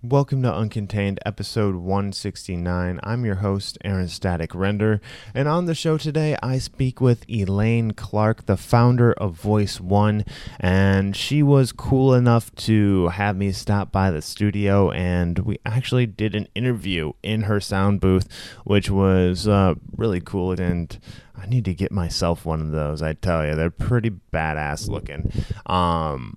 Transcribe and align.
Welcome 0.00 0.42
to 0.42 0.48
Uncontained, 0.52 1.18
episode 1.26 1.74
169. 1.74 3.00
I'm 3.02 3.24
your 3.24 3.34
host, 3.34 3.78
Aaron 3.84 4.06
Static 4.06 4.54
Render, 4.54 5.00
and 5.34 5.48
on 5.48 5.64
the 5.64 5.74
show 5.74 5.98
today, 5.98 6.36
I 6.40 6.58
speak 6.58 7.00
with 7.00 7.28
Elaine 7.28 7.90
Clark, 7.90 8.46
the 8.46 8.56
founder 8.56 9.12
of 9.14 9.34
Voice 9.34 9.80
One, 9.80 10.24
and 10.60 11.16
she 11.16 11.42
was 11.42 11.72
cool 11.72 12.14
enough 12.14 12.54
to 12.54 13.08
have 13.08 13.36
me 13.36 13.50
stop 13.50 13.90
by 13.90 14.12
the 14.12 14.22
studio, 14.22 14.92
and 14.92 15.40
we 15.40 15.58
actually 15.66 16.06
did 16.06 16.36
an 16.36 16.46
interview 16.54 17.10
in 17.24 17.42
her 17.42 17.58
sound 17.58 18.00
booth, 18.00 18.28
which 18.62 18.88
was 18.88 19.48
uh, 19.48 19.74
really 19.96 20.20
cool. 20.20 20.52
And 20.52 20.96
I 21.36 21.46
need 21.46 21.64
to 21.64 21.74
get 21.74 21.90
myself 21.90 22.46
one 22.46 22.60
of 22.60 22.70
those. 22.70 23.02
I 23.02 23.14
tell 23.14 23.44
you, 23.44 23.56
they're 23.56 23.68
pretty 23.68 24.10
badass 24.32 24.88
looking. 24.88 25.32
Um, 25.66 26.36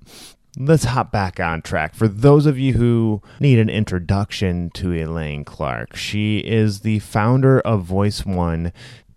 let's 0.57 0.85
hop 0.85 1.11
back 1.11 1.39
on 1.39 1.61
track. 1.61 1.95
For 1.95 2.07
those 2.07 2.45
of 2.45 2.59
you 2.59 2.73
who 2.73 3.21
need 3.39 3.59
an 3.59 3.69
introduction 3.69 4.69
to 4.71 4.93
Elaine 4.93 5.45
Clark, 5.45 5.95
she 5.95 6.39
is 6.39 6.81
the 6.81 6.99
founder 6.99 7.59
of 7.61 7.83
Voice 7.83 8.25
One. 8.25 8.73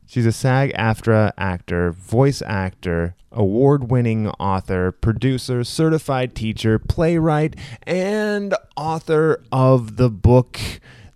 She's 0.06 0.26
a 0.26 0.32
SAG 0.32 0.72
AFTRA 0.74 1.32
actor, 1.36 1.90
voice 1.90 2.40
actor, 2.42 3.16
award 3.32 3.90
winning 3.90 4.28
author, 4.28 4.92
producer, 4.92 5.64
certified 5.64 6.36
teacher, 6.36 6.78
playwright, 6.78 7.56
and 7.84 8.54
author 8.76 9.42
of 9.50 9.96
the 9.96 10.10
book 10.10 10.60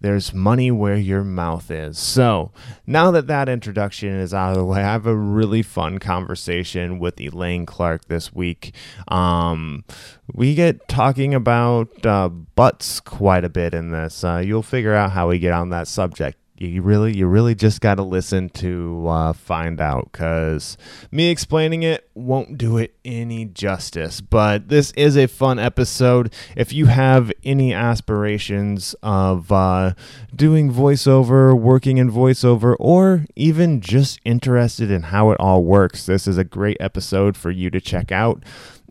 there's 0.00 0.32
money 0.32 0.70
where 0.70 0.96
your 0.96 1.24
mouth 1.24 1.70
is. 1.70 1.98
So, 1.98 2.52
now 2.86 3.10
that 3.10 3.26
that 3.26 3.48
introduction 3.48 4.10
is 4.10 4.32
out 4.32 4.52
of 4.52 4.58
the 4.58 4.64
way, 4.64 4.80
I 4.80 4.92
have 4.92 5.06
a 5.06 5.16
really 5.16 5.62
fun 5.62 5.98
conversation 5.98 6.98
with 6.98 7.20
Elaine 7.20 7.66
Clark 7.66 8.06
this 8.06 8.32
week. 8.32 8.74
Um, 9.08 9.84
we 10.32 10.54
get 10.54 10.88
talking 10.88 11.34
about 11.34 12.06
uh, 12.06 12.28
butts 12.28 13.00
quite 13.00 13.44
a 13.44 13.48
bit 13.48 13.74
in 13.74 13.90
this. 13.90 14.22
Uh, 14.22 14.42
you'll 14.44 14.62
figure 14.62 14.94
out 14.94 15.12
how 15.12 15.28
we 15.28 15.38
get 15.38 15.52
on 15.52 15.70
that 15.70 15.88
subject 15.88 16.38
you 16.60 16.82
really 16.82 17.16
you 17.16 17.26
really 17.26 17.54
just 17.54 17.80
got 17.80 17.96
to 17.96 18.02
listen 18.02 18.48
to 18.50 19.06
uh, 19.08 19.32
find 19.32 19.80
out 19.80 20.10
because 20.10 20.76
me 21.10 21.30
explaining 21.30 21.82
it 21.82 22.08
won't 22.14 22.58
do 22.58 22.76
it 22.78 22.94
any 23.04 23.44
justice. 23.44 24.20
But 24.20 24.68
this 24.68 24.90
is 24.92 25.16
a 25.16 25.26
fun 25.26 25.58
episode. 25.58 26.32
If 26.56 26.72
you 26.72 26.86
have 26.86 27.32
any 27.44 27.72
aspirations 27.72 28.94
of 29.02 29.50
uh, 29.52 29.94
doing 30.34 30.72
voiceover 30.72 31.58
working 31.58 31.98
in 31.98 32.10
voiceover 32.10 32.76
or 32.78 33.24
even 33.36 33.80
just 33.80 34.20
interested 34.24 34.90
in 34.90 35.02
how 35.04 35.30
it 35.30 35.40
all 35.40 35.64
works 35.64 36.06
this 36.06 36.26
is 36.26 36.38
a 36.38 36.44
great 36.44 36.76
episode 36.80 37.36
for 37.36 37.50
you 37.50 37.70
to 37.70 37.80
check 37.80 38.10
out. 38.12 38.42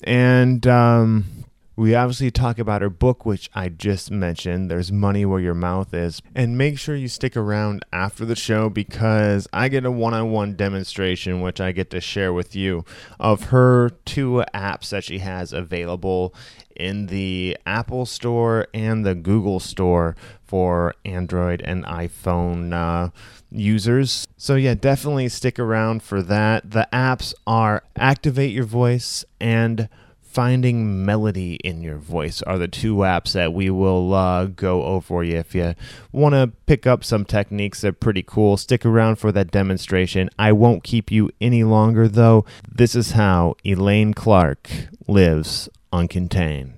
And 0.03 0.65
um, 0.67 1.36
we 1.77 1.93
obviously 1.93 2.31
talk 2.31 2.57
about 2.57 2.81
her 2.81 2.89
book, 2.89 3.23
which 3.23 3.51
I 3.53 3.69
just 3.69 4.09
mentioned. 4.09 4.69
There's 4.69 4.91
Money 4.91 5.25
Where 5.25 5.39
Your 5.39 5.53
Mouth 5.53 5.93
Is. 5.93 6.23
And 6.33 6.57
make 6.57 6.79
sure 6.79 6.95
you 6.95 7.07
stick 7.07 7.37
around 7.37 7.85
after 7.93 8.25
the 8.25 8.35
show 8.35 8.67
because 8.67 9.47
I 9.53 9.69
get 9.69 9.85
a 9.85 9.91
one 9.91 10.15
on 10.15 10.31
one 10.31 10.55
demonstration, 10.55 11.39
which 11.39 11.61
I 11.61 11.71
get 11.71 11.91
to 11.91 12.01
share 12.01 12.33
with 12.33 12.55
you, 12.55 12.83
of 13.19 13.45
her 13.45 13.91
two 14.05 14.43
apps 14.55 14.89
that 14.89 15.03
she 15.03 15.19
has 15.19 15.53
available 15.53 16.33
in 16.75 17.05
the 17.07 17.55
Apple 17.67 18.07
Store 18.07 18.65
and 18.73 19.05
the 19.05 19.13
Google 19.13 19.59
Store 19.59 20.15
for 20.43 20.95
Android 21.05 21.61
and 21.61 21.85
iPhone 21.85 22.73
uh, 22.73 23.11
users. 23.51 24.25
So, 24.35 24.55
yeah, 24.55 24.73
definitely 24.73 25.29
stick 25.29 25.59
around 25.59 26.01
for 26.01 26.23
that. 26.23 26.71
The 26.71 26.87
apps 26.91 27.35
are 27.45 27.83
Activate 27.95 28.51
Your 28.51 28.65
Voice 28.65 29.23
and 29.39 29.89
finding 30.37 31.03
melody 31.03 31.55
in 31.63 31.81
your 31.81 31.97
voice 31.97 32.43
are 32.43 32.59
the 32.59 32.67
two 32.67 32.97
apps 32.97 33.31
that 33.31 33.51
we 33.53 33.71
will 33.71 34.13
uh, 34.13 34.45
go 34.45 34.83
over 34.83 35.01
for 35.03 35.23
you. 35.23 35.35
If 35.35 35.55
you 35.55 35.73
want 36.11 36.35
to 36.35 36.51
pick 36.67 36.85
up 36.85 37.03
some 37.03 37.25
techniques, 37.25 37.81
they're 37.81 37.91
pretty 37.91 38.21
cool. 38.21 38.55
Stick 38.55 38.85
around 38.85 39.15
for 39.15 39.31
that 39.31 39.49
demonstration. 39.49 40.29
I 40.37 40.51
won't 40.51 40.83
keep 40.83 41.09
you 41.09 41.31
any 41.41 41.63
longer, 41.63 42.07
though. 42.07 42.45
This 42.71 42.93
is 42.93 43.13
how 43.13 43.55
Elaine 43.65 44.13
Clark 44.13 44.69
lives 45.07 45.69
uncontained. 45.91 46.76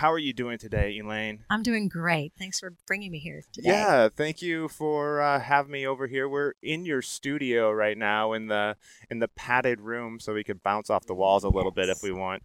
How 0.00 0.10
are 0.10 0.18
you 0.18 0.32
doing 0.32 0.56
today, 0.56 0.98
Elaine? 0.98 1.44
I'm 1.50 1.62
doing 1.62 1.86
great. 1.86 2.32
Thanks 2.38 2.58
for 2.58 2.72
bringing 2.86 3.12
me 3.12 3.18
here 3.18 3.42
today. 3.52 3.68
Yeah, 3.68 4.08
thank 4.08 4.40
you 4.40 4.66
for 4.68 5.20
uh, 5.20 5.38
having 5.38 5.72
me 5.72 5.86
over 5.86 6.06
here. 6.06 6.26
We're 6.26 6.54
in 6.62 6.86
your 6.86 7.02
studio 7.02 7.70
right 7.70 7.98
now 7.98 8.32
in 8.32 8.46
the 8.46 8.76
in 9.10 9.18
the 9.18 9.28
padded 9.28 9.78
room, 9.78 10.18
so 10.18 10.32
we 10.32 10.42
could 10.42 10.62
bounce 10.62 10.88
off 10.88 11.04
the 11.04 11.12
walls 11.12 11.44
a 11.44 11.50
little 11.50 11.70
yes. 11.76 11.86
bit 11.86 11.88
if 11.90 12.02
we 12.02 12.12
want. 12.12 12.42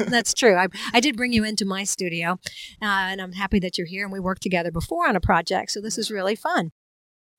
That's 0.10 0.34
true. 0.34 0.56
I, 0.56 0.66
I 0.92 0.98
did 0.98 1.16
bring 1.16 1.32
you 1.32 1.44
into 1.44 1.64
my 1.64 1.84
studio, 1.84 2.32
uh, 2.82 3.12
and 3.12 3.22
I'm 3.22 3.34
happy 3.34 3.60
that 3.60 3.78
you're 3.78 3.86
here. 3.86 4.02
And 4.02 4.12
we 4.12 4.18
worked 4.18 4.42
together 4.42 4.72
before 4.72 5.08
on 5.08 5.14
a 5.14 5.20
project, 5.20 5.70
so 5.70 5.80
this 5.80 5.98
is 5.98 6.10
really 6.10 6.34
fun. 6.34 6.72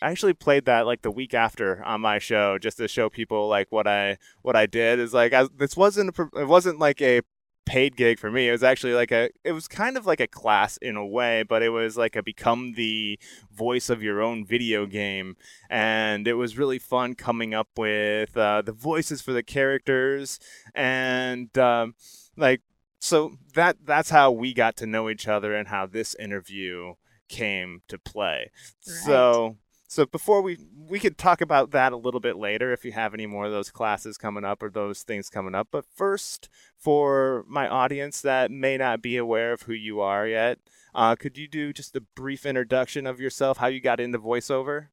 I 0.01 0.09
actually 0.09 0.33
played 0.33 0.65
that 0.65 0.85
like 0.85 1.01
the 1.03 1.11
week 1.11 1.33
after 1.33 1.83
on 1.83 1.99
my 1.99 2.17
show 2.17 2.57
just 2.57 2.77
to 2.77 2.87
show 2.87 3.09
people 3.09 3.47
like 3.47 3.67
what 3.71 3.87
I 3.87 4.17
what 4.41 4.55
I 4.55 4.65
did 4.65 4.99
is 4.99 5.13
like 5.13 5.31
I, 5.33 5.47
this 5.55 5.77
wasn't 5.77 6.17
a, 6.17 6.29
it 6.39 6.47
wasn't 6.47 6.79
like 6.79 7.01
a 7.01 7.21
paid 7.65 7.95
gig 7.95 8.19
for 8.19 8.31
me. 8.31 8.47
It 8.49 8.51
was 8.51 8.63
actually 8.63 8.93
like 8.93 9.11
a 9.11 9.29
it 9.43 9.51
was 9.51 9.67
kind 9.67 9.97
of 9.97 10.05
like 10.05 10.19
a 10.19 10.27
class 10.27 10.77
in 10.77 10.95
a 10.95 11.05
way, 11.05 11.43
but 11.43 11.61
it 11.63 11.69
was 11.69 11.97
like 11.97 12.15
a 12.15 12.23
become 12.23 12.73
the 12.73 13.19
voice 13.51 13.89
of 13.89 14.03
your 14.03 14.21
own 14.21 14.45
video 14.45 14.85
game 14.85 15.35
and 15.69 16.27
it 16.27 16.33
was 16.33 16.57
really 16.57 16.79
fun 16.79 17.15
coming 17.15 17.53
up 17.53 17.69
with 17.77 18.35
uh, 18.35 18.61
the 18.61 18.73
voices 18.73 19.21
for 19.21 19.33
the 19.33 19.43
characters 19.43 20.39
and 20.75 21.57
um, 21.57 21.95
like 22.37 22.61
so 22.99 23.37
that 23.55 23.77
that's 23.83 24.11
how 24.11 24.31
we 24.31 24.53
got 24.53 24.77
to 24.77 24.85
know 24.85 25.09
each 25.09 25.27
other 25.27 25.55
and 25.55 25.67
how 25.67 25.85
this 25.85 26.15
interview 26.15 26.93
came 27.29 27.81
to 27.87 27.97
play. 27.97 28.51
Right. 28.87 28.95
So 29.05 29.57
so 29.91 30.05
before 30.05 30.41
we 30.41 30.57
we 30.87 30.99
could 30.99 31.17
talk 31.17 31.41
about 31.41 31.71
that 31.71 31.91
a 31.91 31.97
little 31.97 32.21
bit 32.21 32.37
later 32.37 32.71
if 32.71 32.85
you 32.85 32.93
have 32.93 33.13
any 33.13 33.25
more 33.25 33.43
of 33.43 33.51
those 33.51 33.69
classes 33.69 34.17
coming 34.17 34.45
up 34.45 34.63
or 34.63 34.69
those 34.69 35.03
things 35.03 35.29
coming 35.29 35.53
up. 35.53 35.67
But 35.69 35.83
first, 35.83 36.47
for 36.77 37.43
my 37.45 37.67
audience 37.67 38.21
that 38.21 38.51
may 38.51 38.77
not 38.77 39.01
be 39.01 39.17
aware 39.17 39.51
of 39.51 39.63
who 39.63 39.73
you 39.73 39.99
are 39.99 40.25
yet, 40.25 40.59
uh, 40.95 41.17
could 41.17 41.37
you 41.37 41.45
do 41.45 41.73
just 41.73 41.93
a 41.97 42.01
brief 42.15 42.45
introduction 42.45 43.05
of 43.05 43.19
yourself, 43.19 43.57
how 43.57 43.67
you 43.67 43.81
got 43.81 43.99
into 43.99 44.17
voiceover? 44.17 44.87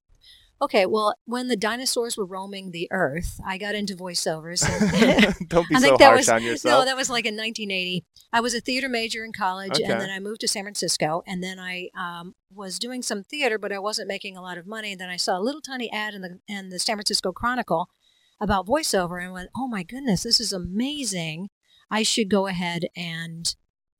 Okay, 0.61 0.87
well, 0.87 1.15
when 1.25 1.47
the 1.47 1.57
dinosaurs 1.57 2.17
were 2.17 2.27
roaming 2.27 2.73
the 2.73 2.89
earth, 2.91 3.41
I 3.47 3.59
got 3.59 3.77
into 3.77 3.95
voiceovers. 3.95 4.61
Don't 5.49 5.69
be 5.69 5.77
I 5.77 5.79
so 5.79 5.87
think 5.87 5.99
that 6.01 6.07
harsh 6.07 6.19
was, 6.19 6.29
on 6.29 6.43
yourself. 6.43 6.81
No, 6.81 6.85
that 6.85 6.97
was 6.97 7.09
like 7.09 7.27
in 7.27 7.37
1980. 7.37 8.05
I 8.33 8.41
was 8.41 8.55
a 8.55 8.61
theater 8.61 8.89
major 8.89 9.25
in 9.25 9.33
college, 9.33 9.73
okay. 9.73 9.85
and 9.85 10.01
then 10.01 10.11
I 10.11 10.19
moved 10.19 10.41
to 10.41 10.49
San 10.49 10.65
Francisco, 10.65 11.23
and 11.29 11.45
then 11.45 11.61
I 11.61 11.91
um, 11.97 12.35
was 12.53 12.81
doing 12.81 13.03
some 13.03 13.23
theater, 13.23 13.57
but 13.57 13.71
I 13.71 13.79
wasn't 13.79 14.09
making 14.09 14.37
a 14.37 14.43
lot 14.43 14.59
of 14.59 14.67
money. 14.67 14.93
And 14.93 15.01
then 15.01 15.09
I 15.09 15.17
saw 15.17 15.39
a 15.39 15.43
little 15.43 15.61
tiny 15.61 15.93
ad 15.93 16.15
in 16.15 16.23
the 16.23 16.41
in 16.49 16.71
the 16.71 16.81
San 16.81 16.97
Francisco 16.97 17.31
Chronicle 17.31 17.89
about 18.41 18.67
voiceover, 18.67 19.23
and 19.23 19.33
went, 19.33 19.51
"Oh 19.57 19.69
my 19.69 19.85
goodness, 19.85 20.25
this 20.25 20.41
is 20.41 20.53
amazing! 20.53 21.51
I 21.89 22.03
should 22.03 22.29
go 22.29 22.49
ahead 22.49 22.87
and 22.97 23.55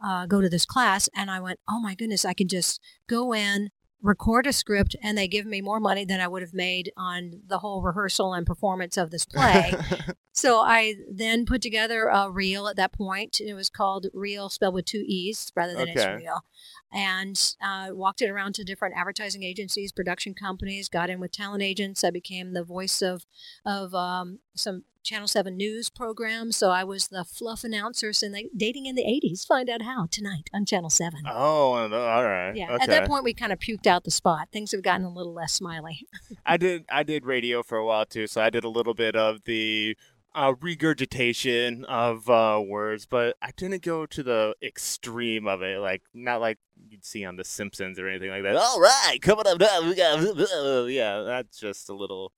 uh, 0.05 0.27
go 0.27 0.41
to 0.41 0.49
this 0.49 0.65
class." 0.65 1.09
And 1.15 1.31
I 1.31 1.39
went, 1.39 1.61
"Oh 1.69 1.79
my 1.79 1.95
goodness, 1.95 2.25
I 2.25 2.35
can 2.35 2.49
just 2.49 2.81
go 3.09 3.33
in." 3.33 3.71
Record 4.03 4.47
a 4.47 4.53
script 4.53 4.95
and 5.03 5.19
they 5.19 5.27
give 5.27 5.47
me 5.47 5.61
more 5.61 5.81
money 5.81 6.05
than 6.05 6.21
I 6.21 6.29
would 6.29 6.43
have 6.43 6.55
made 6.55 6.93
on 6.97 7.41
the 7.47 7.59
whole 7.59 7.83
rehearsal 7.83 8.33
and 8.33 8.47
performance 8.47 8.97
of 8.97 9.11
this 9.11 9.25
play. 9.25 9.75
so 10.33 10.61
I 10.61 10.95
then 11.11 11.47
put 11.47 11.63
together 11.63 12.07
a 12.07 12.31
reel 12.31 12.69
at 12.69 12.77
that 12.77 12.93
point. 12.93 13.41
It 13.41 13.55
was 13.55 13.69
called 13.69 14.07
Reel, 14.15 14.49
spelled 14.49 14.75
with 14.75 14.85
two 14.85 15.05
E's 15.07 15.51
rather 15.57 15.73
than 15.73 15.91
okay. 15.91 15.93
it's 15.93 16.23
real. 16.23 16.45
And 16.93 17.55
uh, 17.63 17.89
walked 17.93 18.23
it 18.23 18.31
around 18.31 18.55
to 18.55 18.65
different 18.65 18.95
advertising 18.97 19.43
agencies, 19.43 19.93
production 19.93 20.35
companies, 20.35 20.89
got 20.89 21.11
in 21.11 21.21
with 21.21 21.33
talent 21.33 21.63
agents. 21.63 22.03
I 22.03 22.11
became 22.11 22.55
the 22.55 22.65
voice 22.65 23.03
of, 23.03 23.27
of 23.65 23.95
um, 23.95 24.39
some 24.55 24.85
Channel 25.09 25.29
7 25.29 25.57
news 25.57 25.89
program. 25.89 26.53
So 26.53 26.71
I 26.71 26.85
was 26.85 27.09
the 27.09 27.25
fluff 27.25 27.65
announcer 27.65 28.13
in 28.23 28.33
the, 28.33 28.51
dating 28.55 28.87
in 28.87 28.95
the 28.95 29.05
80s. 29.05 29.47
Find 29.47 29.71
out 29.71 29.83
how 29.83 30.07
tonight 30.11 30.51
on 30.53 30.67
Channel 30.67 30.91
7. 30.91 31.23
Oh, 31.27 31.73
all 31.73 31.89
right. 32.25 32.53
Yeah. 32.55 32.75
Okay. 32.75 32.83
At 32.83 32.89
that 32.89 33.09
point, 33.09 33.25
we 33.25 33.33
kind 33.33 33.53
of 33.53 33.59
puked 33.59 33.87
out 33.87 34.05
the 34.05 34.11
spot. 34.11 34.49
Things 34.53 34.73
have 34.73 34.83
gotten 34.83 35.07
a 35.07 35.13
little 35.13 35.33
less 35.33 35.55
smiley. 35.55 36.07
I 36.47 36.59
did 36.59 36.85
I 36.91 37.03
did 37.05 37.25
radio 37.25 37.63
for 37.63 37.79
a 37.79 37.87
while 37.87 38.05
too. 38.05 38.27
So 38.27 38.43
I 38.43 38.51
did 38.51 38.65
a 38.65 38.69
little 38.69 38.95
bit 38.95 39.17
of 39.17 39.45
the 39.45 39.97
uh, 40.35 40.55
regurgitation 40.61 41.85
of 41.87 42.29
uh, 42.29 42.63
words, 42.65 43.07
but 43.07 43.37
I 43.43 43.51
didn't 43.57 43.83
go 43.83 44.07
to 44.07 44.23
the 44.23 44.55
extreme 44.63 45.47
of 45.47 45.63
it. 45.63 45.81
Like 45.81 46.03
not 46.15 46.41
like 46.41 46.59
you'd 46.89 47.05
see 47.05 47.25
on 47.25 47.37
The 47.37 47.45
Simpsons 47.45 47.99
or 47.99 48.09
anything 48.09 48.31
like 48.31 48.43
that. 48.43 48.57
All 48.57 48.81
right, 48.81 49.19
coming 49.21 49.47
up 49.47 49.59
now, 49.59 49.83
we 49.83 49.95
got 49.95 50.21
yeah. 50.89 51.23
That's 51.23 51.59
just 51.59 51.89
a 51.89 51.95
little 51.95 52.33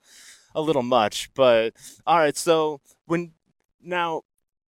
a 0.55 0.61
little 0.61 0.83
much. 0.83 1.33
But 1.33 1.73
all 2.05 2.17
right, 2.17 2.37
so 2.37 2.81
when 3.05 3.33
now 3.81 4.23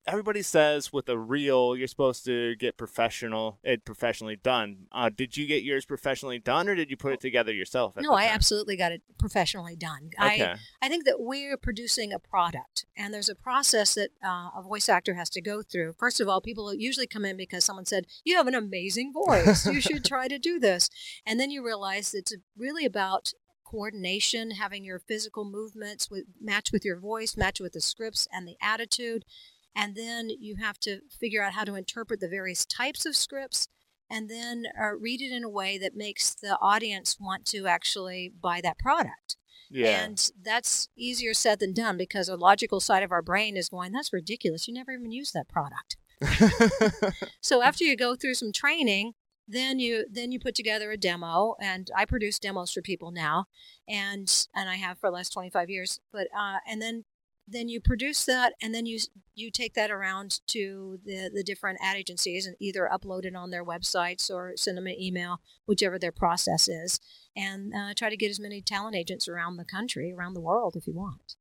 everybody 0.09 0.41
says 0.41 0.91
with 0.91 1.07
a 1.09 1.17
reel 1.17 1.75
you're 1.75 1.87
supposed 1.87 2.25
to 2.25 2.55
get 2.55 2.77
professional 2.77 3.59
it 3.63 3.85
professionally 3.85 4.35
done. 4.35 4.87
Uh, 4.91 5.09
did 5.09 5.37
you 5.37 5.47
get 5.47 5.63
yours 5.63 5.85
professionally 5.85 6.39
done, 6.39 6.67
or 6.67 6.75
did 6.75 6.89
you 6.89 6.97
put 6.97 7.13
it 7.13 7.19
together 7.19 7.53
yourself? 7.53 7.95
No, 7.97 8.13
I 8.13 8.25
absolutely 8.25 8.75
got 8.75 8.91
it 8.91 9.01
professionally 9.17 9.75
done. 9.75 10.09
Okay. 10.19 10.43
I 10.43 10.55
I 10.81 10.89
think 10.89 11.05
that 11.05 11.19
we're 11.19 11.57
producing 11.57 12.11
a 12.13 12.19
product, 12.19 12.85
and 12.97 13.13
there's 13.13 13.29
a 13.29 13.35
process 13.35 13.93
that 13.95 14.09
uh, 14.23 14.49
a 14.55 14.63
voice 14.63 14.89
actor 14.89 15.13
has 15.13 15.29
to 15.31 15.41
go 15.41 15.61
through. 15.61 15.95
First 15.97 16.19
of 16.19 16.27
all, 16.27 16.41
people 16.41 16.73
usually 16.73 17.07
come 17.07 17.25
in 17.25 17.37
because 17.37 17.63
someone 17.63 17.85
said 17.85 18.05
you 18.23 18.35
have 18.37 18.47
an 18.47 18.55
amazing 18.55 19.13
voice. 19.13 19.65
you 19.65 19.81
should 19.81 20.05
try 20.05 20.27
to 20.27 20.39
do 20.39 20.59
this, 20.59 20.89
and 21.25 21.39
then 21.39 21.51
you 21.51 21.65
realize 21.65 22.13
it's 22.13 22.35
really 22.57 22.85
about 22.85 23.33
coordination, 23.69 24.51
having 24.51 24.83
your 24.83 24.99
physical 24.99 25.45
movements 25.45 26.09
with, 26.09 26.23
match 26.41 26.71
with 26.71 26.83
your 26.83 26.99
voice, 26.99 27.37
match 27.37 27.59
with 27.59 27.73
the 27.73 27.81
scripts 27.81 28.27
and 28.31 28.47
the 28.47 28.57
attitude. 28.61 29.25
And 29.75 29.95
then 29.95 30.29
you 30.29 30.55
have 30.57 30.79
to 30.81 31.01
figure 31.09 31.43
out 31.43 31.53
how 31.53 31.63
to 31.63 31.75
interpret 31.75 32.19
the 32.19 32.27
various 32.27 32.65
types 32.65 33.05
of 33.05 33.15
scripts 33.15 33.67
and 34.09 34.29
then 34.29 34.65
uh, 34.79 34.95
read 34.99 35.21
it 35.21 35.31
in 35.31 35.43
a 35.43 35.49
way 35.49 35.77
that 35.77 35.95
makes 35.95 36.33
the 36.33 36.57
audience 36.59 37.17
want 37.19 37.45
to 37.45 37.67
actually 37.67 38.31
buy 38.41 38.59
that 38.61 38.79
product. 38.79 39.37
Yeah. 39.69 40.03
And 40.03 40.31
that's 40.41 40.89
easier 40.97 41.33
said 41.33 41.59
than 41.59 41.73
done 41.73 41.95
because 41.97 42.27
a 42.27 42.35
logical 42.35 42.79
side 42.79 43.03
of 43.03 43.11
our 43.11 43.21
brain 43.21 43.55
is 43.55 43.69
going, 43.69 43.91
that's 43.91 44.11
ridiculous. 44.11 44.67
You 44.67 44.73
never 44.73 44.91
even 44.91 45.11
use 45.11 45.31
that 45.31 45.47
product. 45.47 45.97
so 47.41 47.61
after 47.61 47.83
you 47.83 47.95
go 47.95 48.15
through 48.15 48.33
some 48.33 48.51
training, 48.51 49.13
then 49.49 49.79
you 49.79 50.05
then 50.09 50.31
you 50.31 50.39
put 50.39 50.53
together 50.53 50.91
a 50.91 50.97
demo 50.97 51.55
and 51.59 51.89
i 51.97 52.05
produce 52.05 52.37
demos 52.37 52.71
for 52.71 52.81
people 52.81 53.09
now 53.11 53.45
and 53.87 54.47
and 54.53 54.69
i 54.69 54.75
have 54.75 54.99
for 54.99 55.09
the 55.09 55.15
last 55.15 55.33
25 55.33 55.69
years 55.69 55.99
but 56.13 56.27
uh, 56.37 56.57
and 56.67 56.81
then 56.81 57.03
then 57.51 57.69
you 57.69 57.79
produce 57.79 58.25
that 58.25 58.53
and 58.61 58.73
then 58.73 58.85
you 58.85 58.99
you 59.35 59.49
take 59.51 59.73
that 59.73 59.91
around 59.91 60.39
to 60.47 60.99
the 61.05 61.29
the 61.33 61.43
different 61.43 61.79
ad 61.81 61.97
agencies 61.97 62.45
and 62.45 62.55
either 62.59 62.89
upload 62.91 63.25
it 63.25 63.35
on 63.35 63.49
their 63.49 63.63
websites 63.63 64.29
or 64.29 64.53
send 64.55 64.77
them 64.77 64.87
an 64.87 64.99
email 64.99 65.39
whichever 65.65 65.97
their 65.97 66.11
process 66.11 66.67
is 66.67 66.99
and 67.35 67.73
uh, 67.73 67.93
try 67.95 68.09
to 68.09 68.17
get 68.17 68.29
as 68.29 68.39
many 68.39 68.61
talent 68.61 68.95
agents 68.95 69.27
around 69.27 69.57
the 69.57 69.65
country 69.65 70.13
around 70.15 70.33
the 70.33 70.41
world 70.41 70.75
if 70.75 70.87
you 70.87 70.93
want 70.93 71.35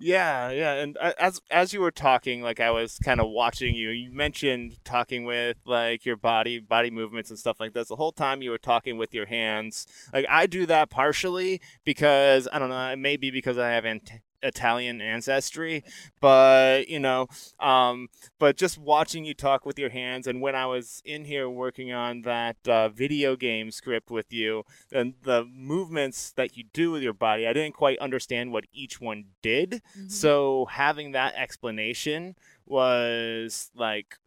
yeah, 0.00 0.50
yeah, 0.50 0.74
and 0.74 0.98
as 0.98 1.40
as 1.50 1.72
you 1.72 1.80
were 1.80 1.92
talking, 1.92 2.42
like 2.42 2.58
I 2.58 2.72
was 2.72 2.98
kind 2.98 3.20
of 3.20 3.30
watching 3.30 3.76
you. 3.76 3.90
You 3.90 4.10
mentioned 4.12 4.76
talking 4.84 5.24
with 5.24 5.56
like 5.64 6.04
your 6.04 6.16
body, 6.16 6.58
body 6.58 6.90
movements 6.90 7.30
and 7.30 7.38
stuff 7.38 7.60
like 7.60 7.74
this. 7.74 7.88
The 7.88 7.96
whole 7.96 8.10
time 8.10 8.42
you 8.42 8.50
were 8.50 8.58
talking 8.58 8.98
with 8.98 9.14
your 9.14 9.26
hands. 9.26 9.86
Like 10.12 10.26
I 10.28 10.46
do 10.46 10.66
that 10.66 10.90
partially 10.90 11.60
because 11.84 12.48
I 12.52 12.58
don't 12.58 12.70
know. 12.70 12.88
It 12.88 12.98
may 12.98 13.16
be 13.16 13.30
because 13.30 13.56
I 13.56 13.70
have 13.70 13.84
ant- 13.84 14.10
Italian 14.44 15.00
ancestry, 15.00 15.82
but 16.20 16.88
you 16.88 17.00
know, 17.00 17.26
um, 17.58 18.08
but 18.38 18.56
just 18.56 18.78
watching 18.78 19.24
you 19.24 19.34
talk 19.34 19.66
with 19.66 19.78
your 19.78 19.90
hands, 19.90 20.26
and 20.26 20.40
when 20.40 20.54
I 20.54 20.66
was 20.66 21.02
in 21.04 21.24
here 21.24 21.48
working 21.48 21.92
on 21.92 22.22
that 22.22 22.56
uh, 22.68 22.88
video 22.90 23.34
game 23.34 23.70
script 23.70 24.10
with 24.10 24.32
you, 24.32 24.64
and 24.92 25.14
the 25.22 25.44
movements 25.44 26.32
that 26.32 26.56
you 26.56 26.64
do 26.72 26.92
with 26.92 27.02
your 27.02 27.12
body, 27.12 27.46
I 27.46 27.52
didn't 27.52 27.74
quite 27.74 27.98
understand 27.98 28.52
what 28.52 28.64
each 28.72 29.00
one 29.00 29.24
did. 29.42 29.82
Mm-hmm. 29.98 30.08
So 30.08 30.66
having 30.70 31.12
that 31.12 31.34
explanation 31.34 32.36
was 32.66 33.70
like 33.74 34.18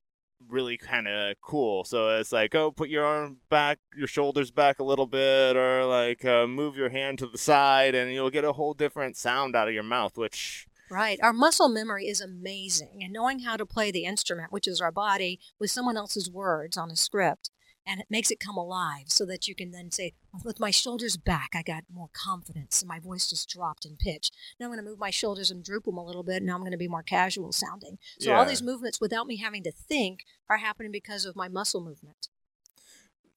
really 0.48 0.78
kind 0.78 1.08
of 1.08 1.36
cool. 1.42 1.84
So 1.84 2.18
it's 2.18 2.32
like, 2.32 2.56
oh, 2.56 2.72
put 2.72 2.90
your 2.90 3.06
arm 3.06 3.38
back, 3.50 3.80
your 3.96 4.08
shoulders 4.08 4.52
back 4.52 4.80
a 4.80 4.84
little 4.84 5.08
bit, 5.08 5.56
or 5.56 5.86
like 5.86 6.24
uh, 6.26 6.48
move 6.48 6.78
your 6.78 6.90
hand 6.90 7.20
to 7.20 7.28
the 7.28 7.38
side, 7.38 7.96
and 7.96 8.12
you'll 8.12 8.30
get 8.30 8.46
a 8.46 8.54
whole 8.54 8.74
different 8.74 9.18
sound 9.18 9.56
out 9.56 9.68
of 9.68 9.74
your 9.74 9.84
mouth, 9.84 10.18
which. 10.18 10.68
Right. 10.90 11.20
Our 11.22 11.34
muscle 11.34 11.68
memory 11.68 12.06
is 12.06 12.22
amazing. 12.22 13.00
And 13.02 13.12
knowing 13.12 13.40
how 13.40 13.58
to 13.58 13.66
play 13.66 13.92
the 13.92 14.06
instrument, 14.06 14.54
which 14.54 14.68
is 14.70 14.80
our 14.80 14.92
body, 14.92 15.38
with 15.60 15.70
someone 15.70 15.98
else's 15.98 16.32
words 16.32 16.78
on 16.78 16.90
a 16.90 16.96
script, 16.96 17.50
and 17.86 18.00
it 18.00 18.08
makes 18.10 18.32
it 18.32 18.40
come 18.40 18.58
alive 18.58 19.06
so 19.08 19.26
that 19.26 19.48
you 19.48 19.56
can 19.56 19.72
then 19.72 19.92
say, 19.92 20.14
with 20.44 20.60
my 20.60 20.72
shoulders 20.72 21.18
back, 21.18 21.52
I 21.54 21.62
got 21.62 21.84
more 21.94 22.10
confidence 22.14 22.82
and 22.82 22.90
my 22.90 23.00
voice 23.00 23.30
just 23.30 23.50
dropped 23.50 23.86
in 23.86 23.96
pitch. 23.98 24.32
Now 24.60 24.66
I'm 24.66 24.72
going 24.72 24.84
to 24.84 24.90
move 24.90 25.00
my 25.00 25.10
shoulders 25.10 25.52
and 25.52 25.64
droop 25.64 25.86
them 25.86 25.98
a 25.98 26.04
little 26.04 26.24
bit. 26.24 26.44
Now 26.44 26.56
I'm 26.56 26.62
going 26.62 26.72
to 26.72 26.78
be 26.78 26.88
more 26.88 27.04
casual 27.04 27.52
sounding. 27.52 27.98
So 28.20 28.30
yeah. 28.30 28.38
all 28.38 28.46
these 28.46 28.62
movements 28.62 29.02
without 29.02 29.28
me 29.28 29.38
having 29.38 29.64
to 29.64 29.72
think 29.72 30.22
are 30.50 30.58
happening 30.58 30.92
because 30.92 31.26
of 31.26 31.36
my 31.36 31.48
muscle 31.48 31.82
movement. 31.82 32.28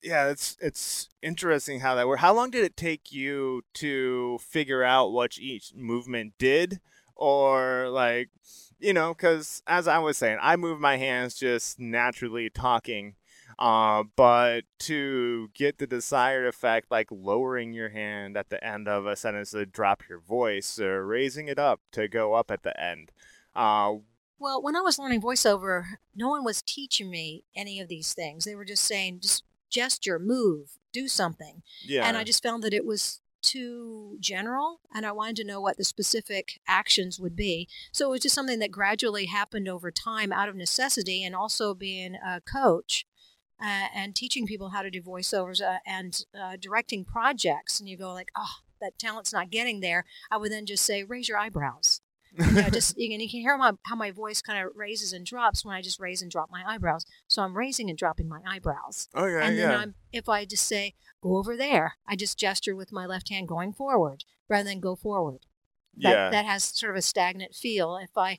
Yeah, 0.02 0.28
it's 0.28 0.56
it's 0.60 1.10
interesting 1.22 1.80
how 1.80 1.94
that 1.94 2.08
worked. 2.08 2.22
How 2.22 2.34
long 2.34 2.50
did 2.50 2.64
it 2.64 2.76
take 2.76 3.12
you 3.12 3.62
to 3.74 4.38
figure 4.38 4.82
out 4.82 5.12
what 5.12 5.38
each 5.38 5.74
movement 5.74 6.34
did, 6.38 6.80
or 7.14 7.90
like, 7.90 8.30
you 8.78 8.94
know, 8.94 9.12
because 9.12 9.62
as 9.66 9.86
I 9.86 9.98
was 9.98 10.16
saying, 10.16 10.38
I 10.40 10.56
move 10.56 10.80
my 10.80 10.96
hands 10.96 11.34
just 11.34 11.78
naturally 11.78 12.48
talking, 12.48 13.14
uh, 13.60 14.04
but 14.16 14.62
to 14.78 15.50
get 15.54 15.78
the 15.78 15.86
desired 15.86 16.46
effect, 16.46 16.90
like 16.90 17.08
lowering 17.10 17.74
your 17.74 17.90
hand 17.90 18.36
at 18.36 18.48
the 18.48 18.62
end 18.64 18.88
of 18.88 19.06
a 19.06 19.14
sentence 19.14 19.50
to 19.50 19.66
drop 19.66 20.02
your 20.08 20.18
voice, 20.18 20.80
or 20.80 21.06
raising 21.06 21.46
it 21.46 21.58
up 21.58 21.80
to 21.92 22.08
go 22.08 22.34
up 22.34 22.50
at 22.50 22.62
the 22.62 22.78
end. 22.80 23.12
Uh, 23.54 23.96
well, 24.38 24.62
when 24.62 24.74
I 24.74 24.80
was 24.80 24.98
learning 24.98 25.20
voiceover, 25.20 25.84
no 26.16 26.30
one 26.30 26.42
was 26.42 26.62
teaching 26.62 27.10
me 27.10 27.44
any 27.54 27.78
of 27.80 27.88
these 27.88 28.14
things. 28.14 28.46
They 28.46 28.54
were 28.54 28.64
just 28.64 28.84
saying, 28.84 29.20
just 29.20 29.44
gesture, 29.68 30.18
move, 30.18 30.78
do 30.92 31.06
something. 31.06 31.62
Yeah. 31.84 32.06
And 32.06 32.16
I 32.16 32.24
just 32.24 32.42
found 32.42 32.62
that 32.62 32.72
it 32.72 32.86
was 32.86 33.20
too 33.42 34.16
general 34.20 34.80
and 34.94 35.06
I 35.06 35.12
wanted 35.12 35.36
to 35.36 35.44
know 35.44 35.60
what 35.60 35.76
the 35.76 35.84
specific 35.84 36.60
actions 36.66 37.18
would 37.20 37.36
be. 37.36 37.68
So 37.92 38.08
it 38.08 38.10
was 38.10 38.20
just 38.20 38.34
something 38.34 38.58
that 38.58 38.70
gradually 38.70 39.26
happened 39.26 39.68
over 39.68 39.90
time 39.90 40.32
out 40.32 40.48
of 40.48 40.56
necessity 40.56 41.24
and 41.24 41.34
also 41.34 41.74
being 41.74 42.14
a 42.14 42.40
coach 42.40 43.06
uh, 43.62 43.88
and 43.94 44.14
teaching 44.14 44.46
people 44.46 44.70
how 44.70 44.82
to 44.82 44.90
do 44.90 45.02
voiceovers 45.02 45.60
uh, 45.60 45.78
and 45.86 46.24
uh, 46.38 46.56
directing 46.60 47.04
projects. 47.04 47.78
And 47.78 47.88
you 47.88 47.96
go 47.96 48.12
like, 48.12 48.30
oh, 48.36 48.60
that 48.80 48.98
talent's 48.98 49.32
not 49.32 49.50
getting 49.50 49.80
there. 49.80 50.04
I 50.30 50.36
would 50.36 50.50
then 50.50 50.66
just 50.66 50.84
say, 50.84 51.04
raise 51.04 51.28
your 51.28 51.38
eyebrows. 51.38 52.00
you 52.38 52.52
know, 52.52 52.70
just 52.70 52.96
you 52.98 53.10
can, 53.10 53.20
you 53.20 53.28
can 53.28 53.40
hear 53.40 53.56
my, 53.56 53.72
how 53.84 53.96
my 53.96 54.10
voice 54.10 54.40
kind 54.40 54.64
of 54.64 54.72
raises 54.74 55.12
and 55.12 55.26
drops 55.26 55.64
when 55.64 55.74
I 55.76 55.82
just 55.82 56.00
raise 56.00 56.22
and 56.22 56.30
drop 56.30 56.48
my 56.50 56.62
eyebrows. 56.66 57.04
So 57.28 57.42
I'm 57.42 57.56
raising 57.56 57.90
and 57.90 57.98
dropping 57.98 58.28
my 58.28 58.40
eyebrows. 58.46 59.08
Okay, 59.14 59.46
and 59.46 59.58
then 59.58 59.70
yeah. 59.70 59.78
I'm, 59.78 59.94
if 60.12 60.28
I 60.28 60.44
just 60.44 60.66
say 60.66 60.94
go 61.20 61.36
over 61.36 61.56
there, 61.56 61.96
I 62.06 62.16
just 62.16 62.38
gesture 62.38 62.76
with 62.76 62.92
my 62.92 63.04
left 63.04 63.28
hand 63.28 63.48
going 63.48 63.72
forward 63.72 64.24
rather 64.48 64.68
than 64.68 64.80
go 64.80 64.96
forward. 64.96 65.40
That, 65.96 66.10
yeah. 66.10 66.30
that 66.30 66.46
has 66.46 66.64
sort 66.64 66.90
of 66.90 66.96
a 66.96 67.02
stagnant 67.02 67.54
feel. 67.54 67.96
If 67.96 68.16
I 68.16 68.38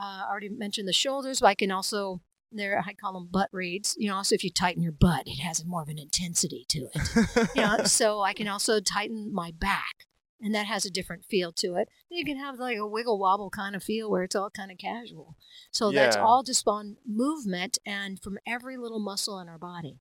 uh, 0.00 0.22
already 0.28 0.48
mentioned 0.48 0.88
the 0.88 0.92
shoulders, 0.92 1.40
but 1.40 1.46
I 1.46 1.54
can 1.54 1.70
also 1.70 2.20
there 2.52 2.82
I 2.86 2.92
call 2.92 3.14
them 3.14 3.28
butt 3.30 3.48
reads. 3.52 3.94
You 3.98 4.08
know, 4.08 4.16
also 4.16 4.34
if 4.34 4.44
you 4.44 4.50
tighten 4.50 4.82
your 4.82 4.92
butt, 4.92 5.26
it 5.26 5.40
has 5.40 5.64
more 5.64 5.82
of 5.82 5.88
an 5.88 5.98
intensity 5.98 6.64
to 6.68 6.88
it. 6.94 7.48
you 7.54 7.62
know, 7.62 7.78
so 7.84 8.20
I 8.20 8.32
can 8.32 8.48
also 8.48 8.80
tighten 8.80 9.32
my 9.32 9.52
back, 9.52 10.06
and 10.40 10.54
that 10.54 10.66
has 10.66 10.84
a 10.84 10.90
different 10.90 11.24
feel 11.24 11.52
to 11.52 11.74
it. 11.76 11.88
You 12.10 12.24
can 12.24 12.38
have 12.38 12.58
like 12.58 12.78
a 12.78 12.86
wiggle 12.86 13.18
wobble 13.18 13.50
kind 13.50 13.76
of 13.76 13.82
feel 13.82 14.10
where 14.10 14.22
it's 14.22 14.36
all 14.36 14.50
kind 14.50 14.70
of 14.70 14.78
casual. 14.78 15.36
So 15.70 15.90
yeah. 15.90 16.04
that's 16.04 16.16
all 16.16 16.42
just 16.42 16.66
on 16.66 16.96
movement 17.06 17.78
and 17.86 18.20
from 18.22 18.38
every 18.46 18.76
little 18.76 19.00
muscle 19.00 19.38
in 19.40 19.48
our 19.48 19.58
body. 19.58 19.98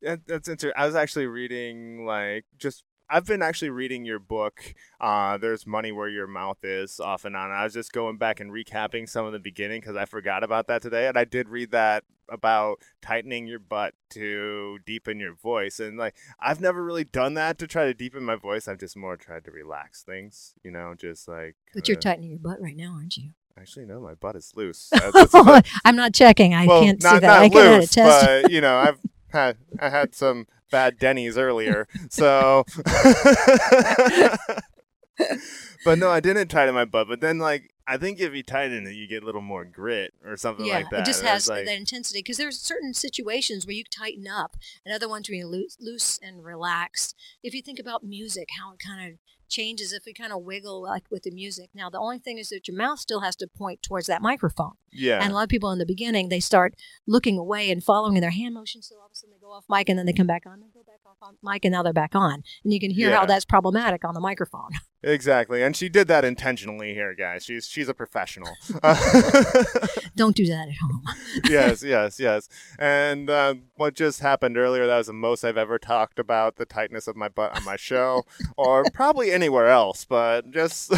Yeah, 0.00 0.16
that's 0.26 0.48
interesting. 0.48 0.72
I 0.76 0.86
was 0.86 0.94
actually 0.94 1.26
reading 1.26 2.04
like 2.04 2.44
just 2.58 2.84
I've 3.14 3.26
been 3.26 3.42
actually 3.42 3.70
reading 3.70 4.04
your 4.04 4.18
book. 4.18 4.74
Uh, 5.00 5.38
There's 5.38 5.68
money 5.68 5.92
where 5.92 6.08
your 6.08 6.26
mouth 6.26 6.64
is, 6.64 6.98
off 6.98 7.24
and 7.24 7.36
on. 7.36 7.52
I 7.52 7.62
was 7.62 7.72
just 7.72 7.92
going 7.92 8.16
back 8.16 8.40
and 8.40 8.50
recapping 8.50 9.08
some 9.08 9.24
of 9.24 9.32
the 9.32 9.38
beginning 9.38 9.80
because 9.80 9.94
I 9.94 10.04
forgot 10.04 10.42
about 10.42 10.66
that 10.66 10.82
today, 10.82 11.06
and 11.06 11.16
I 11.16 11.24
did 11.24 11.48
read 11.48 11.70
that 11.70 12.02
about 12.28 12.80
tightening 13.02 13.46
your 13.46 13.60
butt 13.60 13.94
to 14.10 14.80
deepen 14.84 15.20
your 15.20 15.32
voice. 15.32 15.78
And 15.78 15.96
like, 15.96 16.16
I've 16.40 16.60
never 16.60 16.82
really 16.82 17.04
done 17.04 17.34
that 17.34 17.56
to 17.58 17.68
try 17.68 17.84
to 17.84 17.94
deepen 17.94 18.24
my 18.24 18.34
voice. 18.34 18.66
I've 18.66 18.80
just 18.80 18.96
more 18.96 19.16
tried 19.16 19.44
to 19.44 19.52
relax 19.52 20.02
things, 20.02 20.54
you 20.64 20.72
know, 20.72 20.96
just 20.98 21.28
like. 21.28 21.54
But 21.72 21.86
you're 21.86 21.96
tightening 21.96 22.30
your 22.30 22.40
butt 22.40 22.60
right 22.60 22.76
now, 22.76 22.94
aren't 22.96 23.16
you? 23.16 23.30
Actually, 23.56 23.86
no, 23.86 24.00
my 24.00 24.14
butt 24.14 24.34
is 24.34 24.50
loose. 24.56 24.90
That's, 25.12 25.62
I'm 25.84 25.94
not 25.94 26.14
checking. 26.14 26.52
I 26.52 26.66
well, 26.66 26.82
can't 26.82 27.00
not, 27.00 27.12
see 27.12 27.18
that. 27.20 27.42
I 27.42 27.48
can 27.48 27.78
loose, 27.78 27.94
but 27.94 28.50
you 28.50 28.60
know, 28.60 28.76
I've 28.76 28.98
had 29.28 29.56
I 29.78 29.90
had 29.90 30.16
some 30.16 30.48
bad 30.74 30.98
Denny's 30.98 31.38
earlier. 31.38 31.86
So, 32.10 32.64
but 35.84 35.98
no, 35.98 36.10
I 36.10 36.18
didn't 36.18 36.48
tighten 36.48 36.74
my 36.74 36.84
butt. 36.84 37.06
But 37.06 37.20
then, 37.20 37.38
like, 37.38 37.72
I 37.86 37.96
think 37.96 38.18
if 38.18 38.34
you 38.34 38.42
tighten 38.42 38.84
it, 38.88 38.94
you 38.94 39.06
get 39.06 39.22
a 39.22 39.26
little 39.26 39.40
more 39.40 39.64
grit 39.64 40.14
or 40.24 40.36
something 40.36 40.66
yeah, 40.66 40.78
like 40.78 40.90
that. 40.90 41.00
it 41.00 41.06
just 41.06 41.22
has 41.22 41.48
like, 41.48 41.64
that 41.66 41.76
intensity 41.76 42.18
because 42.18 42.38
there's 42.38 42.58
certain 42.58 42.92
situations 42.92 43.68
where 43.68 43.76
you 43.76 43.84
tighten 43.84 44.26
up, 44.26 44.56
and 44.84 44.92
other 44.92 45.08
ones 45.08 45.28
where 45.28 45.38
you 45.38 45.46
loose, 45.46 45.76
loose 45.78 46.18
and 46.20 46.44
relaxed. 46.44 47.14
If 47.44 47.54
you 47.54 47.62
think 47.62 47.78
about 47.78 48.02
music, 48.02 48.48
how 48.58 48.72
it 48.72 48.80
kind 48.84 49.12
of 49.12 49.18
changes 49.48 49.92
if 49.92 50.04
we 50.04 50.12
kind 50.12 50.32
of 50.32 50.42
wiggle 50.42 50.82
like 50.82 51.04
with 51.10 51.22
the 51.22 51.30
music. 51.30 51.70
Now, 51.74 51.88
the 51.88 51.98
only 51.98 52.18
thing 52.18 52.38
is 52.38 52.48
that 52.48 52.66
your 52.66 52.76
mouth 52.76 52.98
still 52.98 53.20
has 53.20 53.36
to 53.36 53.46
point 53.46 53.82
towards 53.82 54.06
that 54.08 54.22
microphone. 54.22 54.72
Yeah. 54.90 55.22
And 55.22 55.30
a 55.30 55.34
lot 55.34 55.44
of 55.44 55.48
people 55.48 55.70
in 55.70 55.78
the 55.78 55.86
beginning, 55.86 56.28
they 56.28 56.40
start 56.40 56.74
looking 57.06 57.38
away 57.38 57.70
and 57.70 57.82
following 57.82 58.20
their 58.20 58.30
hand 58.30 58.54
motion. 58.54 58.82
So 58.82 58.96
all 58.96 59.06
of 59.06 59.12
a 59.12 59.16
sudden 59.16 59.33
go 59.44 59.52
off 59.52 59.64
mic 59.68 59.88
and 59.90 59.98
then 59.98 60.06
they 60.06 60.12
come 60.12 60.26
back 60.26 60.44
on, 60.46 60.58
they 60.60 60.66
go 60.72 60.82
back 60.86 61.00
off 61.06 61.16
on 61.20 61.36
mic 61.42 61.64
and 61.66 61.72
now 61.72 61.82
they're 61.82 61.92
back 61.92 62.14
on. 62.14 62.42
And 62.64 62.72
you 62.72 62.80
can 62.80 62.90
hear 62.90 63.10
Yeah. 63.10 63.18
how 63.18 63.26
that's 63.26 63.44
problematic 63.44 64.02
on 64.04 64.14
the 64.14 64.20
microphone. 64.20 64.70
Exactly, 65.06 65.62
and 65.62 65.76
she 65.76 65.90
did 65.90 66.08
that 66.08 66.24
intentionally 66.24 66.94
here, 66.94 67.14
guys. 67.14 67.44
She's 67.44 67.66
she's 67.66 67.90
a 67.90 67.92
professional. 67.92 68.48
Don't 70.16 70.34
do 70.34 70.46
that 70.46 70.66
at 70.68 70.74
home. 70.80 71.02
yes, 71.46 71.82
yes, 71.82 72.18
yes. 72.18 72.48
And 72.78 73.28
uh, 73.28 73.56
what 73.76 73.92
just 73.92 74.20
happened 74.20 74.56
earlier, 74.56 74.86
that 74.86 74.96
was 74.96 75.08
the 75.08 75.12
most 75.12 75.44
I've 75.44 75.58
ever 75.58 75.78
talked 75.78 76.18
about 76.18 76.56
the 76.56 76.64
tightness 76.64 77.06
of 77.06 77.16
my 77.16 77.28
butt 77.28 77.54
on 77.54 77.64
my 77.64 77.76
show, 77.76 78.22
or 78.56 78.82
probably 78.94 79.30
anywhere 79.30 79.68
else, 79.68 80.06
but 80.06 80.50
just. 80.50 80.90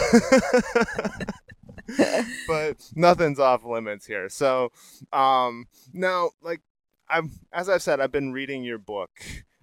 but 2.47 2.77
nothing's 2.95 3.41
off 3.41 3.65
limits 3.65 4.07
here. 4.07 4.29
So, 4.29 4.71
um, 5.13 5.67
now, 5.93 6.31
like, 6.43 6.61
I'm 7.09 7.33
as 7.53 7.69
I've 7.69 7.83
said, 7.83 8.01
I've 8.01 8.13
been 8.13 8.33
reading 8.33 8.65
your 8.65 8.79
book, 8.79 9.11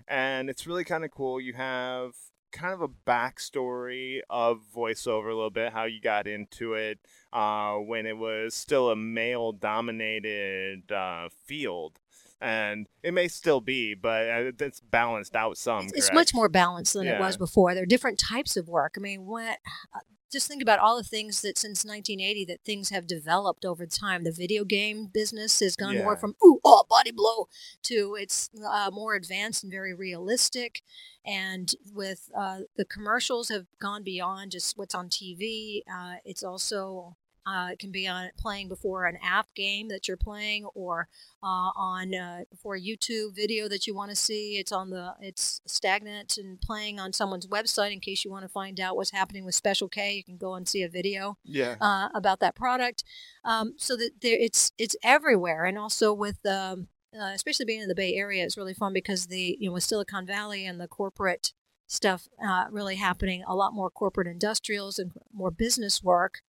and 0.08 0.50
it's 0.50 0.68
really 0.68 0.84
kind 0.84 1.04
of 1.04 1.12
cool. 1.12 1.40
You 1.40 1.54
have 1.54 2.14
kind 2.52 2.74
of 2.74 2.82
a 2.82 2.88
backstory 2.88 4.20
of 4.30 4.62
voiceover 4.74 5.26
a 5.26 5.36
little 5.36 5.50
bit, 5.50 5.74
how 5.74 5.86
you 5.86 6.00
got 6.00 6.28
into 6.28 6.76
it 6.76 7.00
uh, 7.34 7.74
when 7.76 8.06
it 8.06 8.18
was 8.18 8.54
still 8.54 8.90
a 8.90 8.96
male 8.96 9.52
dominated 9.52 10.92
uh, 10.92 11.28
field. 11.46 12.00
And 12.44 12.88
it 13.02 13.14
may 13.14 13.30
still 13.30 13.62
be, 13.62 13.96
but 13.96 14.30
uh, 14.30 14.52
it's 14.60 14.82
balanced 14.82 15.36
out 15.36 15.58
some. 15.58 15.86
It's 15.86 16.08
correct? 16.08 16.14
much 16.14 16.34
more 16.34 16.50
balanced 16.50 16.94
than 16.94 17.08
it 17.08 17.20
was 17.20 17.38
before. 17.38 17.74
There 17.74 17.84
are 17.84 17.88
different 17.88 18.20
types 18.20 18.58
of 18.58 18.68
work. 18.68 18.96
I 18.98 19.00
mean, 19.00 19.26
what 19.26 19.60
uh, 19.96 20.00
just 20.34 20.48
think 20.48 20.62
about 20.62 20.80
all 20.80 20.98
the 20.98 21.04
things 21.04 21.42
that 21.44 21.58
since 21.58 21.86
1980 21.86 22.44
that 22.46 22.66
things 22.66 22.90
have 22.90 23.08
developed 23.08 23.64
over 23.64 23.86
time. 23.86 24.24
The 24.24 24.32
video 24.32 24.66
game 24.66 25.06
business 25.14 25.60
has 25.60 25.76
gone 25.76 26.00
more 26.00 26.18
from 26.18 26.36
ooh 26.44 26.60
oh 26.66 26.84
body 26.90 27.12
blow 27.12 27.48
to 27.84 28.18
it's 28.20 28.50
uh, 28.68 28.90
more 28.92 29.14
advanced 29.14 29.64
and 29.64 29.72
very 29.72 29.94
realistic. 29.94 30.82
And 31.24 31.74
with 31.94 32.30
uh, 32.36 32.62
the 32.76 32.84
commercials 32.84 33.50
have 33.50 33.68
gone 33.80 34.04
beyond 34.04 34.52
just 34.52 34.78
what's 34.78 34.96
on 34.96 35.08
TV. 35.08 35.84
Uh, 35.90 36.16
it's 36.26 36.44
also 36.44 37.16
uh, 37.46 37.70
it 37.72 37.80
can 37.80 37.92
be 37.92 38.08
on 38.08 38.30
playing 38.38 38.68
before 38.70 39.06
an 39.06 39.18
app 39.24 39.54
game 39.56 39.90
that 39.90 40.08
you're 40.08 40.18
playing, 40.18 40.66
or 40.74 41.08
uh, 41.42 41.72
on 41.76 42.14
uh, 42.16 42.44
before 42.50 42.76
a 42.76 42.82
YouTube 42.82 43.36
video 43.36 43.68
that 43.68 43.86
you 43.88 43.94
want 43.96 44.10
to 44.10 44.16
see. 44.16 44.58
It's 44.58 44.72
on 44.72 44.90
the 44.90 45.14
it's 45.20 45.62
stagnant 45.66 46.38
and 46.38 46.60
playing 46.62 47.00
on 47.00 47.14
someone's 47.14 47.48
website 47.48 47.92
in 47.92 48.00
case 48.00 48.24
you 48.24 48.32
want 48.32 48.44
to 48.44 48.50
find 48.50 48.80
out 48.80 48.96
what's 48.96 49.12
happening 49.12 49.46
with 49.46 49.56
Special 49.56 49.90
K. 49.90 50.14
You 50.16 50.24
can 50.24 50.38
go 50.38 50.56
and 50.56 50.68
see 50.68 50.84
a 50.84 50.90
video 50.90 51.38
Yeah. 51.44 51.76
uh, 51.82 52.10
about 52.16 52.40
that 52.40 52.56
product. 52.56 53.04
Um, 53.44 53.74
so 53.78 53.96
that 53.98 54.12
there, 54.22 54.38
it's 54.40 54.72
it's 54.78 54.96
everywhere, 55.04 55.66
and 55.66 55.78
also 55.78 56.14
with 56.14 56.46
um, 56.46 56.88
uh, 57.14 57.32
especially 57.36 57.66
being 57.66 57.82
in 57.82 57.88
the 57.90 57.96
Bay 57.96 58.16
Area, 58.16 58.44
it's 58.44 58.58
really 58.58 58.74
fun 58.74 58.94
because 58.94 59.28
the 59.28 59.58
you 59.60 59.68
know 59.70 59.74
with 59.74 59.84
Silicon 59.84 60.26
Valley 60.26 60.66
and 60.66 60.80
the 60.80 60.88
corporate 60.88 61.54
stuff 61.88 62.28
uh, 62.44 62.66
really 62.72 62.96
happening, 62.96 63.44
a 63.46 63.54
lot 63.54 63.74
more 63.74 63.90
corporate 63.90 64.28
industrials 64.28 64.98
and 64.98 65.12
more 65.34 65.52
business 65.52 66.02
work 66.02 66.42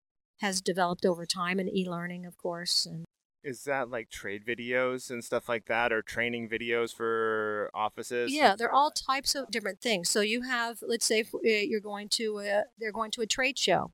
has 0.45 0.61
developed 0.61 1.05
over 1.07 1.25
time, 1.27 1.59
and 1.59 1.69
e-learning, 1.81 2.27
of 2.27 2.37
course, 2.37 2.87
and 2.87 3.05
Is 3.43 3.65
that 3.65 3.91
like 3.91 4.09
trade 4.09 4.43
videos 4.47 5.11
and 5.11 5.23
stuff 5.23 5.49
like 5.49 5.67
that, 5.67 5.93
or 5.93 6.01
training 6.03 6.49
videos 6.49 6.95
for 6.95 7.71
offices? 7.75 8.33
Yeah, 8.33 8.57
they're 8.57 8.73
all 8.81 8.91
types 8.91 9.35
of 9.35 9.51
different 9.51 9.81
things. 9.81 10.11
So 10.11 10.21
you 10.21 10.43
have, 10.43 10.79
let's 10.93 11.07
say, 11.07 11.21
uh, 11.23 11.39
you're 11.71 11.89
going 11.93 12.09
to, 12.21 12.27
a, 12.39 12.63
they're 12.79 12.99
going 13.01 13.11
to 13.13 13.23
a 13.23 13.27
trade 13.27 13.59
show. 13.59 13.93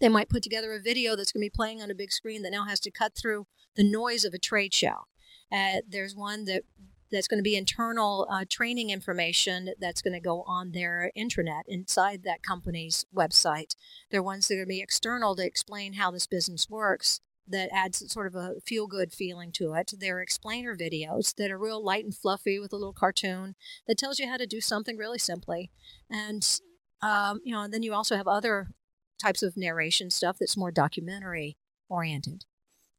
They 0.00 0.08
might 0.08 0.28
put 0.28 0.42
together 0.42 0.72
a 0.72 0.80
video 0.90 1.16
that's 1.16 1.32
going 1.32 1.42
to 1.42 1.50
be 1.50 1.60
playing 1.60 1.82
on 1.82 1.90
a 1.90 1.94
big 2.02 2.12
screen 2.12 2.42
that 2.42 2.52
now 2.52 2.64
has 2.64 2.80
to 2.80 2.90
cut 2.90 3.12
through 3.14 3.46
the 3.74 3.84
noise 3.84 4.24
of 4.24 4.34
a 4.34 4.38
trade 4.38 4.74
show. 4.74 5.06
Uh, 5.50 5.82
there's 5.88 6.14
one 6.16 6.44
that 6.44 6.62
that's 7.12 7.28
going 7.28 7.38
to 7.38 7.42
be 7.42 7.56
internal 7.56 8.26
uh, 8.30 8.44
training 8.48 8.90
information 8.90 9.70
that's 9.78 10.02
going 10.02 10.14
to 10.14 10.20
go 10.20 10.42
on 10.42 10.72
their 10.72 11.12
intranet 11.16 11.62
inside 11.68 12.22
that 12.24 12.42
company's 12.42 13.04
website. 13.14 13.76
There 14.10 14.20
are 14.20 14.24
ones 14.24 14.48
that 14.48 14.54
are 14.54 14.58
going 14.58 14.66
to 14.66 14.74
be 14.74 14.80
external 14.80 15.36
to 15.36 15.46
explain 15.46 15.94
how 15.94 16.10
this 16.10 16.26
business 16.26 16.68
works 16.68 17.20
that 17.46 17.68
adds 17.72 18.10
sort 18.10 18.26
of 18.26 18.34
a 18.34 18.54
feel 18.64 18.86
good 18.86 19.12
feeling 19.12 19.52
to 19.52 19.74
it. 19.74 19.92
There 19.98 20.18
are 20.18 20.22
explainer 20.22 20.76
videos 20.76 21.34
that 21.36 21.50
are 21.50 21.58
real 21.58 21.84
light 21.84 22.04
and 22.04 22.14
fluffy 22.14 22.58
with 22.58 22.72
a 22.72 22.76
little 22.76 22.92
cartoon 22.92 23.54
that 23.86 23.98
tells 23.98 24.18
you 24.18 24.28
how 24.28 24.36
to 24.36 24.46
do 24.46 24.60
something 24.60 24.96
really 24.96 25.18
simply. 25.18 25.70
And, 26.08 26.48
um, 27.02 27.40
you 27.44 27.52
know, 27.52 27.62
and 27.62 27.74
then 27.74 27.82
you 27.82 27.94
also 27.94 28.16
have 28.16 28.28
other 28.28 28.68
types 29.20 29.42
of 29.42 29.56
narration 29.56 30.10
stuff 30.10 30.36
that's 30.38 30.56
more 30.56 30.70
documentary 30.70 31.56
oriented. 31.88 32.44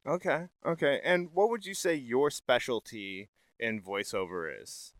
Okay. 0.05 0.47
Okay. 0.65 0.99
And 1.03 1.29
what 1.33 1.49
would 1.49 1.65
you 1.65 1.73
say 1.73 1.95
your 1.95 2.29
specialty 2.29 3.29
in 3.63 3.81
voiceover 3.81 4.49
is? 4.61 4.93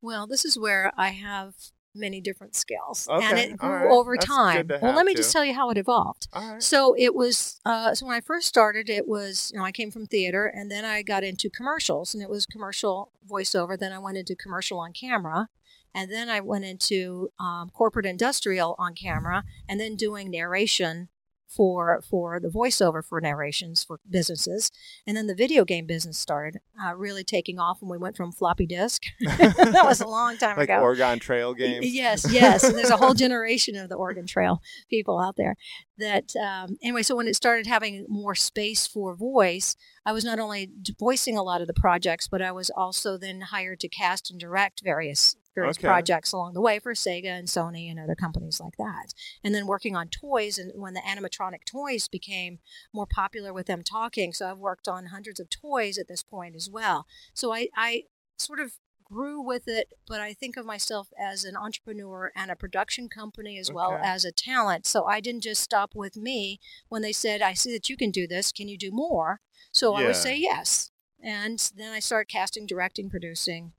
Well, 0.00 0.26
this 0.26 0.44
is 0.44 0.58
where 0.58 0.92
I 0.96 1.10
have 1.10 1.54
many 1.94 2.20
different 2.20 2.56
skills. 2.56 3.08
and 3.10 3.38
it 3.38 3.56
grew 3.56 3.70
right. 3.70 3.86
over 3.90 4.16
That's 4.16 4.26
time. 4.26 4.68
Well, 4.82 4.94
let 4.94 5.06
me 5.06 5.12
too. 5.12 5.18
just 5.18 5.32
tell 5.32 5.44
you 5.44 5.54
how 5.54 5.70
it 5.70 5.78
evolved. 5.78 6.28
Right. 6.34 6.62
So 6.62 6.94
it 6.98 7.14
was, 7.14 7.60
uh, 7.64 7.94
so 7.94 8.06
when 8.06 8.16
I 8.16 8.20
first 8.20 8.48
started, 8.48 8.90
it 8.90 9.06
was, 9.06 9.50
you 9.52 9.58
know, 9.58 9.64
I 9.64 9.72
came 9.72 9.90
from 9.90 10.06
theater 10.06 10.46
and 10.46 10.70
then 10.70 10.84
I 10.84 11.02
got 11.02 11.22
into 11.22 11.48
commercials 11.48 12.14
and 12.14 12.22
it 12.22 12.28
was 12.28 12.46
commercial 12.46 13.12
voiceover. 13.28 13.78
Then 13.78 13.92
I 13.92 13.98
went 13.98 14.18
into 14.18 14.34
commercial 14.34 14.78
on 14.80 14.92
camera. 14.92 15.48
And 15.96 16.10
then 16.10 16.28
I 16.28 16.40
went 16.40 16.64
into 16.64 17.28
um, 17.38 17.70
corporate 17.70 18.04
industrial 18.04 18.74
on 18.80 18.94
camera 18.94 19.44
and 19.68 19.78
then 19.78 19.94
doing 19.94 20.28
narration 20.28 21.08
for 21.54 22.02
for 22.08 22.40
the 22.40 22.48
voiceover 22.48 23.04
for 23.04 23.20
narrations 23.20 23.84
for 23.84 24.00
businesses. 24.08 24.70
And 25.06 25.16
then 25.16 25.26
the 25.26 25.34
video 25.34 25.64
game 25.64 25.86
business 25.86 26.18
started 26.18 26.60
uh, 26.82 26.94
really 26.94 27.24
taking 27.24 27.58
off 27.58 27.80
when 27.80 27.90
we 27.90 27.98
went 27.98 28.16
from 28.16 28.32
floppy 28.32 28.66
disk. 28.66 29.02
that 29.20 29.84
was 29.84 30.00
a 30.00 30.06
long 30.06 30.36
time 30.36 30.56
like 30.56 30.68
ago. 30.68 30.80
Oregon 30.80 31.18
Trail 31.18 31.54
games. 31.54 31.86
Yes, 31.86 32.26
yes. 32.30 32.64
And 32.64 32.76
there's 32.76 32.90
a 32.90 32.96
whole 32.96 33.14
generation 33.24 33.76
of 33.76 33.88
the 33.88 33.96
Oregon 33.96 34.26
Trail 34.26 34.60
people 34.90 35.20
out 35.20 35.36
there. 35.36 35.56
That 35.98 36.34
um, 36.36 36.76
anyway. 36.82 37.02
So 37.02 37.16
when 37.16 37.28
it 37.28 37.36
started 37.36 37.66
having 37.66 38.06
more 38.08 38.34
space 38.34 38.86
for 38.86 39.14
voice, 39.14 39.76
I 40.04 40.12
was 40.12 40.24
not 40.24 40.40
only 40.40 40.70
voicing 40.98 41.38
a 41.38 41.42
lot 41.42 41.60
of 41.60 41.66
the 41.66 41.74
projects, 41.74 42.26
but 42.28 42.42
I 42.42 42.52
was 42.52 42.70
also 42.70 43.16
then 43.16 43.40
hired 43.42 43.80
to 43.80 43.88
cast 43.88 44.30
and 44.30 44.40
direct 44.40 44.82
various 44.82 45.36
various 45.54 45.78
Okay. 45.78 45.86
projects 45.86 46.32
along 46.32 46.54
the 46.54 46.60
way 46.60 46.78
for 46.78 46.92
Sega 46.94 47.26
and 47.26 47.48
Sony 47.48 47.90
and 47.90 47.98
other 47.98 48.14
companies 48.14 48.60
like 48.60 48.76
that. 48.76 49.14
And 49.42 49.54
then 49.54 49.66
working 49.66 49.94
on 49.96 50.08
toys, 50.08 50.58
and 50.58 50.72
when 50.74 50.94
the 50.94 51.00
animatronic 51.00 51.64
toys 51.64 52.08
became 52.08 52.58
more 52.92 53.06
popular 53.06 53.52
with 53.52 53.66
them 53.66 53.82
talking, 53.82 54.32
so 54.32 54.50
I've 54.50 54.58
worked 54.58 54.88
on 54.88 55.06
hundreds 55.06 55.40
of 55.40 55.50
toys 55.50 55.98
at 55.98 56.08
this 56.08 56.22
point 56.22 56.56
as 56.56 56.68
well. 56.68 57.06
So 57.32 57.52
I, 57.52 57.68
I 57.76 58.04
sort 58.36 58.60
of 58.60 58.72
grew 59.04 59.40
with 59.40 59.68
it, 59.68 59.92
but 60.08 60.20
I 60.20 60.32
think 60.32 60.56
of 60.56 60.64
myself 60.64 61.08
as 61.18 61.44
an 61.44 61.56
entrepreneur 61.56 62.32
and 62.34 62.50
a 62.50 62.56
production 62.56 63.08
company 63.08 63.58
as 63.58 63.70
well 63.70 63.98
as 64.02 64.24
a 64.24 64.32
talent. 64.32 64.86
So 64.86 65.04
I 65.04 65.20
didn't 65.20 65.42
just 65.42 65.62
stop 65.62 65.94
with 65.94 66.16
me 66.16 66.58
when 66.88 67.02
they 67.02 67.12
said, 67.12 67.42
I 67.42 67.52
see 67.52 67.70
that 67.72 67.88
you 67.90 67.96
can 67.96 68.10
do 68.10 68.26
this. 68.26 68.50
Can 68.50 68.66
you 68.66 68.78
do 68.78 68.90
more? 68.90 69.40
So 69.72 69.94
I 69.94 70.04
would 70.06 70.16
say 70.16 70.36
yes. 70.36 70.90
And 71.22 71.70
then 71.76 71.92
I 71.92 72.00
started 72.00 72.30
casting, 72.32 72.66
directing, 72.66 73.10
producing, 73.10 73.72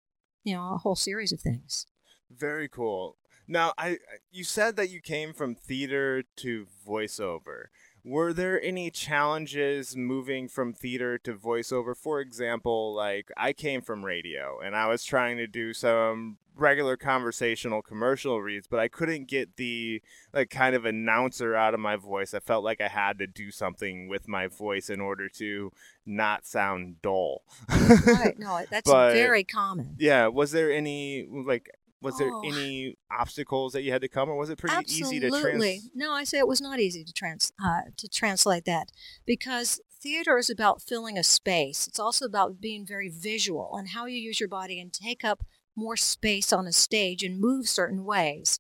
you 0.46 0.56
know, 0.56 0.76
a 0.76 0.78
whole 0.78 0.96
series 0.96 1.34
of 1.34 1.42
things. 1.42 1.88
Very 2.30 2.70
cool. 2.70 3.18
Now, 3.48 3.74
I 3.78 3.98
you 4.32 4.44
said 4.44 4.76
that 4.78 4.90
you 4.90 5.02
came 5.02 5.34
from 5.34 5.56
theater 5.56 6.24
to 6.38 6.68
voiceover. 6.88 7.66
Were 8.06 8.34
there 8.34 8.62
any 8.64 8.92
challenges 8.92 9.96
moving 9.98 10.48
from 10.48 10.74
theater 10.74 11.18
to 11.18 11.34
voiceover? 11.34 11.98
For 11.98 12.22
example, 12.22 12.94
like 12.94 13.32
I 13.36 13.52
came 13.52 13.82
from 13.82 14.06
radio 14.06 14.60
and 14.64 14.76
I 14.76 14.88
was 14.88 15.04
trying 15.04 15.38
to 15.38 15.48
do 15.48 15.74
some 15.74 16.38
regular 16.56 16.96
conversational 16.98 17.82
commercial 17.82 18.42
reads, 18.44 18.68
but 18.68 18.80
I 18.80 18.88
couldn't 18.88 19.28
get 19.28 19.58
the 19.58 20.04
like 20.34 20.52
kind 20.52 20.76
of 20.76 20.86
announcer 20.86 21.56
out 21.56 21.74
of 21.74 21.80
my 21.80 21.96
voice. 21.96 22.36
I 22.36 22.40
felt 22.40 22.64
like 22.64 22.80
I 22.80 22.88
had 22.90 23.18
to 23.18 23.28
do 23.28 23.50
something 23.50 24.08
with 24.08 24.28
my 24.28 24.46
voice 24.48 24.90
in 24.92 25.02
order 25.02 25.28
to 25.30 25.72
not 26.06 26.46
sound 26.46 27.02
dull. 27.02 27.42
right. 27.70 28.38
No, 28.38 28.62
that's 28.70 28.90
But- 28.90 29.14
very 29.14 29.44
common. 29.44 29.96
Yeah, 29.98 30.28
was 30.28 30.52
there 30.52 30.72
any 30.72 31.26
like 31.28 31.72
was 32.06 32.18
there 32.18 32.32
Oh. 32.34 32.42
any 32.46 32.96
obstacles 33.12 33.74
that 33.74 33.82
you 33.84 33.92
had 33.92 34.02
to 34.02 34.08
come 34.08 34.30
or 34.30 34.36
was 34.38 34.50
it 34.50 34.58
pretty 34.58 34.76
easy 34.90 35.20
to 35.20 35.30
translate? 35.30 35.46
Absolutely. 35.56 35.82
No, 35.94 36.12
I 36.14 36.24
say 36.24 36.38
it 36.40 36.48
was 36.48 36.62
not 36.62 36.80
easy 36.80 37.04
to 37.04 37.12
trans 37.12 37.52
uh, 37.64 37.82
to 37.98 38.08
translate 38.08 38.64
that 38.66 38.92
because 39.26 39.82
theater 39.92 40.38
is 40.38 40.50
about 40.50 40.82
filling 40.82 41.18
a 41.18 41.24
space. 41.24 41.88
It's 41.88 42.00
also 42.00 42.26
about 42.26 42.62
being 42.62 42.86
very 42.86 43.10
visual 43.10 43.76
and 43.78 43.90
how 43.90 44.06
you 44.06 44.18
use 44.18 44.40
your 44.40 44.50
body 44.50 44.80
and 44.80 44.94
take 44.94 45.24
up 45.26 45.44
more 45.76 45.98
space 45.98 46.54
on 46.54 46.68
a 46.68 46.72
stage 46.72 47.22
and 47.24 47.40
move 47.40 47.68
certain 47.68 48.06
ways. 48.06 48.60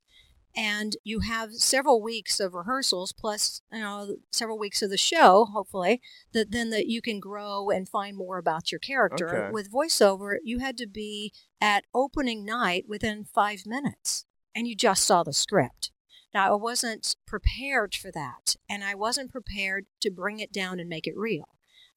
And 0.55 0.95
you 1.03 1.19
have 1.19 1.53
several 1.55 2.01
weeks 2.01 2.39
of 2.39 2.53
rehearsals 2.53 3.11
plus, 3.11 3.61
you 3.73 3.79
know, 3.79 4.15
several 4.31 4.57
weeks 4.57 4.81
of 4.81 4.89
the 4.89 4.97
show, 4.97 5.45
hopefully, 5.45 6.01
that 6.33 6.51
then 6.51 6.69
that 6.69 6.87
you 6.87 7.01
can 7.01 7.19
grow 7.19 7.69
and 7.69 7.89
find 7.89 8.15
more 8.15 8.37
about 8.37 8.71
your 8.71 8.79
character. 8.79 9.45
Okay. 9.45 9.51
With 9.51 9.71
voiceover, 9.71 10.37
you 10.43 10.59
had 10.59 10.77
to 10.77 10.87
be 10.87 11.33
at 11.59 11.83
opening 11.93 12.45
night 12.45 12.85
within 12.87 13.25
five 13.25 13.65
minutes 13.65 14.25
and 14.55 14.67
you 14.67 14.75
just 14.75 15.03
saw 15.03 15.23
the 15.23 15.33
script. 15.33 15.91
Now, 16.33 16.51
I 16.53 16.55
wasn't 16.55 17.15
prepared 17.25 17.95
for 17.95 18.11
that, 18.11 18.55
and 18.69 18.83
I 18.83 18.95
wasn't 18.95 19.31
prepared 19.31 19.85
to 20.01 20.11
bring 20.11 20.39
it 20.39 20.51
down 20.51 20.79
and 20.79 20.89
make 20.89 21.07
it 21.07 21.15
real. 21.15 21.47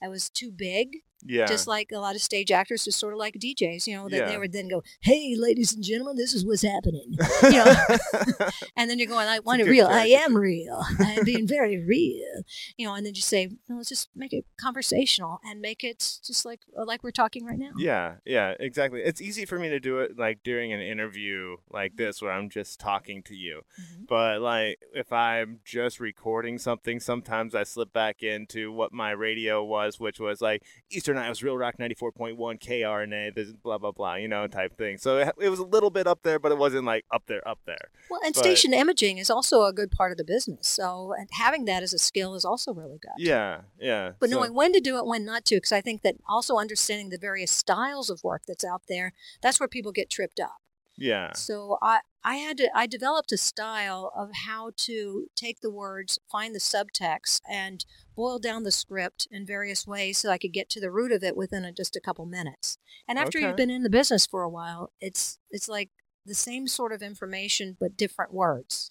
I 0.02 0.08
was 0.08 0.28
too 0.28 0.52
big 0.52 0.98
Yeah. 1.26 1.46
Just 1.46 1.66
like 1.66 1.90
a 1.92 1.98
lot 1.98 2.14
of 2.14 2.22
stage 2.22 2.50
actors, 2.52 2.84
just 2.84 2.98
sort 2.98 3.12
of 3.12 3.18
like 3.18 3.34
DJs, 3.34 3.86
you 3.86 3.96
know, 3.96 4.08
that 4.08 4.16
Yeah. 4.16 4.26
they 4.28 4.38
would 4.38 4.52
then 4.52 4.68
go, 4.68 4.82
"Hey, 5.00 5.34
ladies 5.36 5.72
and 5.74 5.82
gentlemen, 5.82 6.16
this 6.16 6.32
is 6.34 6.44
what's 6.46 6.62
happening," 6.62 7.16
you 7.42 7.50
know, 7.50 7.74
and 8.76 8.88
then 8.88 8.98
you're 8.98 9.08
going, 9.08 9.26
"I 9.28 9.40
want 9.40 9.60
it 9.60 9.64
real. 9.64 9.86
I 9.86 10.06
am 10.06 10.36
real. 10.36 10.80
I'm 11.00 11.24
being 11.24 11.46
very 11.46 11.76
real," 11.82 12.42
you 12.76 12.86
know, 12.86 12.94
and 12.94 13.04
then 13.04 13.14
you 13.14 13.20
say, 13.22 13.48
no, 13.68 13.76
"Let's 13.76 13.88
just 13.88 14.08
make 14.14 14.32
it 14.32 14.44
conversational 14.60 15.40
and 15.44 15.60
make 15.60 15.82
it 15.84 15.98
just 16.24 16.44
like 16.44 16.60
like 16.74 17.02
we're 17.02 17.10
talking 17.10 17.44
right 17.44 17.58
now." 17.58 17.72
Yeah, 17.76 18.16
yeah, 18.24 18.54
exactly. 18.60 19.00
It's 19.02 19.20
easy 19.20 19.44
for 19.44 19.58
me 19.58 19.68
to 19.70 19.80
do 19.80 19.98
it 19.98 20.16
like 20.18 20.42
during 20.44 20.72
an 20.72 20.80
interview 20.80 21.56
like 21.70 21.96
this 21.96 22.22
where 22.22 22.32
I'm 22.32 22.48
just 22.50 22.78
talking 22.78 23.22
to 23.24 23.34
you. 23.34 23.62
Mhm. 23.80 24.06
But 24.08 24.40
like 24.40 24.78
if 24.94 25.12
I'm 25.12 25.60
just 25.64 25.98
recording 26.00 26.58
something, 26.58 27.00
sometimes 27.00 27.54
I 27.54 27.64
slip 27.64 27.92
back 27.92 28.22
into 28.22 28.70
what 28.70 28.92
my 28.92 29.10
radio 29.10 29.64
was, 29.64 29.98
which 29.98 30.20
was 30.20 30.40
like 30.40 30.62
Eastern 30.90 31.07
Iowa's 31.16 31.42
Real 31.42 31.56
Rock 31.56 31.76
94.1 31.78 32.36
KRNA, 32.60 33.34
this 33.34 33.52
blah 33.52 33.78
blah 33.78 33.92
blah, 33.92 34.16
you 34.16 34.28
know, 34.28 34.46
type 34.46 34.76
thing. 34.76 34.98
So 34.98 35.18
it, 35.18 35.32
it 35.40 35.48
was 35.48 35.58
a 35.60 35.64
little 35.64 35.90
bit 35.90 36.06
up 36.06 36.22
there, 36.22 36.38
but 36.38 36.52
it 36.52 36.58
wasn't 36.58 36.84
like 36.84 37.04
up 37.12 37.22
there, 37.26 37.46
up 37.48 37.60
there. 37.66 37.88
Well, 38.10 38.20
and 38.24 38.34
But- 38.34 38.40
station 38.44 38.74
imaging 38.74 39.18
is 39.18 39.30
also 39.30 39.64
a 39.64 39.72
good 39.72 39.90
part 39.90 40.10
of 40.10 40.18
the 40.18 40.24
business. 40.24 40.66
So 40.66 41.14
and 41.16 41.28
having 41.32 41.64
that 41.66 41.82
as 41.82 41.94
a 41.94 41.98
skill 41.98 42.34
is 42.34 42.44
also 42.44 42.74
really 42.74 42.98
good. 42.98 43.12
Yeah, 43.16 43.60
yeah. 43.78 44.12
But 44.18 44.30
So- 44.30 44.36
knowing 44.36 44.54
when 44.54 44.72
to 44.72 44.80
do 44.80 44.98
it, 44.98 45.06
when 45.06 45.24
not 45.24 45.44
to, 45.46 45.56
because 45.56 45.72
I 45.72 45.80
think 45.80 46.02
that 46.02 46.16
also 46.28 46.56
understanding 46.58 47.08
the 47.10 47.18
various 47.18 47.50
styles 47.50 48.10
of 48.10 48.22
work 48.24 48.42
that's 48.46 48.64
out 48.64 48.82
there, 48.88 49.12
that's 49.40 49.58
where 49.60 49.68
people 49.68 49.92
get 49.92 50.10
tripped 50.10 50.40
up. 50.40 50.58
yeah, 51.00 51.32
So 51.32 51.78
I, 51.80 52.00
I 52.24 52.36
had 52.36 52.56
to, 52.58 52.68
I 52.74 52.86
developed 52.86 53.32
a 53.32 53.38
style 53.38 54.12
of 54.14 54.30
how 54.46 54.72
to 54.76 55.28
take 55.36 55.60
the 55.60 55.70
words, 55.70 56.18
find 56.30 56.54
the 56.54 56.58
subtext, 56.58 57.40
and 57.48 57.84
boil 58.16 58.38
down 58.38 58.64
the 58.64 58.72
script 58.72 59.26
in 59.30 59.46
various 59.46 59.86
ways 59.86 60.18
so 60.18 60.30
I 60.30 60.38
could 60.38 60.52
get 60.52 60.68
to 60.70 60.80
the 60.80 60.90
root 60.90 61.12
of 61.12 61.22
it 61.22 61.36
within 61.36 61.64
a, 61.64 61.72
just 61.72 61.96
a 61.96 62.00
couple 62.00 62.26
minutes. 62.26 62.78
And 63.06 63.18
after 63.18 63.38
Okay. 63.38 63.46
you've 63.46 63.56
been 63.56 63.70
in 63.70 63.82
the 63.84 63.90
business 63.90 64.26
for 64.26 64.42
a 64.42 64.48
while, 64.50 64.92
it's 65.00 65.38
it's 65.50 65.68
like 65.68 65.90
the 66.26 66.34
same 66.34 66.66
sort 66.66 66.92
of 66.92 67.02
information 67.02 67.76
but 67.80 67.96
different 67.96 68.34
words. 68.34 68.90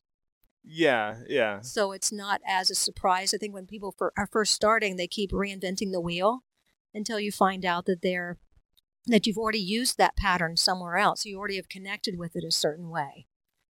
yeah, 0.63 1.22
yeah, 1.27 1.62
So 1.62 1.91
it's 1.91 2.12
not 2.12 2.41
as 2.48 2.69
a 2.72 2.75
surprise. 2.75 3.34
I 3.34 3.38
think 3.38 3.53
when 3.53 3.67
people 3.67 3.93
for, 3.98 4.13
are 4.17 4.27
first 4.27 4.53
starting, 4.53 4.96
they 4.96 5.07
keep 5.07 5.31
reinventing 5.31 5.91
the 5.91 6.01
wheel 6.01 6.43
until 6.93 7.19
you 7.19 7.31
find 7.31 7.65
out 7.65 7.86
that 7.86 8.01
they're 8.01 8.38
that 9.07 9.25
you've 9.25 9.37
already 9.37 9.59
used 9.59 9.97
that 9.97 10.15
pattern 10.15 10.57
somewhere 10.57 10.97
else. 10.97 11.25
You 11.25 11.37
already 11.37 11.55
have 11.55 11.69
connected 11.69 12.17
with 12.17 12.35
it 12.35 12.43
a 12.43 12.51
certain 12.51 12.89
way. 12.89 13.27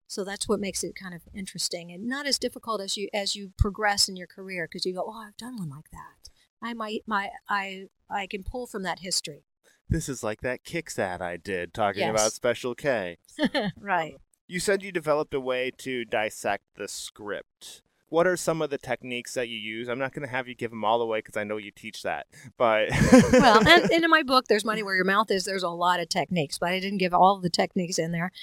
So 0.08 0.26
that's 0.26 0.48
what 0.48 0.60
makes 0.60 0.84
it 0.84 0.94
kind 0.94 1.14
of 1.16 1.22
interesting 1.34 1.90
and 1.92 2.06
not 2.06 2.28
as 2.28 2.38
difficult 2.38 2.82
as 2.82 2.98
you 2.98 3.08
as 3.14 3.34
you 3.36 3.54
progress 3.58 4.10
in 4.10 4.18
your 4.18 4.28
career 4.28 4.68
because 4.68 4.86
you 4.86 4.94
go, 4.94 5.06
oh, 5.08 5.24
I've 5.26 5.38
done 5.38 5.58
one 5.58 5.70
like 5.70 5.90
that. 5.92 6.30
I 6.62 6.74
might 6.74 7.04
my 7.08 7.30
I 7.50 7.86
I 8.10 8.28
can 8.28 8.44
pull 8.44 8.68
from 8.68 8.84
that 8.84 9.00
history. 9.00 9.46
This 9.88 10.10
is 10.10 10.22
like 10.22 10.42
that 10.42 10.64
Kix 10.66 11.00
ad 11.00 11.22
I 11.22 11.38
did 11.38 11.74
talking 11.74 12.02
Yes. 12.02 12.10
about 12.12 12.34
Special 12.34 12.76
K. 12.76 13.18
right. 13.80 14.16
You 14.48 14.60
said 14.60 14.84
you 14.84 14.92
developed 14.92 15.34
a 15.34 15.40
way 15.40 15.72
to 15.78 16.04
dissect 16.04 16.66
the 16.76 16.90
script. 16.90 17.82
What 18.12 18.28
are 18.28 18.36
some 18.36 18.62
of 18.62 18.70
the 18.70 18.78
techniques 18.78 19.36
that 19.36 19.48
you 19.48 19.58
use? 19.58 19.88
I'm 19.88 19.98
not 19.98 20.14
going 20.14 20.28
to 20.28 20.32
have 20.32 20.46
you 20.46 20.54
give 20.54 20.70
them 20.70 20.84
all 20.84 21.02
away 21.02 21.20
because 21.20 21.38
I 21.38 21.46
know 21.46 21.56
you 21.56 21.72
teach 21.72 22.04
that. 22.04 22.28
But 22.58 22.90
well, 23.32 23.66
and, 23.66 23.90
and 23.90 24.04
in 24.04 24.10
my 24.10 24.22
book, 24.22 24.48
there's 24.50 24.66
money 24.66 24.84
where 24.84 24.96
your 24.96 25.06
mouth 25.06 25.32
is. 25.32 25.46
There's 25.46 25.64
a 25.64 25.70
lot 25.70 26.02
of 26.02 26.10
techniques, 26.10 26.58
but 26.58 26.72
I 26.72 26.82
didn't 26.82 26.98
give 26.98 27.14
all 27.14 27.40
the 27.40 27.50
techniques 27.50 27.98
in 27.98 28.12
there. 28.12 28.34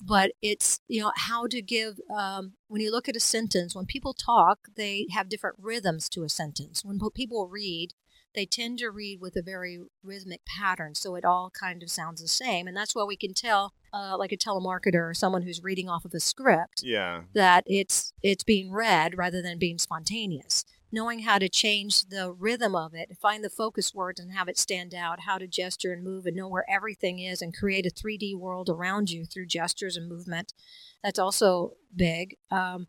But 0.00 0.32
it's 0.40 0.80
you 0.88 1.02
know 1.02 1.12
how 1.14 1.46
to 1.46 1.60
give. 1.60 2.00
Um, 2.10 2.54
when 2.68 2.80
you 2.80 2.90
look 2.90 3.06
at 3.06 3.16
a 3.16 3.20
sentence, 3.20 3.76
when 3.76 3.84
people 3.84 4.14
talk, 4.14 4.68
they 4.76 5.06
have 5.10 5.28
different 5.28 5.56
rhythms 5.60 6.08
to 6.10 6.22
a 6.22 6.30
sentence. 6.30 6.82
When 6.82 6.98
people 7.14 7.48
read, 7.48 7.92
they 8.38 8.46
tend 8.46 8.78
to 8.78 8.88
read 8.88 9.20
with 9.20 9.34
a 9.34 9.42
very 9.42 9.80
rhythmic 10.04 10.44
pattern, 10.44 10.94
so 10.94 11.16
it 11.16 11.24
all 11.24 11.50
kind 11.50 11.82
of 11.82 11.90
sounds 11.90 12.22
the 12.22 12.28
same, 12.28 12.68
and 12.68 12.76
that's 12.76 12.94
why 12.94 13.02
we 13.02 13.16
can 13.16 13.34
tell, 13.34 13.74
uh, 13.92 14.16
like 14.16 14.30
a 14.30 14.36
telemarketer 14.36 15.10
or 15.10 15.12
someone 15.12 15.42
who's 15.42 15.64
reading 15.64 15.88
off 15.88 16.04
of 16.04 16.14
a 16.14 16.20
script, 16.20 16.82
yeah, 16.84 17.22
that 17.34 17.64
it's 17.66 18.12
it's 18.22 18.44
being 18.44 18.70
read 18.70 19.18
rather 19.18 19.42
than 19.42 19.58
being 19.58 19.78
spontaneous. 19.78 20.64
Knowing 20.90 21.18
how 21.18 21.38
to 21.38 21.50
change 21.50 22.04
the 22.06 22.32
rhythm 22.32 22.74
of 22.74 22.94
it 22.94 23.14
find 23.20 23.44
the 23.44 23.50
focus 23.50 23.92
words 23.92 24.18
and 24.18 24.32
have 24.32 24.48
it 24.48 24.56
stand 24.56 24.94
out 24.94 25.20
how 25.20 25.36
to 25.36 25.46
gesture 25.46 25.92
and 25.92 26.02
move 26.02 26.24
and 26.24 26.34
know 26.34 26.48
where 26.48 26.64
everything 26.70 27.18
is 27.18 27.42
and 27.42 27.54
create 27.54 27.84
a 27.84 27.90
3d 27.90 28.34
world 28.34 28.70
around 28.70 29.10
you 29.10 29.26
through 29.26 29.44
gestures 29.44 29.98
and 29.98 30.08
movement 30.08 30.54
that's 31.02 31.18
also 31.18 31.74
big. 31.94 32.36
Um, 32.50 32.88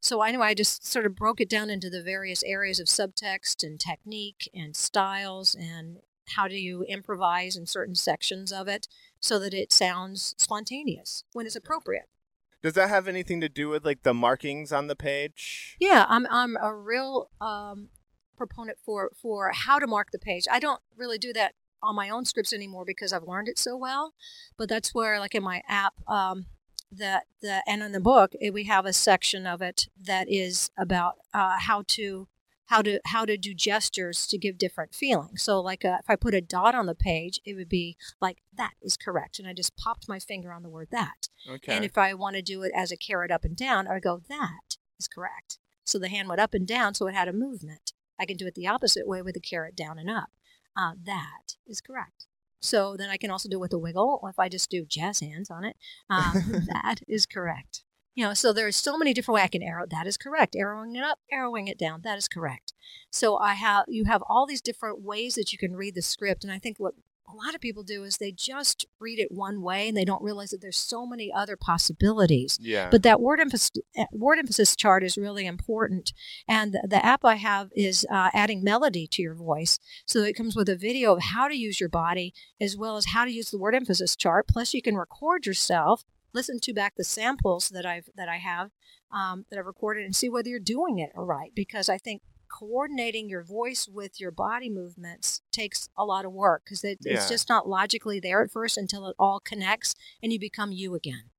so 0.00 0.20
I 0.20 0.30
know 0.30 0.42
i 0.42 0.54
just 0.54 0.86
sort 0.86 1.06
of 1.06 1.16
broke 1.16 1.40
it 1.40 1.48
down 1.48 1.70
into 1.70 1.90
the 1.90 2.02
various 2.02 2.42
areas 2.44 2.80
of 2.80 2.86
subtext 2.86 3.66
and 3.66 3.78
technique 3.80 4.48
and 4.54 4.76
styles 4.76 5.54
and 5.54 5.98
how 6.30 6.48
do 6.48 6.56
you 6.56 6.82
improvise 6.84 7.56
in 7.56 7.66
certain 7.66 7.94
sections 7.94 8.52
of 8.52 8.66
it 8.68 8.88
so 9.20 9.38
that 9.38 9.54
it 9.54 9.72
sounds 9.72 10.34
spontaneous 10.38 11.24
when 11.32 11.46
it's 11.46 11.56
appropriate 11.56 12.08
Does 12.62 12.74
that 12.74 12.88
have 12.88 13.06
anything 13.08 13.40
to 13.40 13.48
do 13.48 13.68
with 13.68 13.84
like 13.84 14.02
the 14.02 14.14
markings 14.14 14.72
on 14.72 14.88
the 14.88 14.96
page? 14.96 15.76
Yeah, 15.78 16.04
I'm 16.08 16.26
I'm 16.30 16.56
a 16.60 16.74
real 16.74 17.30
um, 17.40 17.90
proponent 18.36 18.78
for 18.84 19.10
for 19.14 19.52
how 19.54 19.78
to 19.78 19.86
mark 19.86 20.10
the 20.10 20.18
page. 20.18 20.46
I 20.50 20.58
don't 20.58 20.80
really 20.96 21.18
do 21.18 21.32
that 21.32 21.54
on 21.82 21.94
my 21.94 22.08
own 22.08 22.24
scripts 22.24 22.52
anymore 22.52 22.84
because 22.84 23.12
I've 23.12 23.22
learned 23.28 23.48
it 23.48 23.58
so 23.58 23.76
well. 23.76 24.14
But 24.56 24.68
that's 24.68 24.94
where, 24.94 25.20
like 25.20 25.34
in 25.34 25.42
my 25.42 25.62
app, 25.68 25.94
um, 26.08 26.46
that 26.90 27.26
the 27.42 27.62
and 27.66 27.82
in 27.82 27.92
the 27.92 28.00
book, 28.00 28.32
eh, 28.40 28.50
we 28.50 28.64
have 28.64 28.86
a 28.86 28.92
section 28.92 29.46
of 29.46 29.62
it 29.62 29.88
that 30.00 30.28
is 30.30 30.70
about 30.76 31.16
uh, 31.34 31.58
how 31.58 31.82
to 31.88 32.28
how 32.66 32.82
to 32.82 33.00
how 33.06 33.24
to 33.24 33.36
do 33.36 33.54
gestures 33.54 34.26
to 34.26 34.38
give 34.38 34.58
different 34.58 34.94
feelings. 34.94 35.42
So, 35.42 35.60
like 35.60 35.84
uh 35.84 35.98
if 36.00 36.10
I 36.10 36.16
put 36.16 36.34
a 36.34 36.40
dot 36.40 36.74
on 36.74 36.86
the 36.86 36.94
page, 36.94 37.40
it 37.44 37.54
would 37.54 37.68
be 37.68 37.96
like 38.20 38.38
that 38.56 38.74
is 38.82 38.96
correct, 38.96 39.38
and 39.38 39.48
I 39.48 39.52
just 39.52 39.76
popped 39.76 40.08
my 40.08 40.18
finger 40.18 40.52
on 40.52 40.62
the 40.62 40.68
word 40.68 40.88
that. 40.90 41.28
Okay. 41.48 41.74
And 41.74 41.84
if 41.84 41.96
I 41.96 42.14
want 42.14 42.36
to 42.36 42.42
do 42.42 42.62
it 42.62 42.72
as 42.74 42.90
a 42.90 42.96
caret 42.96 43.30
up 43.30 43.44
and 43.44 43.56
down, 43.56 43.86
I 43.86 43.94
would 43.94 44.02
go, 44.02 44.22
that 44.28 44.76
is 44.98 45.08
correct. 45.08 45.58
So 45.84 45.98
the 45.98 46.08
hand 46.08 46.28
went 46.28 46.40
up 46.40 46.54
and 46.54 46.66
down, 46.66 46.94
so 46.94 47.06
it 47.06 47.14
had 47.14 47.28
a 47.28 47.32
movement. 47.32 47.92
I 48.18 48.26
can 48.26 48.36
do 48.36 48.46
it 48.46 48.54
the 48.54 48.66
opposite 48.66 49.06
way 49.06 49.22
with 49.22 49.36
a 49.36 49.40
caret 49.40 49.76
down 49.76 49.98
and 49.98 50.10
up. 50.10 50.30
Uh, 50.76 50.92
that 51.04 51.56
is 51.66 51.80
correct. 51.80 52.26
So 52.66 52.96
then 52.96 53.10
I 53.10 53.16
can 53.16 53.30
also 53.30 53.48
do 53.48 53.56
it 53.56 53.60
with 53.60 53.72
a 53.72 53.78
wiggle, 53.78 54.20
if 54.28 54.38
I 54.38 54.48
just 54.48 54.70
do 54.70 54.84
jazz 54.84 55.20
hands 55.20 55.50
on 55.50 55.64
it, 55.64 55.76
um, 56.10 56.66
that 56.66 57.00
is 57.08 57.26
correct. 57.26 57.84
You 58.14 58.24
know, 58.24 58.34
so 58.34 58.52
there's 58.52 58.76
so 58.76 58.96
many 58.96 59.12
different 59.12 59.36
ways 59.36 59.44
I 59.44 59.48
can 59.48 59.62
arrow. 59.62 59.84
That 59.86 60.06
is 60.06 60.16
correct. 60.16 60.56
Arrowing 60.56 60.96
it 60.96 61.04
up, 61.04 61.18
arrowing 61.30 61.68
it 61.68 61.78
down. 61.78 62.00
That 62.02 62.16
is 62.16 62.28
correct. 62.28 62.72
So 63.10 63.36
I 63.36 63.54
have 63.54 63.84
you 63.88 64.06
have 64.06 64.22
all 64.26 64.46
these 64.46 64.62
different 64.62 65.02
ways 65.02 65.34
that 65.34 65.52
you 65.52 65.58
can 65.58 65.76
read 65.76 65.94
the 65.94 66.02
script, 66.02 66.42
and 66.42 66.52
I 66.52 66.58
think 66.58 66.78
what 66.78 66.94
a 67.28 67.34
lot 67.34 67.54
of 67.54 67.60
people 67.60 67.82
do 67.82 68.04
is 68.04 68.16
they 68.16 68.32
just 68.32 68.86
read 69.00 69.18
it 69.18 69.32
one 69.32 69.62
way 69.62 69.88
and 69.88 69.96
they 69.96 70.04
don't 70.04 70.22
realize 70.22 70.50
that 70.50 70.60
there's 70.60 70.76
so 70.76 71.06
many 71.06 71.32
other 71.32 71.56
possibilities. 71.56 72.58
yeah. 72.60 72.88
But 72.90 73.02
that 73.02 73.20
word 73.20 73.40
emphasis 73.40 73.70
word 74.12 74.38
emphasis 74.38 74.76
chart 74.76 75.02
is 75.02 75.16
really 75.16 75.46
important, 75.46 76.12
and 76.48 76.72
the, 76.72 76.86
the 76.88 77.04
app 77.04 77.24
I 77.24 77.36
have 77.36 77.70
is 77.74 78.06
uh, 78.10 78.30
adding 78.32 78.62
melody 78.62 79.06
to 79.08 79.22
your 79.22 79.34
voice, 79.34 79.78
so 80.04 80.20
it 80.22 80.36
comes 80.36 80.56
with 80.56 80.68
a 80.68 80.76
video 80.76 81.14
of 81.14 81.22
how 81.22 81.48
to 81.48 81.56
use 81.56 81.80
your 81.80 81.88
body 81.88 82.32
as 82.60 82.76
well 82.76 82.96
as 82.96 83.06
how 83.06 83.24
to 83.24 83.30
use 83.30 83.50
the 83.50 83.58
word 83.58 83.74
emphasis 83.74 84.16
chart. 84.16 84.46
Plus, 84.48 84.74
you 84.74 84.82
can 84.82 84.96
record 84.96 85.46
yourself, 85.46 86.04
listen 86.32 86.60
to 86.60 86.72
back 86.72 86.94
the 86.96 87.04
samples 87.04 87.68
that 87.70 87.86
I've 87.86 88.08
that 88.16 88.28
I 88.28 88.36
have 88.36 88.70
um, 89.12 89.46
that 89.50 89.58
I've 89.58 89.66
recorded, 89.66 90.04
and 90.04 90.14
see 90.14 90.28
whether 90.28 90.48
you're 90.48 90.60
doing 90.60 90.98
it 90.98 91.10
right. 91.14 91.52
Because 91.54 91.88
I 91.88 91.98
think 91.98 92.22
coordinating 92.48 93.28
your 93.28 93.42
voice 93.42 93.88
with 93.88 94.20
your 94.20 94.30
body 94.30 94.68
movements 94.70 95.42
takes 95.52 95.88
a 95.96 96.04
lot 96.04 96.24
of 96.24 96.32
work 96.32 96.62
because 96.64 96.82
it, 96.84 96.98
Yeah. 97.00 97.14
it's 97.14 97.28
just 97.28 97.48
not 97.48 97.68
logically 97.68 98.20
there 98.20 98.42
at 98.42 98.50
first 98.50 98.76
until 98.78 99.06
it 99.06 99.16
all 99.18 99.40
connects 99.40 99.94
and 100.22 100.32
you 100.32 100.38
become 100.38 100.72
you 100.72 100.94
again. 100.94 101.30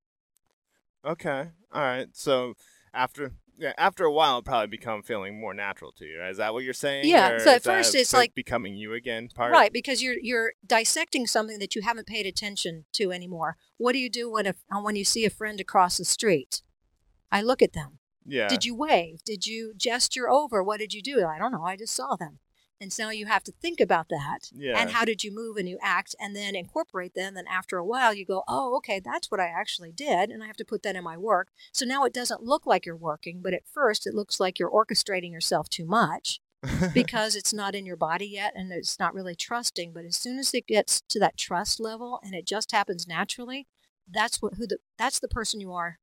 okay. 1.06 1.50
All 1.74 1.82
right. 1.82 2.08
So 2.14 2.54
after 2.94 3.32
yeah, 3.60 3.74
after 3.78 4.04
a 4.06 4.12
while, 4.12 4.34
it'll 4.38 4.44
probably 4.44 4.68
become 4.68 5.02
feeling 5.02 5.40
more 5.40 5.54
natural 5.54 5.92
to 5.94 6.06
you. 6.06 6.22
Is 6.24 6.38
that 6.38 6.54
what 6.54 6.64
you're 6.64 6.74
saying? 6.76 7.08
Yeah, 7.08 7.32
Or 7.32 7.40
so 7.40 7.52
at 7.56 7.64
first 7.64 7.96
it's 7.96 8.14
like- 8.14 8.36
becoming 8.36 8.76
you 8.76 8.94
again 8.94 9.30
part. 9.34 9.52
Right, 9.52 9.74
because 9.74 10.04
you're 10.04 10.18
you're 10.22 10.54
dissecting 10.66 11.26
something 11.26 11.58
that 11.60 11.76
you 11.76 11.82
haven't 11.82 12.06
paid 12.08 12.26
attention 12.28 12.86
to 12.94 13.12
anymore. 13.12 13.58
What 13.78 13.94
do 13.94 14.00
you 14.00 14.10
do 14.12 14.30
when 14.30 14.46
a, 14.46 14.54
when 14.82 14.96
you 14.96 15.04
see 15.04 15.26
a 15.26 15.32
friend 15.32 15.60
across 15.60 15.98
the 15.98 16.06
street? 16.06 16.62
I 17.32 17.42
look 17.42 17.62
at 17.64 17.74
them. 17.74 17.98
Yeah. 18.28 18.48
Did 18.48 18.66
you 18.66 18.76
wave? 18.76 19.24
Did 19.24 19.48
you 19.48 19.74
gesture 19.76 20.30
over? 20.30 20.62
What 20.62 20.80
did 20.80 20.94
you 20.94 21.02
do? 21.02 21.26
I 21.26 21.40
don't 21.40 21.52
know. 21.52 21.64
I 21.64 21.78
just 21.78 21.96
saw 21.96 22.16
them. 22.16 22.40
And 22.80 22.94
so 22.94 23.10
you 23.10 23.26
have 23.26 23.44
to 23.46 23.52
think 23.52 23.80
about 23.80 24.10
that. 24.10 24.52
Yeah. 24.54 24.80
And 24.80 24.92
how 24.92 25.04
did 25.04 25.24
you 25.24 25.34
move 25.34 25.58
and 25.58 25.68
you 25.68 25.80
act 25.82 26.16
and 26.20 26.36
then 26.36 26.56
incorporate 26.56 27.16
them. 27.16 27.34
Then 27.34 27.48
after 27.48 27.78
a 27.78 27.86
while, 27.86 28.14
you 28.14 28.26
go, 28.26 28.44
oh, 28.48 28.76
okay, 28.78 29.00
that's 29.00 29.32
what 29.32 29.40
I 29.40 29.48
actually 29.48 29.92
did. 29.92 30.30
And 30.30 30.44
I 30.44 30.48
have 30.48 30.58
to 30.58 30.66
put 30.66 30.84
that 30.84 30.96
in 30.96 31.04
my 31.04 31.18
work. 31.18 31.48
So 31.72 31.86
now 31.86 32.04
it 32.04 32.14
doesn't 32.14 32.44
look 32.44 32.68
like 32.68 32.86
you're 32.86 32.96
working, 32.96 33.42
but 33.42 33.54
at 33.54 33.68
first 33.68 34.06
it 34.06 34.14
looks 34.14 34.40
like 34.40 34.60
you're 34.60 34.70
orchestrating 34.70 35.32
yourself 35.32 35.70
too 35.70 35.86
much 35.86 36.40
because 36.94 37.36
it's 37.36 37.54
not 37.54 37.74
in 37.74 37.86
your 37.86 37.96
body 37.96 38.28
yet 38.28 38.54
and 38.56 38.72
it's 38.72 39.00
not 39.00 39.16
really 39.16 39.36
trusting. 39.36 39.92
But 39.94 40.06
as 40.06 40.16
soon 40.16 40.38
as 40.38 40.54
it 40.54 40.68
gets 40.68 41.02
to 41.10 41.20
that 41.20 41.38
trust 41.38 41.80
level 41.80 42.20
and 42.24 42.36
it 42.36 42.46
just 42.46 42.72
happens 42.72 43.08
naturally, 43.08 43.66
that's 44.10 44.42
what 44.42 44.54
who 44.54 44.68
the 44.68 44.78
that's 44.98 45.20
the 45.20 45.28
person 45.28 45.60
you 45.60 45.74
are 45.74 46.00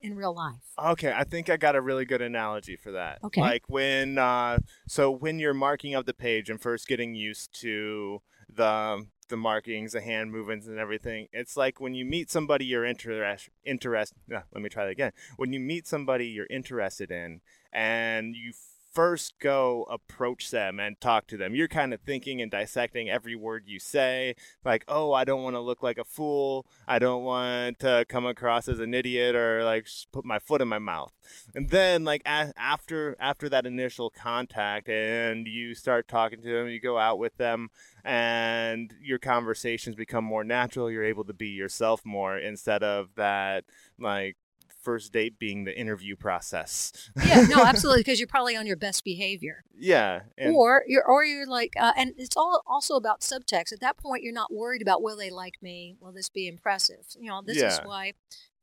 in 0.00 0.16
real 0.16 0.34
life. 0.34 0.62
Okay, 0.78 1.12
I 1.14 1.24
think 1.24 1.48
I 1.48 1.56
got 1.56 1.76
a 1.76 1.80
really 1.80 2.04
good 2.04 2.22
analogy 2.22 2.76
for 2.76 2.92
that. 2.92 3.18
Okay. 3.24 3.40
Like 3.40 3.64
when 3.68 4.18
uh 4.18 4.58
so 4.86 5.10
when 5.10 5.38
you're 5.38 5.54
marking 5.54 5.94
up 5.94 6.06
the 6.06 6.14
page 6.14 6.50
and 6.50 6.60
first 6.60 6.86
getting 6.86 7.14
used 7.14 7.58
to 7.60 8.20
the 8.48 9.06
the 9.28 9.36
markings, 9.36 9.92
the 9.92 10.02
hand 10.02 10.30
movements 10.30 10.66
and 10.66 10.78
everything. 10.78 11.28
It's 11.32 11.56
like 11.56 11.80
when 11.80 11.94
you 11.94 12.04
meet 12.04 12.30
somebody 12.30 12.66
you're 12.66 12.84
interest 12.84 13.48
interest 13.64 14.12
uh, 14.34 14.40
let 14.52 14.62
me 14.62 14.68
try 14.68 14.84
that 14.84 14.90
again. 14.90 15.12
When 15.36 15.52
you 15.52 15.60
meet 15.60 15.86
somebody 15.86 16.26
you're 16.26 16.46
interested 16.50 17.10
in 17.10 17.40
and 17.72 18.34
you 18.36 18.52
first 18.94 19.34
go 19.40 19.86
approach 19.90 20.50
them 20.50 20.78
and 20.78 21.00
talk 21.00 21.26
to 21.26 21.36
them, 21.36 21.54
you're 21.54 21.68
kind 21.68 21.92
of 21.92 22.00
thinking 22.00 22.40
and 22.40 22.50
dissecting 22.50 23.10
every 23.10 23.34
word 23.34 23.64
you 23.66 23.78
say. 23.78 24.34
Like, 24.64 24.84
oh, 24.88 25.12
I 25.12 25.24
don't 25.24 25.42
want 25.42 25.56
to 25.56 25.60
look 25.60 25.82
like 25.82 25.98
a 25.98 26.04
fool. 26.04 26.66
I 26.86 26.98
don't 26.98 27.24
want 27.24 27.80
to 27.80 28.06
come 28.08 28.24
across 28.24 28.68
as 28.68 28.78
an 28.78 28.94
idiot 28.94 29.34
or 29.34 29.64
like 29.64 29.88
put 30.12 30.24
my 30.24 30.38
foot 30.38 30.60
in 30.60 30.68
my 30.68 30.78
mouth. 30.78 31.12
And 31.54 31.70
then, 31.70 32.04
like 32.04 32.22
a- 32.24 32.52
after 32.56 33.16
after 33.18 33.48
that 33.48 33.66
initial 33.66 34.10
contact, 34.10 34.88
and 34.88 35.46
you 35.46 35.74
start 35.74 36.08
talking 36.08 36.40
to 36.42 36.52
them, 36.52 36.68
you 36.68 36.80
go 36.80 36.98
out 36.98 37.18
with 37.18 37.36
them, 37.36 37.70
and 38.04 38.94
your 39.00 39.18
conversations 39.18 39.96
become 39.96 40.24
more 40.24 40.44
natural. 40.44 40.90
You're 40.90 41.04
able 41.04 41.24
to 41.24 41.32
be 41.34 41.48
yourself 41.48 42.02
more 42.04 42.36
instead 42.36 42.82
of 42.82 43.08
that 43.16 43.64
like 43.98 44.36
first 44.84 45.12
date 45.12 45.38
being 45.38 45.64
the 45.64 45.76
interview 45.76 46.14
process. 46.14 46.92
yeah, 47.26 47.46
no, 47.48 47.64
absolutely, 47.64 48.00
because 48.00 48.20
you're 48.20 48.28
probably 48.28 48.56
on 48.56 48.66
your 48.66 48.76
best 48.76 49.02
behavior. 49.02 49.64
Yeah, 49.76 50.20
and- 50.38 50.54
or 50.54 50.84
you're 50.86 51.04
or 51.04 51.24
you're 51.24 51.46
like, 51.46 51.72
uh, 51.80 51.92
and 51.96 52.12
it's 52.18 52.36
all 52.36 52.62
also 52.66 52.94
about 52.94 53.22
subtext. 53.22 53.72
At 53.72 53.80
that 53.80 53.96
point, 53.96 54.22
you're 54.22 54.32
not 54.32 54.52
worried 54.52 54.82
about 54.82 55.02
will 55.02 55.16
they 55.16 55.30
like 55.30 55.54
me? 55.62 55.96
Will 56.00 56.12
this 56.12 56.28
be 56.28 56.46
impressive? 56.46 57.04
You 57.18 57.30
know, 57.30 57.42
this 57.44 57.56
yeah. 57.56 57.68
is 57.68 57.80
why. 57.82 58.12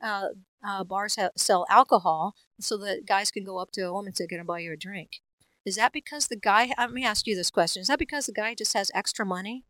Uh, 0.02 0.30
uh, 0.64 0.84
bars 0.84 1.16
have, 1.16 1.32
sell 1.36 1.66
alcohol 1.70 2.36
so 2.60 2.76
that 2.78 3.06
guys 3.06 3.30
can 3.30 3.44
go 3.44 3.58
up 3.58 3.72
to 3.72 3.82
a 3.82 3.94
woman 3.94 4.10
and 4.10 4.18
say, 4.18 4.28
"Can 4.28 4.40
I 4.40 4.44
buy 4.44 4.60
you 4.60 4.72
a 4.72 4.78
drink?" 4.78 5.22
Is 5.66 5.76
that 5.76 5.92
because 5.94 6.28
the 6.28 6.36
guy? 6.36 6.74
Let 6.78 6.92
me 6.92 7.06
ask 7.06 7.28
you 7.28 7.36
this 7.36 7.52
question: 7.52 7.82
Is 7.82 7.88
that 7.88 8.00
because 8.00 8.26
the 8.26 8.32
guy 8.32 8.56
just 8.56 8.74
has 8.74 8.92
extra 8.94 9.26
money? 9.26 9.66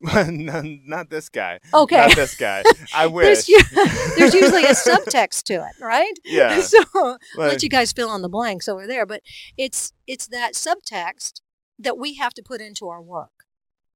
no, 0.28 0.62
not 0.84 1.10
this 1.10 1.28
guy. 1.28 1.60
Okay. 1.72 1.96
Not 1.96 2.16
this 2.16 2.36
guy. 2.36 2.62
I 2.94 3.06
wish. 3.06 3.46
there's, 3.46 3.70
there's, 4.16 4.34
usually 4.34 4.64
a 4.64 4.74
subtext 4.74 5.44
to 5.44 5.54
it, 5.54 5.80
right? 5.80 6.12
Yeah. 6.24 6.60
So 6.60 6.78
like, 6.94 7.18
let 7.36 7.62
you 7.62 7.68
guys 7.68 7.92
fill 7.92 8.14
in 8.14 8.22
the 8.22 8.28
blanks 8.28 8.68
over 8.68 8.86
there. 8.86 9.06
But 9.06 9.22
it's 9.56 9.92
it's 10.06 10.26
that 10.28 10.54
subtext 10.54 11.40
that 11.78 11.96
we 11.98 12.14
have 12.14 12.34
to 12.34 12.42
put 12.42 12.60
into 12.60 12.88
our 12.88 13.00
work. 13.00 13.30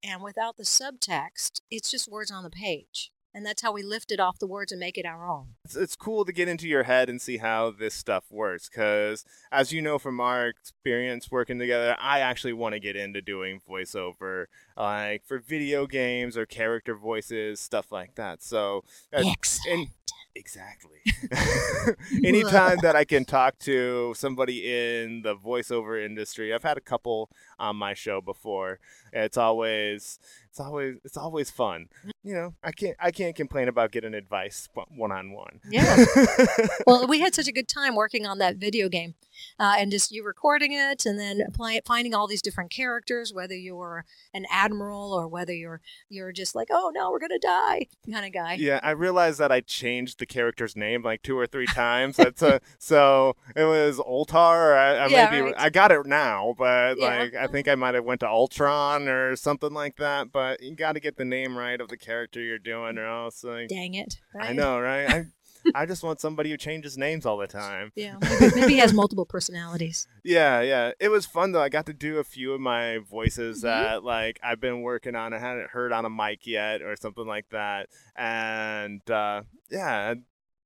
And 0.03 0.23
without 0.23 0.57
the 0.57 0.63
subtext, 0.63 1.61
it's 1.71 1.91
just 1.91 2.11
words 2.11 2.31
on 2.31 2.45
the 2.45 2.51
page 2.51 3.11
and 3.39 3.47
that's 3.47 3.63
how 3.63 3.71
we 3.71 3.85
lift 3.85 4.11
it 4.11 4.19
off 4.19 4.41
the 4.41 4.49
words 4.49 4.73
and 4.73 4.81
make 4.81 4.99
it 4.99 5.07
our 5.07 5.31
own. 5.31 5.51
It's, 5.65 5.77
it's 5.77 5.95
cool 5.95 6.25
to 6.25 6.33
get 6.33 6.49
into 6.49 6.67
your 6.67 6.83
head 6.83 7.09
and 7.09 7.23
see 7.23 7.37
how 7.37 7.71
this 7.71 7.95
stuff 7.95 8.25
works 8.33 8.69
because, 8.69 9.25
as 9.53 9.73
you 9.73 9.81
know 9.81 9.97
from 9.97 10.19
our 10.21 10.49
experience 10.49 11.31
working 11.31 11.61
together, 11.61 11.97
I 12.01 12.19
actually 12.19 12.55
want 12.55 12.73
to 12.73 12.81
get 12.81 12.97
into 12.97 13.23
doing 13.23 13.61
voiceover, 13.67 14.47
like 14.77 15.25
for 15.25 15.39
video 15.39 15.87
games 15.87 16.37
or 16.37 16.47
character 16.47 16.97
voices, 16.97 17.61
stuff 17.61 17.93
like 17.93 18.17
that. 18.17 18.43
So, 18.43 18.83
uh, 19.13 19.23
Excellent. 19.25 19.91
Exactly. 20.35 20.99
Anytime 22.25 22.79
that 22.83 22.95
I 22.95 23.05
can 23.05 23.25
talk 23.25 23.59
to 23.61 24.15
somebody 24.17 24.73
in 24.73 25.23
the 25.23 25.35
voiceover 25.35 26.05
industry, 26.05 26.55
I've 26.55 26.63
had 26.63 26.79
a 26.79 26.81
couple 26.81 27.31
on 27.59 27.77
my 27.77 27.95
show 27.95 28.21
before. 28.21 28.79
It's 29.13 29.37
always 29.37 30.19
it's 30.51 30.61
always 30.61 30.97
it's 31.05 31.17
always 31.17 31.51
fun. 31.51 31.89
You 32.25 32.35
know, 32.35 32.55
I 32.63 32.73
can't 32.73 32.97
I 33.01 33.11
can't 33.11 33.37
complain 33.37 33.69
about 33.69 33.93
getting 33.93 34.15
advice 34.15 34.69
one 34.89 35.13
on 35.13 35.33
one. 35.33 35.61
Yeah. 35.71 36.05
well, 36.87 37.07
we 37.07 37.21
had 37.21 37.35
such 37.35 37.49
a 37.49 37.53
good 37.53 37.69
time 37.69 37.95
working 37.95 38.27
on 38.27 38.39
that 38.39 38.57
video 38.57 38.89
game, 38.89 39.15
uh, 39.59 39.77
and 39.79 39.91
just 39.91 40.11
you 40.11 40.25
recording 40.25 40.73
it, 40.73 41.07
and 41.07 41.19
then 41.19 41.41
applying, 41.47 41.81
finding 41.87 42.15
all 42.15 42.27
these 42.27 42.43
different 42.43 42.71
characters, 42.71 43.33
whether 43.33 43.55
you're 43.55 44.05
an 44.35 44.47
admiral 44.51 45.13
or 45.13 45.29
whether 45.29 45.55
you're 45.55 45.81
you're 46.09 46.33
just 46.33 46.55
like, 46.55 46.69
oh 46.71 46.91
no, 46.95 47.11
we're 47.11 47.19
gonna 47.21 47.39
die 47.39 47.87
kind 48.11 48.27
of 48.27 48.33
guy. 48.33 48.55
Yeah, 48.55 48.81
I 48.83 48.91
realized 48.91 49.39
that 49.39 49.53
I 49.53 49.61
changed 49.61 50.19
the 50.19 50.27
character's 50.27 50.75
name 50.77 51.03
like 51.03 51.23
two 51.23 51.39
or 51.39 51.47
three 51.47 51.67
times. 51.67 52.17
That's 52.17 52.43
a, 52.43 52.61
so 52.79 53.37
it 53.55 53.65
was 53.65 53.99
Ultar. 53.99 54.77
I, 54.77 54.97
I 54.97 55.07
yeah, 55.07 55.31
maybe 55.31 55.43
right. 55.43 55.55
I 55.57 55.71
got 55.71 55.93
it 55.93 56.05
now, 56.07 56.55
but 56.59 56.99
Yeah. 56.99 57.07
like 57.07 57.35
I 57.35 57.47
think 57.47 57.69
I 57.69 57.75
might 57.75 57.95
have 57.95 58.05
went 58.05 58.21
to 58.21 58.29
Ultron 58.29 58.98
or 59.07 59.37
something 59.37 59.73
like 59.73 59.97
that. 59.97 60.33
But 60.33 60.63
you 60.63 60.75
got 60.75 60.95
to 60.95 61.01
get 61.01 61.17
the 61.17 61.25
name 61.25 61.57
right 61.57 61.81
of 61.81 61.89
the 61.89 61.97
character 61.99 62.41
you're 62.41 62.59
doing, 62.59 62.97
or 62.99 63.07
else 63.07 63.45
like 63.45 63.69
Dang 63.69 63.95
it! 63.95 64.17
Right? 64.35 64.51
I 64.51 64.53
know, 64.55 64.81
right? 64.81 65.09
I 65.09 65.27
I 65.75 65.87
just 65.87 66.03
want 66.03 66.21
somebody 66.21 66.51
who 66.51 66.57
changes 66.57 66.97
names 66.97 67.27
all 67.27 67.37
the 67.37 67.47
time. 67.49 67.93
Yeah, 67.95 68.17
maybe, 68.21 68.55
maybe 68.55 68.73
he 68.75 68.79
has 68.79 68.93
multiple 69.03 69.27
personalities. 69.27 70.07
Yeah, 70.25 70.61
yeah. 70.63 70.93
It 70.99 71.09
was 71.11 71.27
fun 71.27 71.53
though. 71.53 71.61
I 71.61 71.69
got 71.69 71.85
to 71.87 71.93
do 71.93 72.19
a 72.19 72.25
few 72.25 72.53
of 72.55 72.61
my 72.61 72.99
voices 72.99 73.59
Mhm. 73.59 73.63
that 73.63 74.05
like 74.05 74.39
I've 74.43 74.61
been 74.61 74.83
working 74.83 75.15
on. 75.15 75.35
I 75.35 75.39
hadn't 75.39 75.71
heard 75.71 75.93
on 75.93 76.05
a 76.05 76.11
mic 76.11 76.47
yet 76.47 76.81
or 76.81 76.97
something 76.97 77.27
like 77.27 77.49
that. 77.51 77.89
And 78.17 79.09
uh, 79.11 79.43
yeah, 79.71 80.15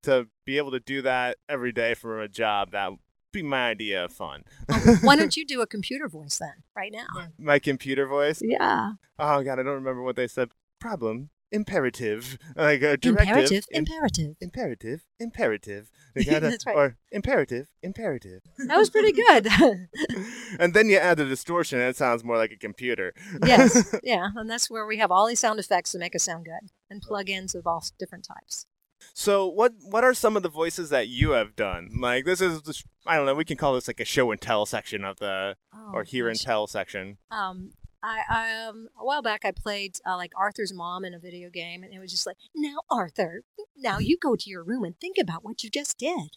to 0.02 0.28
be 0.44 0.58
able 0.58 0.72
to 0.72 0.80
do 0.80 1.02
that 1.02 1.38
every 1.48 1.72
day 1.72 1.94
for 1.94 2.20
a 2.20 2.28
job, 2.28 2.72
that 2.72 2.92
be 3.32 3.42
my 3.42 3.68
idea 3.70 4.04
of 4.04 4.12
fun. 4.12 4.44
Oh, 4.70 4.98
why 5.02 5.16
don't 5.16 5.36
you 5.38 5.44
do 5.46 5.60
a 5.62 5.66
computer 5.66 6.08
voice 6.08 6.38
then, 6.38 6.62
right 6.76 6.92
now? 6.92 7.06
my 7.38 7.58
computer 7.58 8.06
voice. 8.06 8.40
Yeah. 8.44 8.92
Oh 9.18 9.42
god, 9.42 9.58
I 9.58 9.62
don't 9.62 9.74
remember 9.74 10.02
what 10.02 10.16
they 10.16 10.28
said. 10.28 10.50
Problem 10.80 11.30
imperative, 11.52 12.38
like 12.56 12.80
a 12.82 12.96
directive. 12.96 13.28
Imperative. 13.28 13.64
im- 13.72 13.78
Imperative. 13.84 14.36
imperative, 14.40 15.04
imperative. 15.20 15.90
They 16.14 16.24
gotta, 16.30 16.48
That's 16.48 16.66
right. 16.66 16.74
Or 16.76 16.96
imperative, 17.10 17.68
imperative. 17.82 18.40
That 18.66 18.78
was 18.78 18.90
pretty 18.90 19.12
good. 19.12 19.46
and 20.58 20.74
then 20.74 20.88
you 20.88 20.96
add 20.96 21.18
the 21.18 21.26
distortion, 21.26 21.78
and 21.78 21.88
it 21.90 21.96
sounds 21.96 22.24
more 22.24 22.36
like 22.38 22.52
a 22.52 22.56
computer. 22.56 23.12
yes. 23.46 23.94
Yeah. 24.02 24.30
And 24.34 24.48
that's 24.50 24.70
where 24.70 24.86
we 24.86 24.96
have 24.96 25.10
all 25.10 25.26
these 25.26 25.40
sound 25.40 25.60
effects 25.60 25.92
to 25.92 25.98
make 25.98 26.14
us 26.16 26.24
sound 26.24 26.46
good 26.46 26.70
and 26.90 27.02
plugins 27.04 27.54
of 27.54 27.66
all 27.66 27.84
different 27.98 28.24
types. 28.26 28.66
So 29.14 29.46
what 29.46 29.72
what 29.82 30.04
are 30.04 30.14
some 30.14 30.36
of 30.36 30.42
the 30.42 30.48
voices 30.48 30.90
that 30.90 31.08
you 31.08 31.30
have 31.32 31.56
done? 31.56 31.90
Like 31.98 32.24
this 32.24 32.40
is 32.40 32.84
I 33.06 33.16
don't 33.16 33.26
know. 33.26 33.34
We 33.34 33.44
can 33.44 33.56
call 33.56 33.74
this 33.74 33.88
like 33.88 34.00
a 34.00 34.04
show 34.04 34.30
and 34.30 34.40
tell 34.40 34.66
section 34.66 35.04
of 35.04 35.18
the 35.18 35.56
Oh, 35.74 35.90
or 35.94 36.04
hear 36.04 36.28
and 36.28 36.40
tell 36.40 36.66
section. 36.66 37.18
Um, 37.30 37.72
I, 38.02 38.20
I 38.28 38.64
um 38.66 38.88
a 39.00 39.04
while 39.04 39.22
back 39.22 39.44
I 39.44 39.52
played 39.52 39.96
uh, 40.06 40.16
like 40.16 40.32
Arthur's 40.36 40.72
mom 40.72 41.04
in 41.04 41.14
a 41.14 41.18
video 41.18 41.50
game, 41.50 41.82
and 41.82 41.92
it 41.92 41.98
was 41.98 42.10
just 42.10 42.26
like, 42.26 42.36
now 42.54 42.78
Arthur, 42.90 43.42
now 43.76 43.98
you 43.98 44.16
go 44.18 44.36
to 44.36 44.50
your 44.50 44.64
room 44.64 44.84
and 44.84 44.98
think 44.98 45.16
about 45.20 45.44
what 45.44 45.62
you 45.62 45.70
just 45.70 45.98
did. 45.98 46.36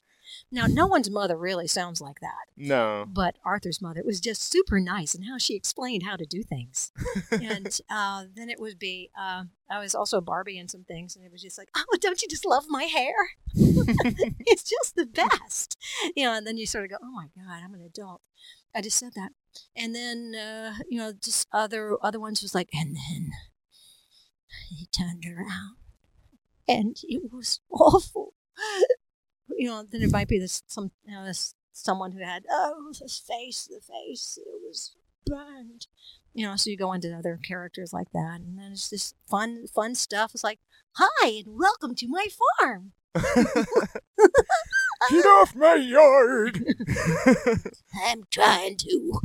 Now, 0.52 0.66
no 0.68 0.88
one's 0.88 1.10
mother 1.10 1.38
really 1.38 1.68
sounds 1.68 2.02
like 2.02 2.20
that, 2.20 2.46
No. 2.58 3.06
but 3.08 3.36
Arthur's 3.46 3.82
mother 3.82 4.02
was 4.06 4.20
just 4.20 4.42
super 4.44 4.80
nice 4.80 5.14
in 5.16 5.24
how 5.24 5.38
she 5.38 5.56
explained 5.56 6.04
how 6.04 6.16
to 6.16 6.26
do 6.26 6.44
things. 6.44 6.92
and 7.32 7.80
uh, 7.90 8.26
then 8.36 8.50
it 8.50 8.60
would 8.60 8.80
be 8.80 9.12
uh, 9.20 9.44
I 9.70 9.80
was 9.80 9.96
also 9.96 10.22
Barbie 10.22 10.58
in 10.58 10.68
some 10.68 10.84
things, 10.84 11.16
and 11.16 11.26
it 11.26 11.32
was 11.32 11.42
just 11.42 11.58
like, 11.58 11.70
oh, 11.76 11.98
don't 12.00 12.22
you 12.22 12.28
just 12.28 12.46
love 12.46 12.66
my 12.70 12.84
hair? 12.84 13.14
it's 13.56 14.64
just 14.64 14.96
the 14.96 15.06
best, 15.06 15.78
you 16.16 16.26
know. 16.26 16.34
And 16.34 16.46
then 16.46 16.58
you 16.58 16.66
sort 16.66 16.84
of 16.86 16.90
go, 16.92 16.98
oh 17.02 17.12
my 17.12 17.28
god, 17.36 17.62
I'm 17.64 17.74
an 17.74 17.82
adult. 17.82 18.22
I 18.74 18.82
just 18.82 18.98
said 18.98 19.14
that, 19.16 19.32
and 19.76 19.96
then 19.96 20.34
uh, 20.36 20.76
you 20.90 20.98
know, 21.00 21.14
just 21.14 21.48
other 21.52 21.98
other 22.02 22.20
ones 22.20 22.42
was 22.42 22.54
like, 22.54 22.70
and 22.74 22.96
then 22.96 23.32
he 24.70 24.88
turned 24.88 25.26
around, 25.26 25.76
and 26.68 26.98
it 27.04 27.32
was 27.32 27.60
awful. 27.72 28.34
You 29.50 29.68
know, 29.70 29.84
then 29.84 30.02
it 30.02 30.12
might 30.12 30.28
be 30.28 30.40
this 30.40 30.64
some 30.68 30.92
you 31.06 31.14
know, 31.14 31.26
this, 31.26 31.54
someone 31.74 32.12
who 32.12 32.24
had 32.24 32.46
oh 32.50 32.92
his 33.00 33.18
face, 33.18 33.68
the 33.70 33.80
face, 33.82 34.38
it 34.42 34.48
was 34.68 34.96
burned. 35.26 35.88
You 36.34 36.46
know, 36.48 36.56
so 36.58 36.70
you 36.70 36.78
go 36.78 36.92
into 36.94 37.16
other 37.16 37.40
characters 37.48 37.94
like 37.94 38.12
that, 38.14 38.42
and 38.42 38.58
then 38.60 38.72
it's 38.74 38.90
just 38.90 39.16
fun, 39.30 39.68
fun 39.74 39.96
stuff. 39.96 40.32
It's 40.34 40.44
like, 40.44 40.60
hi, 40.98 41.28
and 41.46 41.58
welcome 41.58 41.96
to 41.96 42.08
my 42.10 42.28
farm. 42.60 42.92
Get 45.10 45.26
off 45.26 45.56
my 45.56 45.76
yard! 45.76 46.66
I'm 48.06 48.24
trying 48.32 48.76
to. 48.78 49.22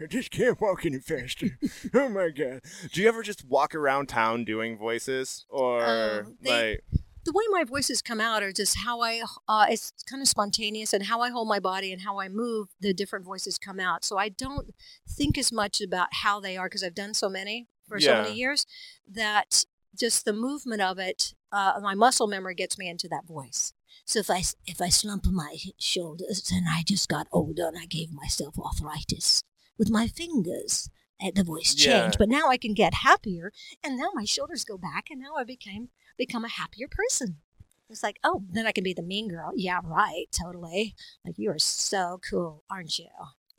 I 0.00 0.06
just 0.06 0.30
can't 0.30 0.60
walk 0.60 0.84
any 0.84 0.98
faster. 0.98 1.58
Oh 1.94 2.08
my 2.08 2.28
god! 2.30 2.60
Do 2.92 3.00
you 3.00 3.08
ever 3.08 3.22
just 3.22 3.44
walk 3.46 3.74
around 3.74 4.08
town 4.08 4.44
doing 4.44 4.76
voices, 4.76 5.46
or 5.48 5.82
Uh, 5.82 6.22
they- 6.42 6.72
like? 6.72 6.84
The 7.26 7.32
way 7.32 7.44
my 7.50 7.64
voices 7.64 8.02
come 8.02 8.20
out 8.20 8.44
are 8.44 8.52
just 8.52 8.78
how 8.84 9.00
I, 9.00 9.20
uh, 9.48 9.66
it's 9.68 9.92
kind 10.08 10.22
of 10.22 10.28
spontaneous 10.28 10.92
and 10.92 11.02
how 11.04 11.20
I 11.20 11.30
hold 11.30 11.48
my 11.48 11.58
body 11.58 11.92
and 11.92 12.02
how 12.02 12.20
I 12.20 12.28
move, 12.28 12.68
the 12.80 12.94
different 12.94 13.24
voices 13.24 13.58
come 13.58 13.80
out. 13.80 14.04
So 14.04 14.16
I 14.16 14.28
don't 14.28 14.72
think 15.08 15.36
as 15.36 15.50
much 15.50 15.80
about 15.80 16.08
how 16.22 16.38
they 16.38 16.56
are 16.56 16.66
because 16.66 16.84
I've 16.84 16.94
done 16.94 17.14
so 17.14 17.28
many 17.28 17.66
for 17.88 17.98
so 18.00 18.22
many 18.22 18.34
years 18.34 18.64
that 19.12 19.64
just 19.98 20.24
the 20.24 20.32
movement 20.32 20.82
of 20.82 21.00
it, 21.00 21.34
uh, 21.50 21.80
my 21.82 21.94
muscle 21.94 22.28
memory 22.28 22.54
gets 22.54 22.78
me 22.78 22.88
into 22.88 23.08
that 23.08 23.26
voice. 23.26 23.72
So 24.04 24.20
if 24.20 24.30
I 24.30 24.42
if 24.66 24.80
I 24.80 24.88
slump 24.88 25.26
my 25.26 25.56
shoulders, 25.78 26.48
then 26.48 26.64
I 26.68 26.84
just 26.86 27.08
got 27.08 27.26
older 27.32 27.66
and 27.66 27.76
I 27.76 27.86
gave 27.86 28.12
myself 28.12 28.56
arthritis 28.58 29.42
with 29.78 29.90
my 29.90 30.06
fingers. 30.06 30.90
The 31.34 31.44
voice 31.44 31.74
Yeah. 31.76 32.02
changed, 32.02 32.18
but 32.18 32.28
now 32.28 32.48
I 32.48 32.56
can 32.56 32.74
get 32.74 32.94
happier, 32.94 33.52
and 33.82 33.96
now 33.96 34.10
my 34.14 34.24
shoulders 34.24 34.64
go 34.64 34.76
back, 34.78 35.06
and 35.10 35.20
now 35.20 35.34
I 35.36 35.44
became 35.44 35.88
become 36.18 36.44
a 36.44 36.48
happier 36.48 36.88
person. 36.88 37.38
It's 37.88 38.02
like, 38.02 38.18
oh, 38.24 38.42
then 38.50 38.66
I 38.66 38.72
can 38.72 38.84
be 38.84 38.92
the 38.94 39.02
mean 39.02 39.28
girl. 39.28 39.52
Yeah, 39.54 39.80
right. 39.84 40.26
Totally. 40.32 40.94
Like, 41.24 41.38
you 41.38 41.50
are 41.50 41.58
so 41.58 42.20
cool, 42.28 42.64
aren't 42.68 42.98
you? 42.98 43.08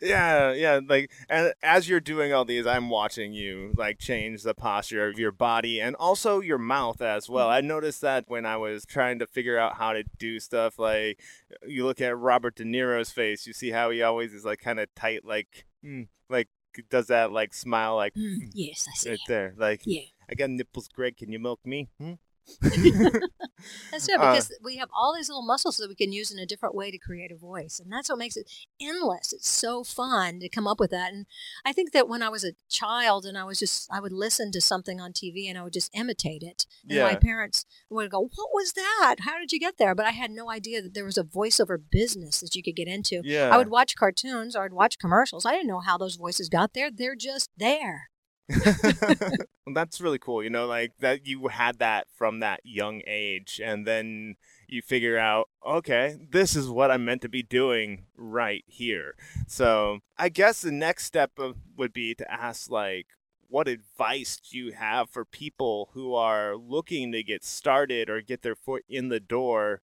yeah, 0.00 0.52
yeah. 0.52 0.80
Like, 0.86 1.10
and 1.28 1.52
as 1.62 1.88
you're 1.88 2.00
doing 2.00 2.32
all 2.32 2.44
these, 2.44 2.66
I'm 2.66 2.88
watching 2.88 3.32
you 3.32 3.72
like 3.76 3.98
change 3.98 4.42
the 4.42 4.54
posture 4.54 5.08
of 5.08 5.18
your 5.18 5.32
body 5.32 5.80
and 5.80 5.96
also 5.96 6.40
your 6.40 6.58
mouth 6.58 7.00
as 7.00 7.28
well. 7.28 7.46
Mm-hmm. 7.46 7.54
I 7.54 7.60
noticed 7.60 8.00
that 8.02 8.24
when 8.28 8.46
I 8.46 8.56
was 8.56 8.84
trying 8.84 9.18
to 9.18 9.26
figure 9.26 9.58
out 9.58 9.76
how 9.76 9.92
to 9.92 10.04
do 10.18 10.40
stuff. 10.40 10.78
Like, 10.78 11.20
you 11.66 11.84
look 11.84 12.00
at 12.00 12.16
Robert 12.16 12.56
De 12.56 12.64
Niro's 12.64 13.10
face, 13.10 13.46
you 13.46 13.52
see 13.52 13.70
how 13.70 13.90
he 13.90 14.02
always 14.02 14.32
is 14.32 14.44
like 14.44 14.60
kind 14.60 14.80
of 14.80 14.94
tight, 14.94 15.24
like, 15.24 15.66
mm, 15.84 16.08
like 16.28 16.48
does 16.88 17.08
that 17.08 17.32
like 17.32 17.52
smile, 17.52 17.96
like, 17.96 18.14
mm, 18.14 18.50
yes, 18.54 18.86
I 18.88 18.96
see. 18.96 19.10
Right 19.10 19.18
there, 19.26 19.54
like, 19.56 19.82
yeah. 19.84 20.02
I 20.30 20.34
got 20.34 20.50
nipples, 20.50 20.88
Greg. 20.88 21.16
Can 21.16 21.32
you 21.32 21.40
milk 21.40 21.60
me? 21.64 21.88
Hmm? 21.98 22.12
that's 22.60 24.08
right, 24.08 24.18
uh, 24.18 24.32
because 24.32 24.50
uh, 24.50 24.54
we 24.62 24.76
have 24.76 24.88
all 24.94 25.14
these 25.14 25.28
little 25.28 25.44
muscles 25.44 25.76
that 25.76 25.88
we 25.88 25.94
can 25.94 26.12
use 26.12 26.30
in 26.30 26.38
a 26.38 26.46
different 26.46 26.74
way 26.74 26.90
to 26.90 26.98
create 26.98 27.32
a 27.32 27.36
voice. 27.36 27.80
And 27.80 27.92
that's 27.92 28.08
what 28.08 28.18
makes 28.18 28.36
it 28.36 28.50
endless. 28.80 29.32
It's 29.32 29.48
so 29.48 29.84
fun 29.84 30.40
to 30.40 30.48
come 30.48 30.66
up 30.66 30.80
with 30.80 30.90
that. 30.90 31.12
And 31.12 31.26
I 31.64 31.72
think 31.72 31.92
that 31.92 32.08
when 32.08 32.22
I 32.22 32.28
was 32.28 32.44
a 32.44 32.52
child 32.68 33.24
and 33.24 33.38
I 33.38 33.44
was 33.44 33.58
just, 33.58 33.88
I 33.92 34.00
would 34.00 34.12
listen 34.12 34.52
to 34.52 34.60
something 34.60 35.00
on 35.00 35.12
TV 35.12 35.48
and 35.48 35.58
I 35.58 35.62
would 35.62 35.72
just 35.72 35.90
imitate 35.94 36.42
it. 36.42 36.66
And 36.88 36.98
yeah. 36.98 37.04
my 37.04 37.14
parents 37.16 37.64
would 37.88 38.10
go, 38.10 38.20
What 38.20 38.48
was 38.52 38.72
that? 38.72 39.16
How 39.20 39.38
did 39.38 39.52
you 39.52 39.60
get 39.60 39.78
there? 39.78 39.94
But 39.94 40.06
I 40.06 40.10
had 40.10 40.30
no 40.30 40.50
idea 40.50 40.82
that 40.82 40.94
there 40.94 41.04
was 41.04 41.18
a 41.18 41.24
voiceover 41.24 41.78
business 41.90 42.40
that 42.40 42.54
you 42.54 42.62
could 42.62 42.76
get 42.76 42.88
into. 42.88 43.20
Yeah. 43.24 43.50
I 43.52 43.56
would 43.56 43.70
watch 43.70 43.96
cartoons 43.96 44.54
or 44.54 44.64
I'd 44.64 44.72
watch 44.72 44.98
commercials. 44.98 45.46
I 45.46 45.52
didn't 45.52 45.68
know 45.68 45.80
how 45.80 45.98
those 45.98 46.16
voices 46.16 46.48
got 46.48 46.74
there. 46.74 46.90
They're 46.90 47.16
just 47.16 47.50
there. 47.56 48.09
That's 49.74 50.00
really 50.00 50.18
cool, 50.18 50.42
you 50.42 50.50
know, 50.50 50.66
like 50.66 50.92
that 51.00 51.26
you 51.26 51.48
had 51.48 51.78
that 51.78 52.06
from 52.16 52.40
that 52.40 52.60
young 52.64 53.02
age 53.06 53.60
and 53.62 53.86
then 53.86 54.36
you 54.66 54.82
figure 54.82 55.18
out, 55.18 55.48
okay, 55.66 56.18
this 56.30 56.56
is 56.56 56.68
what 56.68 56.90
I'm 56.90 57.04
meant 57.04 57.22
to 57.22 57.28
be 57.28 57.42
doing 57.42 58.06
right 58.16 58.64
here. 58.66 59.14
So, 59.46 60.00
I 60.18 60.28
guess 60.28 60.60
the 60.60 60.72
next 60.72 61.04
step 61.04 61.32
of, 61.38 61.56
would 61.76 61.92
be 61.92 62.14
to 62.14 62.30
ask 62.30 62.70
like 62.70 63.06
what 63.48 63.66
advice 63.66 64.38
do 64.38 64.56
you 64.56 64.72
have 64.72 65.10
for 65.10 65.24
people 65.24 65.90
who 65.92 66.14
are 66.14 66.56
looking 66.56 67.10
to 67.12 67.22
get 67.22 67.44
started 67.44 68.08
or 68.08 68.20
get 68.20 68.42
their 68.42 68.54
foot 68.54 68.84
in 68.88 69.08
the 69.08 69.18
door 69.18 69.82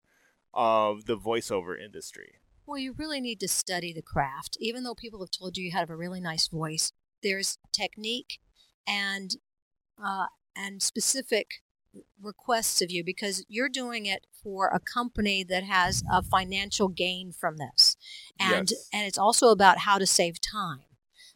of 0.54 1.06
the 1.06 1.18
voiceover 1.18 1.80
industry? 1.80 2.36
Well, 2.66 2.78
you 2.78 2.94
really 2.94 3.22
need 3.22 3.40
to 3.42 3.48
study 3.48 3.92
the 3.94 4.02
craft. 4.02 4.58
Even 4.60 4.84
though 4.84 4.96
people 4.96 5.20
have 5.20 5.32
told 5.32 5.58
you 5.58 5.66
you 5.66 5.72
have 5.72 5.90
a 5.90 5.96
really 5.98 6.22
nice 6.22 6.48
voice, 6.48 6.94
there's 7.22 7.58
technique 7.74 8.40
and 8.88 9.36
uh, 10.04 10.28
and 10.56 10.82
specific 10.82 11.62
requests 12.22 12.82
of 12.82 12.92
you 12.92 13.04
because 13.04 13.46
you're 13.48 13.70
doing 13.70 14.06
it 14.06 14.26
for 14.44 14.68
a 14.68 14.80
company 14.80 15.44
that 15.44 15.64
has 15.64 16.04
a 16.12 16.22
financial 16.22 16.88
gain 16.88 17.32
from 17.32 17.58
this. 17.58 17.98
And 18.40 18.72
yes. 18.72 18.90
and 18.94 19.06
it's 19.06 19.18
also 19.18 19.50
about 19.50 19.80
how 19.80 19.98
to 19.98 20.06
save 20.06 20.40
time. 20.40 20.86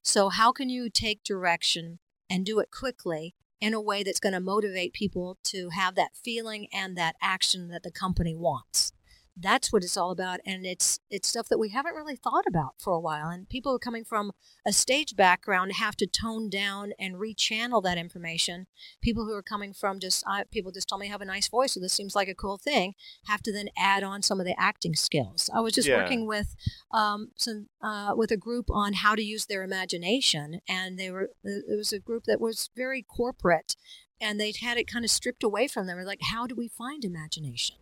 So 0.02 0.30
how 0.30 0.52
can 0.52 0.70
you 0.70 0.90
take 0.90 1.24
direction 1.24 2.00
and 2.30 2.46
do 2.46 2.60
it 2.60 2.72
quickly 2.72 3.36
in 3.60 3.74
a 3.74 3.82
way 3.82 4.02
that's 4.02 4.20
going 4.20 4.34
to 4.34 4.40
motivate 4.40 4.94
people 4.94 5.38
to 5.44 5.70
have 5.70 5.96
that 5.96 6.16
feeling 6.16 6.68
and 6.74 6.98
that 6.98 7.16
action 7.22 7.68
that 7.68 7.84
the 7.84 7.92
company 7.92 8.36
wants 8.36 8.94
that's 9.38 9.72
what 9.72 9.84
it's 9.84 9.98
all 9.98 10.12
about 10.12 10.40
and 10.46 10.66
it's 10.66 11.00
it's 11.10 11.28
stuff 11.28 11.48
that 11.48 11.58
we 11.58 11.70
haven't 11.70 11.96
really 11.96 12.16
thought 12.16 12.46
about 12.48 12.74
for 12.78 12.94
a 12.94 13.00
while 13.00 13.30
and 13.30 13.48
people 13.50 13.72
who 13.72 13.78
are 13.78 13.80
coming 13.80 14.04
from 14.04 14.32
a 14.66 14.74
stage 14.74 15.16
background 15.16 15.74
have 15.74 15.96
to 15.96 16.06
tone 16.06 16.50
down 16.50 16.92
and 17.00 17.16
rechannel 17.16 17.82
that 17.82 17.98
information 17.98 18.68
people 19.02 19.26
who 19.26 19.34
are 19.34 19.42
coming 19.42 19.74
from 19.74 20.00
just 20.00 20.24
uh, 20.28 20.44
people 20.52 20.72
just 20.72 20.90
told 20.90 21.00
me 21.00 21.08
I 21.08 21.12
have 21.12 21.22
a 21.22 21.26
nice 21.26 21.48
voice 21.48 21.74
so 21.74 21.80
this 21.80 21.94
seems 21.94 22.16
like 22.16 22.28
a 22.28 22.36
cool 22.36 22.58
thing 22.58 22.94
have 23.26 23.42
to 23.44 23.54
then 23.54 23.70
add 23.78 24.04
on 24.04 24.22
some 24.22 24.40
of 24.40 24.46
the 24.46 24.60
acting 24.60 24.96
skills 24.96 25.50
i 25.54 25.60
was 25.60 25.74
just 25.74 25.88
yeah. 25.88 25.98
working 25.98 26.28
with 26.28 26.56
um, 26.92 27.32
some 27.38 27.68
uh, 27.82 28.14
with 28.16 28.32
a 28.32 28.38
group 28.38 28.70
on 28.70 28.94
how 28.94 29.16
to 29.16 29.24
use 29.24 29.46
their 29.46 29.64
imagination 29.64 30.60
and 30.68 31.00
they 31.00 31.10
were 31.10 31.30
it 31.44 31.78
was 31.78 31.94
a 31.94 32.00
group 32.00 32.26
that 32.26 32.42
was 32.42 32.70
very 32.76 33.02
corporate 33.02 33.76
and 34.22 34.40
they'd 34.40 34.58
had 34.58 34.78
it 34.78 34.88
kind 34.88 35.04
of 35.04 35.10
stripped 35.10 35.44
away 35.44 35.68
from 35.68 35.88
them. 35.88 35.98
We're 35.98 36.06
like, 36.06 36.22
how 36.22 36.46
do 36.46 36.56
we 36.56 36.68
find 36.68 37.04
imagination? 37.04 37.78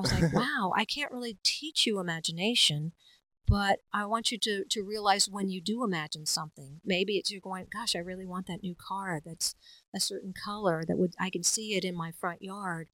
I 0.00 0.02
was 0.02 0.22
like, 0.22 0.32
wow, 0.32 0.72
I 0.74 0.84
can't 0.84 1.12
really 1.12 1.38
teach 1.42 1.86
you 1.86 1.98
imagination, 1.98 2.92
but 3.46 3.80
I 3.92 4.06
want 4.06 4.32
you 4.32 4.38
to, 4.38 4.64
to 4.64 4.82
realize 4.82 5.28
when 5.28 5.48
you 5.50 5.60
do 5.60 5.84
imagine 5.84 6.24
something, 6.24 6.80
maybe 6.84 7.18
it's 7.18 7.30
you're 7.30 7.40
going, 7.40 7.66
gosh, 7.72 7.94
I 7.94 7.98
really 7.98 8.26
want 8.26 8.46
that 8.46 8.62
new 8.62 8.74
car 8.74 9.20
that's 9.24 9.54
a 9.94 10.00
certain 10.00 10.32
color 10.32 10.84
that 10.86 10.96
would, 10.96 11.14
I 11.20 11.30
can 11.30 11.42
see 11.42 11.74
it 11.74 11.84
in 11.84 11.94
my 11.94 12.12
front 12.12 12.42
yard 12.42 12.88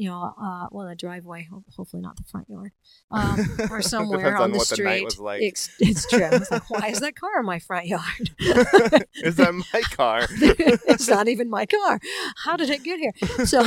you 0.00 0.08
know, 0.08 0.34
uh, 0.42 0.66
well, 0.70 0.88
the 0.88 0.94
driveway, 0.94 1.46
hopefully 1.76 2.00
not 2.00 2.16
the 2.16 2.22
front 2.22 2.48
yard, 2.48 2.72
um, 3.10 3.46
or 3.70 3.82
somewhere 3.82 4.34
on, 4.38 4.44
on, 4.44 4.52
the 4.52 4.60
street. 4.60 5.10
The 5.14 5.22
like. 5.22 5.42
it's, 5.42 5.68
it's, 5.78 6.08
true. 6.08 6.26
It's 6.32 6.50
like, 6.50 6.70
why 6.70 6.88
is 6.88 7.00
that 7.00 7.16
car 7.16 7.40
in 7.40 7.44
my 7.44 7.58
front 7.58 7.86
yard? 7.86 8.30
is 8.38 9.36
that 9.36 9.52
my 9.52 9.82
car? 9.94 10.26
it's 10.30 11.06
not 11.06 11.28
even 11.28 11.50
my 11.50 11.66
car. 11.66 12.00
How 12.44 12.56
did 12.56 12.70
it 12.70 12.82
get 12.82 12.98
here? 12.98 13.12
So, 13.44 13.62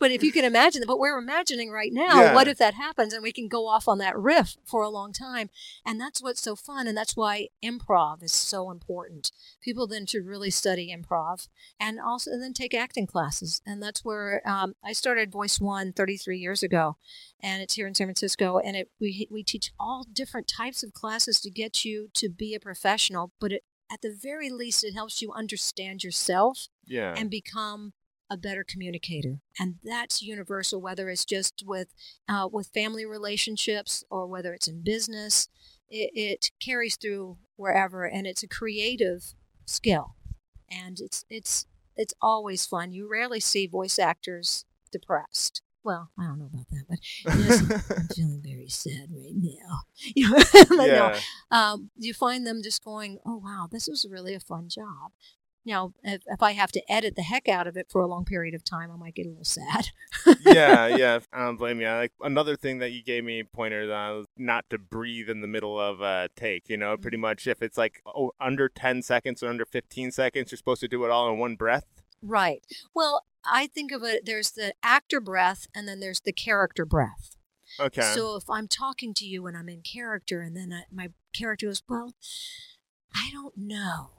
but 0.00 0.10
if 0.10 0.22
you 0.22 0.32
can 0.32 0.44
imagine, 0.44 0.82
but 0.86 0.98
we're 0.98 1.16
imagining 1.16 1.70
right 1.70 1.94
now, 1.94 2.20
yeah. 2.20 2.34
what 2.34 2.46
if 2.46 2.58
that 2.58 2.74
happens 2.74 3.14
and 3.14 3.22
we 3.22 3.32
can 3.32 3.48
go 3.48 3.68
off 3.68 3.88
on 3.88 3.96
that 3.98 4.18
riff 4.18 4.58
for 4.66 4.82
a 4.82 4.90
long 4.90 5.14
time? 5.14 5.48
And 5.86 5.98
that's 5.98 6.22
what's 6.22 6.42
so 6.42 6.54
fun. 6.54 6.86
And 6.86 6.94
that's 6.94 7.16
why 7.16 7.48
improv 7.64 8.22
is 8.22 8.32
so 8.32 8.70
important. 8.70 9.32
People 9.62 9.86
then 9.86 10.04
should 10.04 10.26
really 10.26 10.50
study 10.50 10.94
improv 10.94 11.48
and 11.78 11.98
also 11.98 12.32
and 12.32 12.42
then 12.42 12.52
take 12.52 12.74
acting 12.74 13.06
classes. 13.06 13.62
And 13.64 13.82
that's 13.82 14.04
where 14.04 14.46
um, 14.46 14.74
I 14.84 14.89
started 14.92 15.32
Voice 15.32 15.60
One 15.60 15.92
33 15.92 16.38
years 16.38 16.62
ago, 16.62 16.96
and 17.40 17.62
it's 17.62 17.74
here 17.74 17.86
in 17.86 17.94
San 17.94 18.06
Francisco. 18.06 18.58
And 18.58 18.76
it, 18.76 18.90
we 19.00 19.26
we 19.30 19.42
teach 19.42 19.72
all 19.78 20.06
different 20.10 20.48
types 20.48 20.82
of 20.82 20.92
classes 20.92 21.40
to 21.40 21.50
get 21.50 21.84
you 21.84 22.08
to 22.14 22.28
be 22.28 22.54
a 22.54 22.60
professional. 22.60 23.32
But 23.40 23.52
it, 23.52 23.64
at 23.92 24.02
the 24.02 24.16
very 24.20 24.50
least, 24.50 24.84
it 24.84 24.94
helps 24.94 25.20
you 25.20 25.32
understand 25.32 26.04
yourself 26.04 26.68
yeah. 26.86 27.14
and 27.16 27.30
become 27.30 27.92
a 28.30 28.36
better 28.36 28.62
communicator 28.62 29.40
and 29.58 29.74
that's 29.82 30.22
universal 30.22 30.80
whether 30.80 31.08
it's 31.10 31.24
just 31.24 31.64
with 31.66 31.88
uh, 32.28 32.48
with 32.50 32.68
family 32.68 33.04
relationships 33.04 34.04
or 34.08 34.26
whether 34.28 34.54
it's 34.54 34.68
in 34.68 34.82
business 34.82 35.48
it, 35.88 36.10
it, 36.14 36.50
carries 36.60 36.96
through 36.96 37.36
wherever 37.56 38.04
and 38.04 38.28
it's 38.28 38.44
a 38.44 38.48
creative 38.48 39.34
skill 39.66 40.14
and 40.70 41.00
it's 41.00 41.24
it's 41.28 41.66
it's 41.96 42.14
always 42.22 42.64
fun 42.66 42.92
you 42.92 43.10
rarely 43.10 43.40
see 43.40 43.66
voice 43.66 43.98
actors 43.98 44.64
depressed. 44.90 45.62
Well, 45.82 46.10
I 46.18 46.24
don't 46.24 46.38
know 46.38 46.50
about 46.52 46.66
that, 46.70 46.84
but 46.88 47.96
I'm 47.96 48.08
feeling 48.08 48.42
very 48.44 48.68
sad 48.68 49.08
right 49.10 49.34
now. 49.34 49.80
You 50.14 50.30
know, 50.30 50.38
but 50.68 50.88
yeah. 50.88 51.18
no, 51.50 51.56
um, 51.56 51.90
you 51.96 52.14
find 52.14 52.46
them 52.46 52.62
just 52.62 52.82
going, 52.82 53.18
"Oh 53.24 53.36
wow, 53.36 53.68
this 53.70 53.86
was 53.86 54.06
really 54.10 54.34
a 54.34 54.40
fun 54.40 54.68
job." 54.68 55.12
Now, 55.66 55.92
if, 56.02 56.22
if, 56.26 56.42
I 56.42 56.52
have 56.52 56.72
to 56.72 56.82
edit 56.90 57.16
the 57.16 57.22
heck 57.22 57.46
out 57.46 57.66
of 57.66 57.76
it 57.76 57.88
for 57.90 58.00
a 58.00 58.06
long 58.06 58.24
period 58.24 58.54
of 58.54 58.64
time, 58.64 58.90
I 58.90 58.96
might 58.96 59.14
get 59.14 59.26
a 59.26 59.28
little 59.28 59.44
sad. 59.44 59.88
yeah, 60.46 60.86
yeah, 60.86 61.18
I 61.34 61.44
don't 61.44 61.58
blame 61.58 61.82
you. 61.82 61.88
Like 61.88 62.12
another 62.22 62.56
thing 62.56 62.78
that 62.78 62.92
you 62.92 63.02
gave 63.02 63.24
me 63.24 63.42
pointers 63.42 63.90
on 63.90 64.16
was 64.16 64.26
not 64.38 64.64
to 64.70 64.78
breathe 64.78 65.28
in 65.28 65.42
the 65.42 65.46
middle 65.46 65.78
of 65.78 66.00
a 66.00 66.30
take. 66.34 66.68
You 66.68 66.78
know, 66.78 66.96
pretty 66.96 67.18
mm-hmm. 67.18 67.22
much 67.22 67.46
if 67.46 67.62
it's 67.62 67.76
like 67.76 68.02
oh, 68.06 68.32
under 68.40 68.68
ten 68.68 69.02
seconds 69.02 69.42
or 69.42 69.48
under 69.48 69.66
fifteen 69.66 70.10
seconds, 70.10 70.50
you're 70.50 70.56
supposed 70.56 70.80
to 70.80 70.88
do 70.88 71.04
it 71.04 71.10
all 71.10 71.30
in 71.30 71.38
one 71.38 71.56
breath. 71.56 71.99
Right. 72.22 72.64
Well, 72.94 73.24
I 73.44 73.66
think 73.66 73.92
of 73.92 74.02
it 74.02 74.26
there's 74.26 74.50
the 74.50 74.74
actor 74.82 75.20
breath 75.20 75.66
and 75.74 75.88
then 75.88 76.00
there's 76.00 76.20
the 76.20 76.32
character 76.32 76.84
breath. 76.84 77.36
Okay. 77.78 78.02
So 78.14 78.36
if 78.36 78.48
I'm 78.50 78.68
talking 78.68 79.14
to 79.14 79.24
you 79.24 79.46
and 79.46 79.56
I'm 79.56 79.68
in 79.68 79.82
character 79.82 80.40
and 80.40 80.56
then 80.56 80.72
I, 80.72 80.82
my 80.92 81.10
character 81.32 81.66
goes, 81.66 81.82
well, 81.88 82.14
I 83.14 83.30
don't 83.32 83.56
know. 83.56 84.10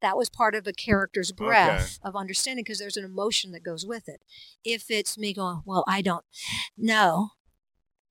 That 0.00 0.16
was 0.16 0.30
part 0.30 0.54
of 0.54 0.66
a 0.66 0.72
character's 0.72 1.30
breath 1.30 1.98
okay. 2.00 2.08
of 2.08 2.16
understanding 2.16 2.64
because 2.64 2.78
there's 2.78 2.96
an 2.96 3.04
emotion 3.04 3.52
that 3.52 3.62
goes 3.62 3.84
with 3.84 4.08
it. 4.08 4.22
If 4.64 4.90
it's 4.90 5.18
me 5.18 5.34
going, 5.34 5.62
well, 5.66 5.84
I 5.86 6.00
don't 6.00 6.24
know, 6.78 7.30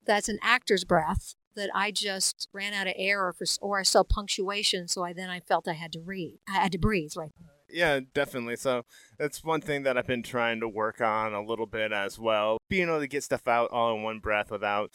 that's 0.06 0.28
an 0.28 0.38
actor's 0.40 0.84
breath 0.84 1.34
that 1.56 1.70
I 1.74 1.90
just 1.90 2.48
ran 2.52 2.74
out 2.74 2.86
of 2.86 2.94
air 2.96 3.26
or, 3.26 3.32
for, 3.32 3.44
or 3.60 3.80
I 3.80 3.82
saw 3.82 4.04
punctuation. 4.04 4.86
So 4.86 5.02
I 5.02 5.12
then 5.12 5.30
I 5.30 5.40
felt 5.40 5.66
I 5.66 5.72
had 5.72 5.92
to 5.92 6.00
read, 6.00 6.38
I 6.48 6.52
had 6.52 6.72
to 6.72 6.78
breathe 6.78 7.12
right 7.16 7.32
yeah, 7.72 8.00
definitely. 8.14 8.56
So 8.56 8.84
that's 9.18 9.44
one 9.44 9.60
thing 9.60 9.82
that 9.82 9.98
I've 9.98 10.06
been 10.06 10.22
trying 10.22 10.60
to 10.60 10.68
work 10.68 11.00
on 11.00 11.34
a 11.34 11.42
little 11.42 11.66
bit 11.66 11.92
as 11.92 12.18
well. 12.18 12.58
Being 12.68 12.88
able 12.88 13.00
to 13.00 13.06
get 13.06 13.22
stuff 13.22 13.46
out 13.46 13.70
all 13.70 13.94
in 13.94 14.02
one 14.02 14.18
breath 14.18 14.50
without. 14.50 14.92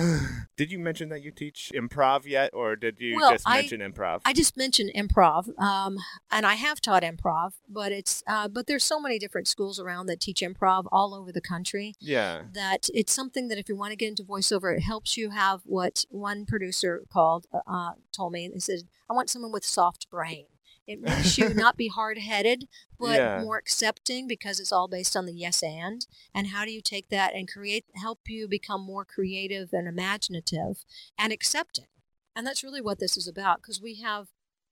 did 0.56 0.72
you 0.72 0.78
mention 0.78 1.08
that 1.10 1.22
you 1.22 1.30
teach 1.30 1.70
improv 1.74 2.26
yet, 2.26 2.50
or 2.52 2.76
did 2.76 2.98
you 2.98 3.16
well, 3.16 3.32
just 3.32 3.48
mention 3.48 3.80
I, 3.80 3.88
improv? 3.88 4.20
I 4.24 4.32
just 4.32 4.56
mentioned 4.56 4.90
improv, 4.96 5.56
um, 5.60 5.98
and 6.30 6.44
I 6.44 6.54
have 6.54 6.80
taught 6.80 7.02
improv, 7.02 7.52
but 7.68 7.92
it's 7.92 8.22
uh, 8.26 8.48
but 8.48 8.66
there's 8.66 8.84
so 8.84 9.00
many 9.00 9.18
different 9.18 9.48
schools 9.48 9.78
around 9.78 10.06
that 10.06 10.20
teach 10.20 10.40
improv 10.40 10.86
all 10.90 11.14
over 11.14 11.32
the 11.32 11.40
country. 11.40 11.94
Yeah, 12.00 12.42
that 12.52 12.88
it's 12.94 13.12
something 13.12 13.48
that 13.48 13.58
if 13.58 13.68
you 13.68 13.76
want 13.76 13.92
to 13.92 13.96
get 13.96 14.08
into 14.08 14.24
voiceover, 14.24 14.76
it 14.76 14.82
helps 14.82 15.16
you 15.16 15.30
have 15.30 15.60
what 15.64 16.04
one 16.10 16.46
producer 16.46 17.04
called 17.12 17.46
uh, 17.66 17.92
told 18.10 18.32
me. 18.32 18.50
He 18.52 18.60
said, 18.60 18.80
"I 19.08 19.14
want 19.14 19.30
someone 19.30 19.52
with 19.52 19.64
soft 19.64 20.10
brain." 20.10 20.46
It 20.86 21.00
makes 21.00 21.38
you 21.38 21.54
not 21.54 21.76
be 21.76 21.88
hard 21.88 22.18
headed, 22.18 22.68
but 22.98 23.16
Yeah. 23.16 23.40
more 23.42 23.56
accepting 23.56 24.26
because 24.26 24.58
it's 24.60 24.72
all 24.72 24.88
based 24.88 25.16
on 25.16 25.26
the 25.26 25.32
yes 25.34 25.62
and. 25.62 26.06
And 26.34 26.48
how 26.48 26.64
do 26.64 26.72
you 26.72 26.80
take 26.80 27.08
that 27.10 27.34
and 27.34 27.46
create, 27.50 27.84
help 27.94 28.20
you 28.28 28.48
become 28.48 28.82
more 28.82 29.04
creative 29.04 29.72
and 29.72 29.86
imaginative 29.86 30.84
and 31.16 31.32
accepting? 31.32 31.86
And 32.34 32.46
that's 32.46 32.64
really 32.64 32.80
what 32.80 32.98
this 32.98 33.16
is 33.16 33.28
about 33.28 33.62
because 33.62 33.80
we 33.80 33.96
have, 34.00 34.28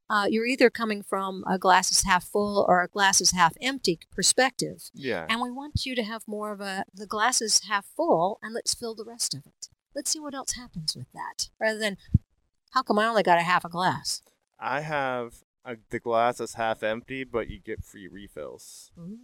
uh, 0.08 0.26
you're 0.28 0.46
either 0.46 0.70
coming 0.70 1.02
from 1.02 1.44
a 1.46 1.58
glass 1.58 1.92
is 1.92 2.02
half 2.02 2.24
full 2.24 2.64
or 2.68 2.82
a 2.82 2.88
glass 2.88 3.20
is 3.20 3.30
half 3.30 3.54
empty 3.60 4.00
perspective. 4.10 4.90
Yeah. 4.92 5.26
And 5.28 5.40
we 5.40 5.50
want 5.50 5.86
you 5.86 5.94
to 5.94 6.02
have 6.02 6.26
more 6.26 6.50
of 6.52 6.60
a 6.60 6.84
the 6.92 7.06
glass 7.06 7.40
is 7.40 7.60
half 7.68 7.86
full 7.96 8.38
and 8.42 8.52
let's 8.52 8.74
fill 8.74 8.94
the 8.96 9.04
rest 9.04 9.34
of 9.34 9.46
it. 9.46 9.68
Let's 9.94 10.10
see 10.10 10.18
what 10.18 10.34
else 10.34 10.52
happens 10.52 10.96
with 10.96 11.06
that. 11.12 11.50
Rather 11.60 11.78
than 11.78 11.96
how 12.72 12.82
come 12.82 12.98
I 12.98 13.06
only 13.06 13.22
got 13.22 13.38
a 13.38 13.42
half 13.42 13.64
a 13.64 13.68
glass? 13.68 14.22
I 14.58 14.80
have 14.80 15.42
a, 15.64 15.76
the 15.90 16.00
glass 16.00 16.40
is 16.40 16.54
half 16.54 16.82
empty, 16.82 17.24
but 17.24 17.48
you 17.48 17.58
get 17.60 17.84
free 17.84 18.08
refills. 18.08 18.90
Ooh, 18.98 19.18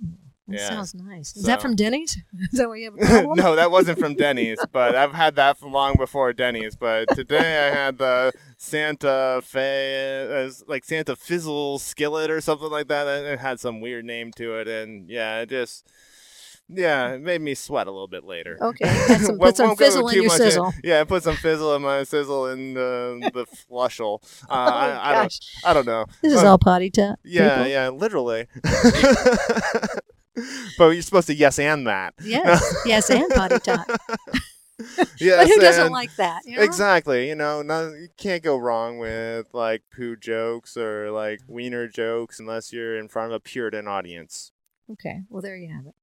that 0.49 0.57
Yeah. 0.59 0.69
sounds 0.69 0.95
nice. 0.95 1.35
Is 1.37 1.45
that 1.45 1.63
from 1.63 1.75
Denny's? 1.77 2.17
Is 2.53 2.59
that 2.59 2.69
where 2.69 2.77
you 2.77 2.93
have 2.97 3.27
no, 3.37 3.57
that 3.57 3.71
wasn't 3.71 3.99
from 3.99 4.15
Denny's, 4.15 4.59
but 4.73 4.95
I've 4.95 5.13
had 5.15 5.37
that 5.37 5.59
from 5.59 5.73
long 5.73 5.95
before 5.97 6.33
Denny's. 6.33 6.77
But 6.77 7.09
today 7.15 7.69
I 7.69 7.75
had 7.75 7.99
the 7.99 8.33
Santa 8.59 9.41
Fe, 9.43 10.47
uh, 10.47 10.51
like 10.67 10.85
Santa 10.85 11.17
Fizzle 11.17 11.79
skillet 11.79 12.31
or 12.31 12.41
something 12.41 12.71
like 12.71 12.89
that. 12.89 13.07
It 13.07 13.39
had 13.39 13.59
some 13.61 13.81
weird 13.81 14.05
name 14.05 14.33
to 14.37 14.57
it, 14.59 14.69
and 14.69 15.09
yeah, 15.09 15.41
it 15.41 15.49
just. 15.49 15.89
Yeah, 16.69 17.13
it 17.15 17.21
made 17.21 17.41
me 17.41 17.55
sweat 17.55 17.87
a 17.87 17.91
little 17.93 18.09
bit 18.09 18.25
later. 18.25 18.59
Okay, 18.61 18.85
put 19.07 19.21
some, 19.21 19.39
put 19.39 19.57
some 19.57 19.77
fizzle 19.77 20.09
in 20.09 20.23
your 20.23 20.31
sizzle. 20.31 20.73
Yeah, 20.83 21.01
I 21.01 21.05
put 21.05 21.23
some 21.23 21.37
fizzle 21.37 21.77
in 21.77 21.83
my 21.83 22.03
sizzle 22.03 22.47
in 22.49 22.75
the 22.75 23.31
the 23.35 23.47
flushel. 23.47 24.21
Uh, 24.49 24.53
oh 24.53 24.57
I, 24.75 25.11
I 25.11 25.15
don't, 25.15 25.35
I 25.65 25.73
don't 25.75 25.87
know. 25.87 26.07
this 26.23 26.33
is 26.33 26.43
Uh, 26.43 26.51
all 26.51 26.59
potty 26.59 26.91
talk. 26.91 27.19
Yeah, 27.23 27.57
people. 27.57 27.71
yeah, 27.71 27.89
literally. 27.91 28.47
but 30.79 30.89
you're 30.91 31.03
supposed 31.03 31.29
to 31.29 31.35
yes 31.35 31.59
and 31.59 31.87
that. 31.87 32.15
Yes, 32.23 32.83
yes, 32.85 33.11
and 33.11 33.31
potty 33.33 33.59
talk. 33.61 33.87
Yes, 35.19 35.39
but 35.39 35.49
who 35.49 35.61
doesn't 35.61 35.93
like 35.93 36.15
that? 36.17 36.43
You 36.45 36.57
know? 36.59 36.63
Exactly. 36.63 37.29
You 37.29 37.35
know, 37.35 37.63
no, 37.63 37.89
you 37.95 38.09
can't 38.19 38.43
go 38.43 38.57
wrong 38.59 38.99
with 38.99 39.47
like 39.55 39.83
poo 39.95 40.17
jokes 40.17 40.77
or 40.77 41.11
like 41.11 41.41
wiener 41.49 41.89
jokes 41.89 42.39
unless 42.39 42.73
you're 42.73 42.99
in 42.99 43.09
front 43.09 43.33
of 43.33 43.37
a 43.37 43.41
Puritan 43.41 43.89
audience. 43.89 44.53
Okay, 44.93 45.23
well 45.31 45.41
there 45.41 45.57
you 45.57 45.73
have 45.73 45.87
it. 45.87 45.95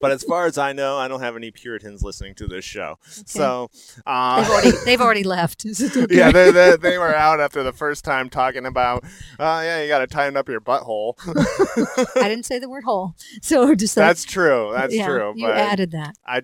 But 0.00 0.10
as 0.12 0.22
far 0.22 0.46
as 0.46 0.56
I 0.58 0.72
know, 0.72 0.96
I 0.96 1.08
don't 1.08 1.20
have 1.20 1.36
any 1.36 1.50
Puritans 1.50 2.02
listening 2.02 2.34
to 2.36 2.46
this 2.46 2.64
show. 2.64 2.98
Okay. 3.06 3.22
So, 3.26 3.70
uh, 4.06 4.40
they've 4.42 4.50
already 4.50 4.70
they've 4.84 5.00
already 5.00 5.24
left. 5.36 5.66
Okay? 5.66 6.06
yeah, 6.10 6.30
they, 6.30 6.50
they, 6.50 6.76
they 6.76 6.98
were 6.98 7.14
out 7.14 7.40
after 7.40 7.62
the 7.62 7.72
first 7.72 8.04
time 8.04 8.30
talking 8.30 8.64
about, 8.66 9.04
uh, 9.38 9.60
yeah, 9.64 9.82
you 9.82 9.88
got 9.88 9.98
to 9.98 10.06
tighten 10.06 10.36
up 10.36 10.48
your 10.48 10.60
butthole. 10.60 11.14
I 12.16 12.28
didn't 12.28 12.44
say 12.46 12.58
the 12.58 12.68
word 12.70 12.84
hole, 12.84 13.14
so 13.42 13.74
just 13.74 13.94
that- 13.96 14.06
That's 14.06 14.24
true. 14.24 14.72
That's 14.74 14.94
yeah, 14.94 15.06
true. 15.06 15.32
You 15.36 15.46
But 15.46 15.56
added 15.56 15.90
that. 15.92 16.14
I, 16.26 16.42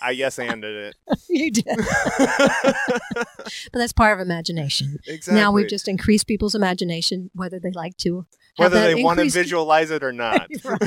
I 0.00 0.10
yes 0.12 0.38
anded 0.38 0.74
it. 0.74 0.96
you 1.28 1.50
did, 1.50 1.64
but 1.76 2.76
that's 3.72 3.92
part 3.92 4.18
of 4.18 4.24
imagination. 4.24 4.98
exactly. 5.06 5.40
Now 5.40 5.52
we've 5.52 5.68
just 5.68 5.88
increased 5.88 6.26
people's 6.26 6.54
imagination, 6.54 7.30
whether 7.34 7.58
they 7.58 7.70
like 7.70 7.96
to. 7.98 8.26
whether 8.56 8.80
that 8.80 8.94
they 8.94 9.02
want 9.02 9.18
to 9.20 9.28
visualize 9.30 9.90
it 9.90 10.02
or 10.04 10.12
not. 10.12 10.48
right. 10.64 10.80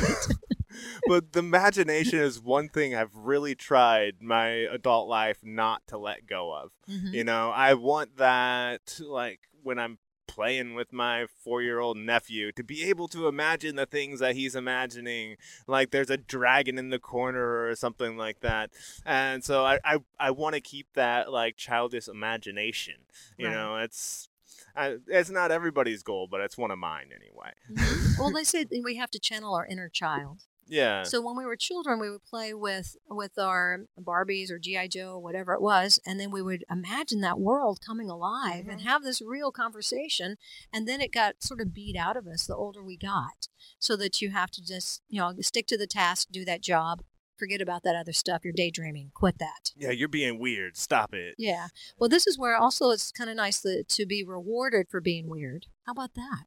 But 1.07 1.33
the 1.33 1.39
imagination 1.39 2.19
is 2.19 2.41
one 2.41 2.69
thing 2.69 2.95
I've 2.95 3.15
really 3.15 3.55
tried 3.55 4.21
my 4.21 4.47
adult 4.49 5.07
life 5.07 5.39
not 5.43 5.85
to 5.87 5.97
let 5.97 6.25
go 6.27 6.53
of. 6.53 6.71
Mhm. 6.89 7.13
You 7.13 7.23
know, 7.23 7.51
I 7.51 7.73
want 7.73 8.17
that 8.17 8.99
like 9.03 9.41
when 9.63 9.79
I'm 9.79 9.99
playing 10.27 10.73
with 10.75 10.91
my 10.91 11.25
four 11.25 11.61
year 11.61 11.79
old 11.79 11.95
nephew 11.97 12.51
to 12.51 12.61
be 12.63 12.83
able 12.83 13.07
to 13.07 13.27
imagine 13.29 13.77
the 13.77 13.85
things 13.85 14.19
that 14.19 14.35
he's 14.35 14.55
imagining 14.55 15.37
like 15.67 15.89
there's 15.91 16.09
a 16.09 16.17
dragon 16.17 16.77
in 16.77 16.89
the 16.89 16.99
corner 16.99 17.65
or 17.65 17.73
something 17.75 18.17
like 18.17 18.41
that 18.41 18.69
and 19.05 19.41
so 19.45 19.63
i 19.63 19.79
i, 19.85 19.97
I 20.19 20.31
want 20.31 20.55
to 20.55 20.61
keep 20.61 20.87
that 20.95 21.31
like 21.31 21.55
childish 21.55 22.09
imagination 22.09 22.95
you 23.37 23.47
Right. 23.47 23.53
know 23.55 23.77
it's 23.77 24.27
I, 24.75 24.97
it's 25.07 25.29
not 25.29 25.49
everybody's 25.49 26.03
goal 26.03 26.27
but 26.29 26.41
it's 26.41 26.57
one 26.57 26.71
of 26.71 26.77
mine 26.77 27.09
anyway 27.15 27.53
Mhm. 27.71 28.19
well, 28.19 28.31
they 28.35 28.43
say 28.43 28.65
that 28.65 28.81
we 28.83 28.97
have 28.97 29.09
to 29.11 29.19
channel 29.19 29.55
our 29.55 29.65
inner 29.65 29.87
child. 29.89 30.41
Yeah 30.67 31.03
So 31.03 31.21
when 31.21 31.37
we 31.37 31.45
were 31.45 31.55
children, 31.55 31.99
we 31.99 32.09
would 32.09 32.23
play 32.25 32.53
with 32.53 32.95
with 33.09 33.37
our 33.37 33.85
Barbies 33.99 34.51
or 34.51 34.59
GI 34.59 34.89
Joe 34.89 35.13
or 35.13 35.19
whatever 35.19 35.53
it 35.53 35.61
was, 35.61 35.99
and 36.05 36.19
then 36.19 36.31
we 36.31 36.41
would 36.41 36.63
imagine 36.69 37.21
that 37.21 37.39
world 37.39 37.79
coming 37.85 38.09
alive 38.09 38.67
and 38.67 38.79
Mm-hmm. 38.79 38.87
have 38.89 39.03
this 39.03 39.21
real 39.21 39.51
conversation. 39.51 40.37
And 40.73 40.87
then 40.87 41.01
it 41.01 41.11
got 41.11 41.41
sort 41.43 41.61
of 41.61 41.73
beat 41.73 41.95
out 41.95 42.17
of 42.17 42.27
us 42.27 42.45
the 42.45 42.55
older 42.55 42.83
we 42.83 42.97
got, 42.97 43.47
so 43.79 43.95
that 43.97 44.21
you 44.21 44.31
have 44.31 44.51
to 44.51 44.61
just 44.65 45.01
you 45.09 45.19
know 45.19 45.33
stick 45.41 45.67
to 45.67 45.77
the 45.77 45.87
task, 45.87 46.27
do 46.31 46.43
that 46.45 46.61
job, 46.61 47.01
forget 47.37 47.61
about 47.61 47.83
that 47.83 47.95
other 47.95 48.13
stuff. 48.13 48.41
You're 48.43 48.53
daydreaming. 48.53 49.11
Quit 49.13 49.37
that. 49.39 49.71
yeah 49.75 49.91
you're 49.91 50.07
being 50.07 50.39
weird 50.39 50.75
stop 50.77 51.13
it 51.13 51.35
Yeah. 51.37 51.67
Well, 51.97 52.09
this 52.09 52.27
is 52.27 52.37
where 52.37 52.55
also 52.57 52.89
it's 52.91 53.11
kind 53.11 53.29
of 53.29 53.35
nice 53.35 53.61
to, 53.61 53.83
to 53.83 54.05
be 54.05 54.23
rewarded 54.23 54.87
for 54.89 54.99
being 55.01 55.29
weird. 55.29 55.67
How 55.85 55.91
about 55.93 56.13
that? 56.15 56.43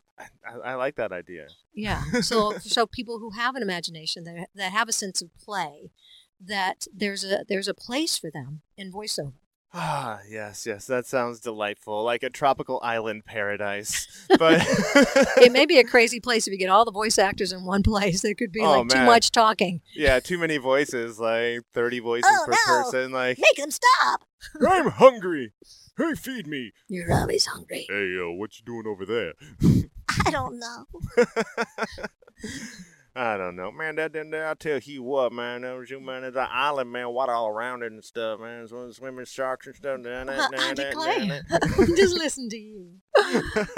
I, 0.46 0.70
I 0.72 0.74
like 0.74 0.96
that 0.96 1.12
idea 1.12 1.46
Yeah. 1.74 2.02
So 2.22 2.59
so 2.61 2.87
people 2.87 3.18
who 3.18 3.30
have 3.30 3.54
an 3.56 3.62
imagination 3.62 4.24
that 4.24 4.48
that 4.54 4.72
have 4.72 4.88
a 4.88 4.92
sense 4.92 5.22
of 5.22 5.28
play, 5.38 5.90
that 6.40 6.87
there's 6.94 7.24
a 7.24 7.44
there's 7.48 7.68
a 7.68 7.74
place 7.74 8.18
for 8.18 8.30
them 8.30 8.62
in 8.76 8.92
voiceover. 8.92 9.35
Ah, 9.72 10.18
yes, 10.28 10.66
yes, 10.66 10.87
that 10.88 11.06
sounds 11.06 11.38
delightful, 11.38 12.02
like 12.02 12.24
a 12.24 12.30
tropical 12.30 12.80
island 12.83 13.24
paradise. 13.24 14.09
But 14.38 14.62
It 15.38 15.52
may 15.52 15.64
be 15.64 15.78
a 15.78 15.85
crazy 15.94 16.18
place 16.18 16.48
if 16.48 16.52
you 16.52 16.59
get 16.59 16.70
all 16.70 16.85
the 16.85 16.90
voice 16.90 17.18
actors 17.20 17.52
in 17.52 17.64
one 17.64 17.85
place. 17.85 18.20
There 18.22 18.35
could 18.35 18.50
be 18.50 18.62
Oh, 18.62 18.80
like 18.83 18.88
too 18.88 19.04
much 19.04 19.30
talking. 19.30 19.80
yeah, 19.94 20.18
too 20.18 20.38
many 20.38 20.56
voices, 20.59 21.20
like 21.20 21.61
thirty 21.72 22.00
voices 22.00 22.33
Oh, 22.35 22.46
per 22.46 22.52
no. 22.52 22.83
person. 22.83 23.12
Like, 23.12 23.38
Make 23.38 23.56
them 23.59 23.70
stop. 23.70 24.24
I'm 24.66 24.88
hungry. 24.90 25.52
Hey, 25.96 26.14
feed 26.14 26.46
me. 26.48 26.72
You're 26.88 27.12
always 27.12 27.46
hungry. 27.46 27.87
Hey, 27.88 28.16
uh, 28.18 28.30
what 28.33 28.59
you 28.59 28.64
doing 28.64 28.87
over 28.88 29.04
there? 29.06 29.35
I 30.26 30.30
don't 30.30 30.58
know. 30.58 30.86
I 33.14 33.36
don't 33.36 33.56
know, 33.56 33.72
man. 33.72 33.96
That, 33.96 34.12
that- 34.12 34.32
I 34.34 34.54
tell 34.54 34.78
you 34.78 35.02
what, 35.02 35.32
man. 35.32 35.62
That 35.62 35.76
was 35.76 35.90
you, 35.90 36.00
man. 36.00 36.22
It's 36.24 36.36
an 36.36 36.46
island, 36.50 36.92
man. 36.92 37.08
Water 37.10 37.32
all 37.32 37.48
around 37.48 37.82
it 37.82 37.90
and 37.92 38.04
stuff, 38.04 38.38
man. 38.40 38.68
So 38.68 38.90
swimming 38.92 39.24
sharks 39.24 39.66
and 39.66 39.74
stuff. 39.76 39.98
Nah, 40.00 40.24
nah, 40.24 40.32
I 40.32 40.36
nah, 40.36 40.48
nah, 40.68 40.74
declare. 40.74 41.42
Just 41.96 42.16
listen 42.16 42.48
to 42.48 42.56
you. 42.58 42.92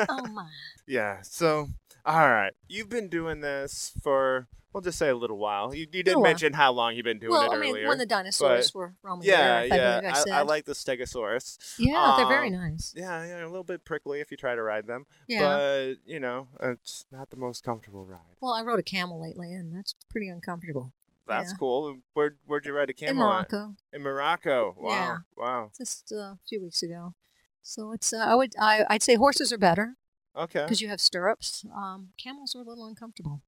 Oh 0.08 0.26
my. 0.32 0.46
Yeah. 0.86 1.22
So, 1.22 1.68
all 2.04 2.28
right, 2.28 2.52
you've 2.68 2.88
been 2.90 3.08
doing 3.08 3.40
this 3.40 3.92
for 4.02 4.48
we'll 4.72 4.80
just 4.80 4.98
say 4.98 5.08
a 5.08 5.14
little 5.14 5.38
while. 5.38 5.74
You, 5.74 5.87
you 5.92 6.02
didn't 6.02 6.22
mention 6.22 6.52
how 6.52 6.72
long 6.72 6.94
you've 6.96 7.04
been 7.04 7.18
doing 7.18 7.32
well, 7.32 7.50
it 7.50 7.56
I 7.56 7.58
mean, 7.58 7.70
earlier. 7.72 7.88
when 7.88 7.98
the 7.98 8.06
dinosaurs 8.06 8.74
were 8.74 8.94
roaming 9.02 9.28
yeah, 9.28 9.62
yeah. 9.62 10.00
I 10.04 10.12
said. 10.14 10.32
I, 10.32 10.38
I 10.38 10.42
like 10.42 10.64
the 10.64 10.72
Stegosaurus. 10.72 11.58
yeah, 11.78 12.14
they're 12.16 12.26
very 12.26 12.48
um, 12.48 12.54
nice. 12.54 12.94
Yeah, 12.96 13.24
yeah, 13.26 13.44
a 13.44 13.46
little 13.46 13.64
bit 13.64 13.85
prickly 13.85 14.20
if 14.20 14.30
you 14.30 14.37
try 14.37 14.54
to 14.54 14.62
ride 14.62 14.87
them, 14.87 15.06
Yeah. 15.28 15.40
but 15.42 15.94
you 16.04 16.20
know, 16.20 16.48
it's 16.61 17.06
not 17.12 17.30
the 17.30 17.37
most 17.37 17.64
comfortable 17.64 18.04
ride. 18.06 18.37
well, 18.40 18.52
I 18.52 18.62
rode 18.62 18.78
a 18.78 18.82
camel 18.85 19.20
lately, 19.20 19.52
and 19.52 19.74
that's 19.74 19.94
pretty 20.11 20.28
uncomfortable. 20.28 20.92
That's 21.26 21.52
Yeah. 21.52 21.56
cool. 21.58 21.98
Where 22.14 22.37
where'd 22.46 22.66
you 22.66 22.72
ride 22.72 22.90
a 22.90 22.94
camel? 22.94 23.22
In 23.22 23.28
at? 23.28 23.52
Morocco. 23.52 23.74
In 23.92 24.02
Morocco. 24.02 24.74
Wow. 24.78 24.90
Yeah. 24.90 25.16
Wow. 25.37 25.70
just 25.76 26.12
uh, 26.12 26.16
a 26.16 26.38
few 26.48 26.61
weeks 26.61 26.82
ago. 26.82 27.14
So 27.62 27.92
it's 27.92 28.12
uh, 28.12 28.18
I 28.18 28.35
would 28.35 28.54
I, 28.58 28.85
I'd 28.90 29.02
say 29.04 29.14
horses 29.14 29.52
are 29.52 29.58
better 29.58 29.94
Okay. 30.37 30.62
because 30.64 30.80
you 30.80 30.88
have 30.88 31.00
stirrups. 31.00 31.64
Um, 31.74 32.08
camels 32.18 32.56
are 32.56 32.61
a 32.61 32.64
little 32.64 32.87
uncomfortable. 32.87 33.40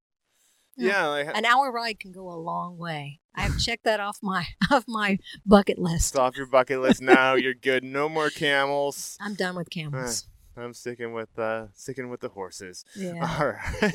Yeah. 0.76 1.06
like, 1.08 1.37
An 1.37 1.44
hour 1.44 1.70
ride 1.72 1.98
can 2.00 2.12
go 2.12 2.28
a 2.28 2.34
long 2.37 2.76
way. 2.78 3.20
I've 3.34 3.58
checked 3.58 3.84
that 3.84 4.00
off 4.00 4.18
my 4.22 4.46
off 4.70 4.84
my 4.88 5.18
bucket 5.44 5.78
list. 5.78 6.12
it's 6.12 6.16
off 6.18 6.37
your 6.37 6.46
bucket 6.46 6.80
list 6.80 7.02
now. 7.02 7.34
You're 7.34 7.54
good. 7.54 7.82
No 7.84 8.08
more 8.08 8.30
camels. 8.30 9.16
I'm 9.20 9.34
done 9.34 9.56
with 9.56 9.70
camels. 9.70 10.26
I'm 10.56 10.72
sticking 10.72 11.12
with 11.12 11.37
uh 11.38 11.66
sticking 11.74 12.08
with 12.10 12.20
the 12.20 12.28
horses. 12.28 12.84
Yeah. 12.94 13.37
All 13.40 13.48
right. 13.48 13.92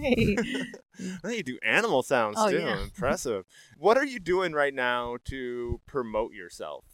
Hey. 0.00 0.36
I 0.98 1.28
think 1.28 1.36
you 1.36 1.42
do 1.42 1.58
animal 1.62 2.02
sounds 2.02 2.36
Oh, 2.38 2.50
too. 2.50 2.58
yeah. 2.58 2.82
Impressive. 2.82 3.44
What 3.76 3.98
are 3.98 4.04
you 4.06 4.18
doing 4.18 4.52
right 4.52 4.72
now 4.72 5.18
to 5.26 5.80
promote 5.86 6.32
yourself? 6.32 6.84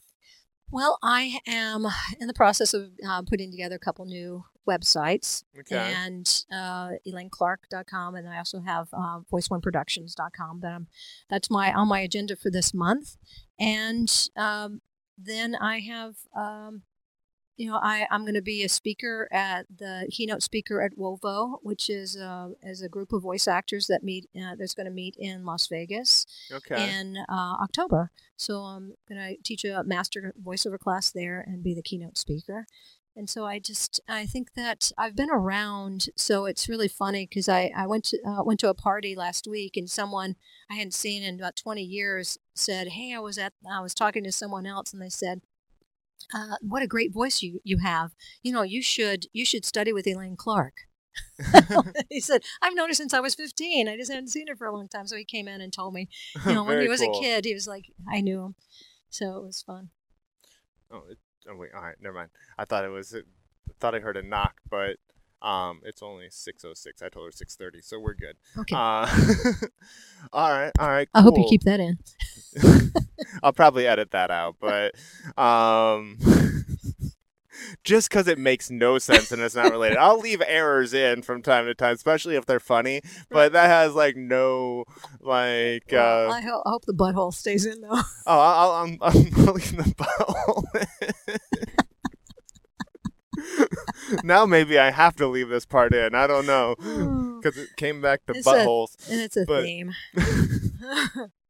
Well, 0.70 0.98
I 1.03 1.38
am 1.46 1.87
in 2.18 2.27
the 2.27 2.35
process 2.35 2.72
of 2.75 2.90
uh, 3.07 3.22
putting 3.22 3.51
together 3.51 3.77
a 3.77 3.79
couple 3.79 4.07
new 4.07 4.44
websites. 4.68 5.44
Okay. 5.59 5.77
and 5.96 6.44
uh, 6.53 6.90
ElaineClark.com, 7.07 8.14
and 8.14 8.29
I 8.29 8.38
also 8.38 8.61
have 8.61 8.88
uh, 8.92 9.20
VoiceOneProductions.com. 9.33 10.61
That 10.61 10.72
I'm, 10.72 10.87
that's 11.29 11.51
my 11.51 11.72
on 11.72 11.88
my 11.88 12.01
agenda 12.01 12.37
for 12.37 12.51
this 12.51 12.72
month, 12.75 13.16
and 13.59 14.29
um, 14.37 14.81
then 15.18 15.55
I 15.55 15.81
have, 15.81 16.16
um, 16.37 16.83
you 17.57 17.70
know, 17.70 17.77
I 17.77 18.07
I'm 18.11 18.22
going 18.22 18.35
to 18.35 18.42
be 18.42 18.62
a 18.64 18.68
speaker 18.68 19.29
at 19.31 19.66
the 19.75 20.09
keynote 20.11 20.42
speaker 20.42 20.81
at 20.81 20.96
WOVO, 20.96 21.59
which 21.62 21.88
is 21.90 22.16
uh, 22.16 22.48
is 22.62 22.83
a 22.83 22.88
group 22.88 23.12
of 23.12 23.22
voice 23.22 23.46
actors 23.46 23.87
that 23.88 24.03
meet 24.03 24.29
uh, 24.37 24.55
that's 24.59 24.75
going 24.75 24.87
to 24.87 24.92
meet 24.92 25.16
in 25.18 25.44
Las 25.44 25.66
Vegas 25.68 26.27
Okay. 26.51 26.90
in 26.98 27.18
uh, 27.29 27.57
October. 27.62 28.11
So 28.37 28.61
I'm 28.62 28.94
going 29.09 29.20
to 29.20 29.42
teach 29.42 29.64
a 29.64 29.85
master 29.85 30.35
voiceover 30.42 30.79
class 30.79 31.12
there 31.12 31.44
and 31.46 31.62
be 31.62 31.75
the 31.75 31.83
keynote 31.83 32.18
speaker. 32.18 32.66
And 33.14 33.29
so 33.29 33.44
I 33.44 33.59
just 33.59 34.01
I 34.09 34.27
think 34.27 34.55
that 34.55 34.90
I've 34.96 35.17
been 35.17 35.31
around, 35.31 36.06
so 36.17 36.46
it's 36.46 36.69
really 36.69 36.88
funny 36.88 37.27
because 37.27 37.48
I 37.48 37.71
I 37.77 37.87
went 37.87 38.04
to 38.06 38.19
uh, 38.27 38.42
went 38.42 38.60
to 38.60 38.69
a 38.69 38.75
party 38.75 39.15
last 39.15 39.46
week 39.46 39.77
and 39.77 39.88
someone 39.88 40.37
I 40.71 40.75
hadn't 40.75 40.94
seen 40.94 41.23
in 41.23 41.37
about 41.37 41.56
twenty 41.56 41.83
years 41.83 42.38
said, 42.54 42.88
"Hey, 42.88 43.15
I 43.15 43.19
was 43.19 43.38
at 43.38 43.52
I 43.71 43.81
was 43.81 43.94
talking 43.94 44.25
to 44.25 44.33
someone 44.33 44.67
else 44.67 44.92
and 44.92 45.02
they 45.02 45.10
said." 45.10 45.42
Uh, 46.33 46.54
what 46.60 46.85
a 46.85 46.87
great 46.87 47.13
voice 47.13 47.42
you, 47.42 47.58
you 47.65 47.79
have. 47.79 48.13
You 48.44 48.52
know, 48.52 48.63
you 48.63 48.81
should 48.81 49.27
you 49.33 49.44
should 49.44 49.65
study 49.65 49.92
with 49.92 50.06
Elaine 50.06 50.37
Clark. 50.37 50.75
he 52.10 52.21
said, 52.21 52.42
I've 52.63 52.75
known 52.75 52.88
her 52.88 52.94
since 52.94 53.13
I 53.13 53.21
was 53.21 53.35
15. 53.35 53.88
I 53.88 53.96
just 53.96 54.10
hadn't 54.10 54.29
seen 54.29 54.46
her 54.46 54.56
for 54.56 54.69
a 54.69 54.75
long 54.75 54.88
time. 54.88 55.06
So 55.08 55.17
he 55.17 55.25
came 55.25 55.48
in 55.48 55.60
and 55.60 55.73
told 55.73 55.94
me, 55.94 56.08
you 56.46 56.54
know, 56.54 56.63
when 56.63 56.81
he 56.81 56.88
was 56.88 57.00
cool. 57.00 57.19
a 57.19 57.21
kid, 57.21 57.44
he 57.44 57.54
was 57.54 57.67
like, 57.67 57.87
I 58.10 58.21
knew 58.21 58.40
him. 58.40 58.54
So 59.10 59.37
it 59.37 59.42
was 59.42 59.63
fun. 59.63 59.90
Oh, 60.90 61.02
it, 61.10 61.19
oh 61.49 61.57
wait, 61.57 61.71
all 61.75 61.83
right, 61.83 61.97
never 62.01 62.15
mind. 62.15 62.31
I 62.59 62.65
thought 62.65 62.85
it 62.85 62.88
was, 62.88 63.15
I 63.15 63.21
thought 63.81 63.95
I 63.95 64.01
heard 64.01 64.17
a 64.17 64.23
knock, 64.23 64.55
but 64.71 64.97
um, 65.43 65.81
it's 65.85 66.03
only 66.03 66.27
6:06. 66.27 67.03
I 67.03 67.09
told 67.09 67.27
her 67.27 67.33
6:30, 67.33 67.83
so 67.85 67.99
we're 67.99 68.15
good. 68.15 68.37
Okay. 68.57 68.77
Uh, 68.77 69.07
all 70.33 70.51
right, 70.51 70.73
all 70.79 70.88
right. 70.88 71.09
Cool. 71.13 71.21
I 71.21 71.23
hope 71.23 71.38
you 71.38 71.47
keep 71.49 71.63
that 71.63 71.81
in. 71.81 71.99
I'll 73.43 73.53
probably 73.53 73.87
edit 73.87 74.13
that 74.13 74.31
out, 74.31 74.57
but 74.61 74.95
um, 75.37 76.19
just 77.85 78.09
because 78.09 78.29
it 78.29 78.38
makes 78.38 78.71
no 78.71 78.98
sense 78.98 79.33
and 79.33 79.42
it's 79.42 79.55
not 79.55 79.71
related. 79.71 79.98
I'll 79.98 80.19
leave 80.19 80.42
errors 80.46 80.94
in 80.94 81.23
from 81.23 81.42
time 81.42 81.67
to 81.67 81.75
time, 81.75 81.94
especially 81.94 82.37
if 82.37 82.46
they're 82.46 82.61
funny. 82.61 83.03
But 83.31 83.53
that 83.53 83.67
has 83.67 83.94
like 83.94 84.17
no 84.17 84.85
like. 85.21 85.85
Well, 85.90 86.31
uh, 86.31 86.35
I, 86.35 86.40
ho- 86.40 86.63
I, 86.65 86.71
hope 86.71 86.85
the 86.85 86.94
butthole 86.94 87.35
stays 87.35 87.67
in 87.67 87.81
though. 87.81 88.00
Oh, 88.27 88.38
I'll, 88.38 88.71
I'm 88.73 88.98
I'm 89.03 89.15
leaving 89.15 89.79
the 89.79 89.94
butthole. 89.96 90.65
now 94.25 94.46
maybe 94.46 94.79
I 94.79 94.90
have 94.90 95.17
to 95.17 95.27
leave 95.27 95.48
this 95.48 95.67
part 95.67 95.92
in. 95.94 96.15
I 96.15 96.27
don't 96.27 96.46
know 96.46 96.75
because 97.42 97.59
it 97.59 97.71
came 97.77 98.00
back 98.00 98.25
to 98.27 98.35
it's 98.35 98.46
buttholes. 98.46 99.09
A, 99.09 99.13
and 99.13 99.21
it's 99.21 99.37
a 99.37 99.44
but... 99.46 99.63
theme. 99.63 99.92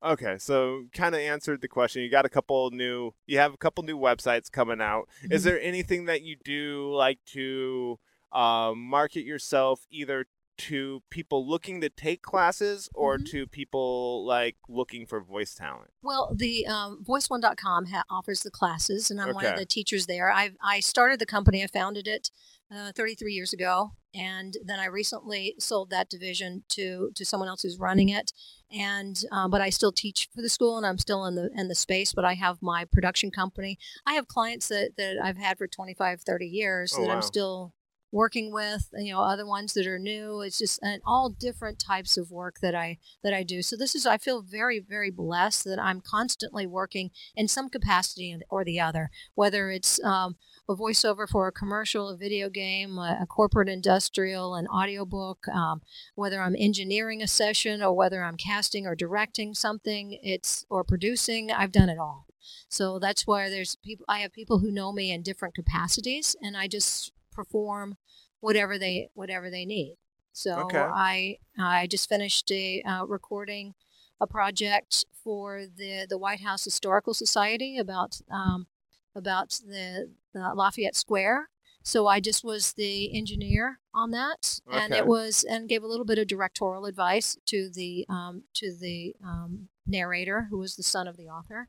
Okay, 0.04 0.36
so 0.38 0.84
kind 0.92 1.14
of 1.14 1.20
answered 1.20 1.60
the 1.60 1.68
question. 1.68 2.02
You 2.02 2.10
got 2.10 2.26
a 2.26 2.30
couple 2.30 2.70
new. 2.70 3.12
You 3.26 3.38
have 3.38 3.54
a 3.54 3.56
couple 3.56 3.84
new 3.84 3.98
websites 3.98 4.50
coming 4.50 4.80
out. 4.80 5.08
Mm-hmm. 5.22 5.32
Is 5.32 5.44
there 5.44 5.60
anything 5.60 6.06
that 6.06 6.22
you 6.22 6.36
do 6.44 6.92
like 6.94 7.18
to 7.32 7.98
uh, 8.32 8.72
market 8.76 9.24
yourself 9.24 9.86
either 9.90 10.26
to 10.58 11.02
people 11.10 11.48
looking 11.48 11.80
to 11.80 11.88
take 11.88 12.22
classes 12.22 12.88
or 12.94 13.16
mm-hmm. 13.16 13.24
to 13.24 13.46
people 13.46 14.24
like 14.24 14.56
looking 14.68 15.06
for 15.06 15.20
voice 15.20 15.54
talent? 15.54 15.90
Well, 16.02 16.32
the 16.34 16.66
um, 16.66 17.04
voice1.com 17.06 17.86
ha- 17.86 18.04
offers 18.10 18.40
the 18.40 18.50
classes, 18.50 19.10
and 19.10 19.20
I'm 19.20 19.30
okay. 19.30 19.34
one 19.34 19.46
of 19.46 19.58
the 19.58 19.66
teachers 19.66 20.06
there. 20.06 20.30
I 20.30 20.52
I 20.62 20.80
started 20.80 21.18
the 21.18 21.26
company. 21.26 21.62
I 21.62 21.66
founded 21.66 22.06
it 22.06 22.30
uh, 22.70 22.92
33 22.92 23.32
years 23.32 23.52
ago, 23.52 23.92
and 24.14 24.56
then 24.64 24.78
I 24.78 24.86
recently 24.86 25.54
sold 25.58 25.90
that 25.90 26.10
division 26.10 26.64
to 26.70 27.10
to 27.14 27.24
someone 27.24 27.48
else 27.48 27.62
who's 27.62 27.78
running 27.78 28.08
it. 28.08 28.32
And 28.70 29.16
um, 29.30 29.50
but 29.50 29.60
I 29.60 29.70
still 29.70 29.92
teach 29.92 30.28
for 30.34 30.42
the 30.42 30.48
school, 30.48 30.76
and 30.76 30.86
I'm 30.86 30.98
still 30.98 31.24
in 31.26 31.34
the 31.34 31.50
in 31.54 31.68
the 31.68 31.74
space. 31.74 32.12
But 32.12 32.24
I 32.24 32.34
have 32.34 32.62
my 32.62 32.84
production 32.84 33.30
company. 33.30 33.78
I 34.06 34.14
have 34.14 34.28
clients 34.28 34.68
that 34.68 34.92
that 34.96 35.16
I've 35.22 35.38
had 35.38 35.58
for 35.58 35.66
25, 35.66 36.22
30 36.22 36.46
years 36.46 36.94
oh, 36.96 37.00
that 37.00 37.08
wow. 37.08 37.14
I'm 37.16 37.22
still 37.22 37.74
working 38.12 38.52
with 38.52 38.90
you 38.94 39.12
know 39.12 39.22
other 39.22 39.46
ones 39.46 39.72
that 39.74 39.86
are 39.86 39.98
new. 39.98 40.42
It's 40.42 40.58
just 40.58 40.78
and 40.82 41.02
all 41.04 41.30
different 41.30 41.78
types 41.78 42.16
of 42.16 42.30
work 42.30 42.60
that 42.60 42.74
i 42.74 42.98
that 43.24 43.32
i 43.34 43.42
do. 43.42 43.62
So 43.62 43.76
this 43.76 43.94
is 43.94 44.06
i 44.06 44.18
feel 44.18 44.42
very 44.42 44.78
very 44.78 45.10
blessed 45.10 45.64
that 45.64 45.78
i'm 45.78 46.00
constantly 46.00 46.66
working 46.66 47.10
in 47.34 47.48
some 47.48 47.68
capacity 47.68 48.36
or 48.50 48.64
the 48.64 48.78
other 48.78 49.10
whether 49.34 49.70
it's 49.70 50.02
um, 50.04 50.36
a 50.68 50.74
voiceover 50.74 51.28
for 51.28 51.48
a 51.48 51.52
commercial 51.52 52.08
a 52.08 52.16
video 52.16 52.48
game 52.48 52.98
a, 52.98 53.18
a 53.22 53.26
corporate 53.26 53.68
industrial 53.68 54.54
an 54.54 54.66
audiobook 54.68 55.48
um, 55.48 55.80
whether 56.14 56.40
i'm 56.40 56.56
engineering 56.58 57.22
a 57.22 57.26
session 57.26 57.82
or 57.82 57.94
whether 57.94 58.22
i'm 58.22 58.36
casting 58.36 58.86
or 58.86 58.94
directing 58.94 59.54
something 59.54 60.18
it's 60.22 60.64
or 60.68 60.84
producing 60.84 61.50
i've 61.50 61.72
done 61.72 61.88
it 61.88 61.98
all. 61.98 62.26
So 62.68 62.98
that's 62.98 63.26
why 63.26 63.48
there's 63.48 63.76
people 63.76 64.04
i 64.08 64.18
have 64.18 64.32
people 64.32 64.58
who 64.58 64.70
know 64.70 64.92
me 64.92 65.10
in 65.10 65.22
different 65.22 65.54
capacities 65.54 66.36
and 66.42 66.56
i 66.56 66.68
just 66.68 67.12
perform 67.32 67.96
whatever 68.42 68.78
they 68.78 69.08
whatever 69.14 69.48
they 69.48 69.64
need. 69.64 69.96
So 70.32 70.54
okay. 70.64 70.78
I 70.78 71.38
I 71.58 71.86
just 71.86 72.08
finished 72.08 72.50
a 72.50 72.82
uh, 72.82 73.04
recording 73.06 73.74
a 74.20 74.26
project 74.26 75.04
for 75.24 75.64
the 75.64 76.06
the 76.08 76.18
White 76.18 76.40
House 76.40 76.64
Historical 76.64 77.14
Society 77.14 77.78
about 77.78 78.20
um, 78.30 78.66
about 79.14 79.50
the, 79.66 80.10
the 80.32 80.52
Lafayette 80.54 80.96
Square. 80.96 81.48
So 81.84 82.06
I 82.06 82.20
just 82.20 82.44
was 82.44 82.74
the 82.74 83.16
engineer 83.16 83.80
on 83.92 84.12
that, 84.12 84.60
okay. 84.68 84.78
and 84.78 84.94
it 84.94 85.06
was 85.06 85.44
and 85.44 85.68
gave 85.68 85.82
a 85.82 85.88
little 85.88 86.04
bit 86.04 86.18
of 86.18 86.28
directorial 86.28 86.86
advice 86.86 87.36
to 87.46 87.70
the 87.70 88.06
um, 88.08 88.44
to 88.54 88.76
the 88.76 89.14
um, 89.24 89.68
narrator, 89.86 90.46
who 90.50 90.58
was 90.58 90.76
the 90.76 90.82
son 90.82 91.08
of 91.08 91.16
the 91.16 91.28
author. 91.28 91.68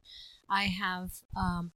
I 0.49 0.63
have 0.63 1.09
um, 1.35 1.71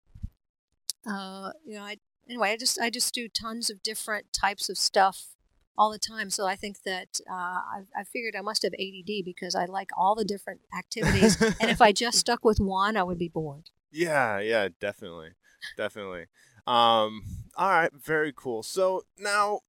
uh, 1.09 1.51
you 1.65 1.75
know 1.75 1.83
I 1.83 1.97
anyway, 2.27 2.51
I 2.51 2.57
just 2.57 2.79
I 2.79 2.89
just 2.89 3.13
do 3.13 3.27
tons 3.27 3.69
of 3.69 3.83
different 3.83 4.33
types 4.33 4.69
of 4.69 4.77
stuff 4.77 5.35
all 5.77 5.91
the 5.91 5.99
time. 5.99 6.29
So 6.29 6.45
I 6.45 6.55
think 6.55 6.83
that 6.83 7.19
uh, 7.29 7.33
I, 7.33 7.81
I 7.95 8.03
figured 8.03 8.35
I 8.35 8.41
must 8.41 8.63
have 8.63 8.73
ADD 8.73 9.23
because 9.23 9.53
I 9.53 9.65
like 9.65 9.91
all 9.95 10.15
the 10.15 10.25
different 10.25 10.61
activities. 10.77 11.39
and 11.41 11.69
if 11.69 11.81
I 11.81 11.91
just 11.91 12.17
stuck 12.19 12.43
with 12.43 12.59
one, 12.59 12.97
I 12.97 13.03
would 13.03 13.19
be 13.19 13.29
bored. 13.29 13.69
Yeah, 13.91 14.39
yeah, 14.39 14.69
definitely, 14.79 15.31
definitely. 15.77 16.25
Um, 16.65 17.23
all 17.55 17.69
right, 17.69 17.91
very 17.93 18.33
cool. 18.35 18.63
So 18.63 19.03
now, 19.17 19.61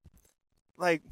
like, 0.77 1.03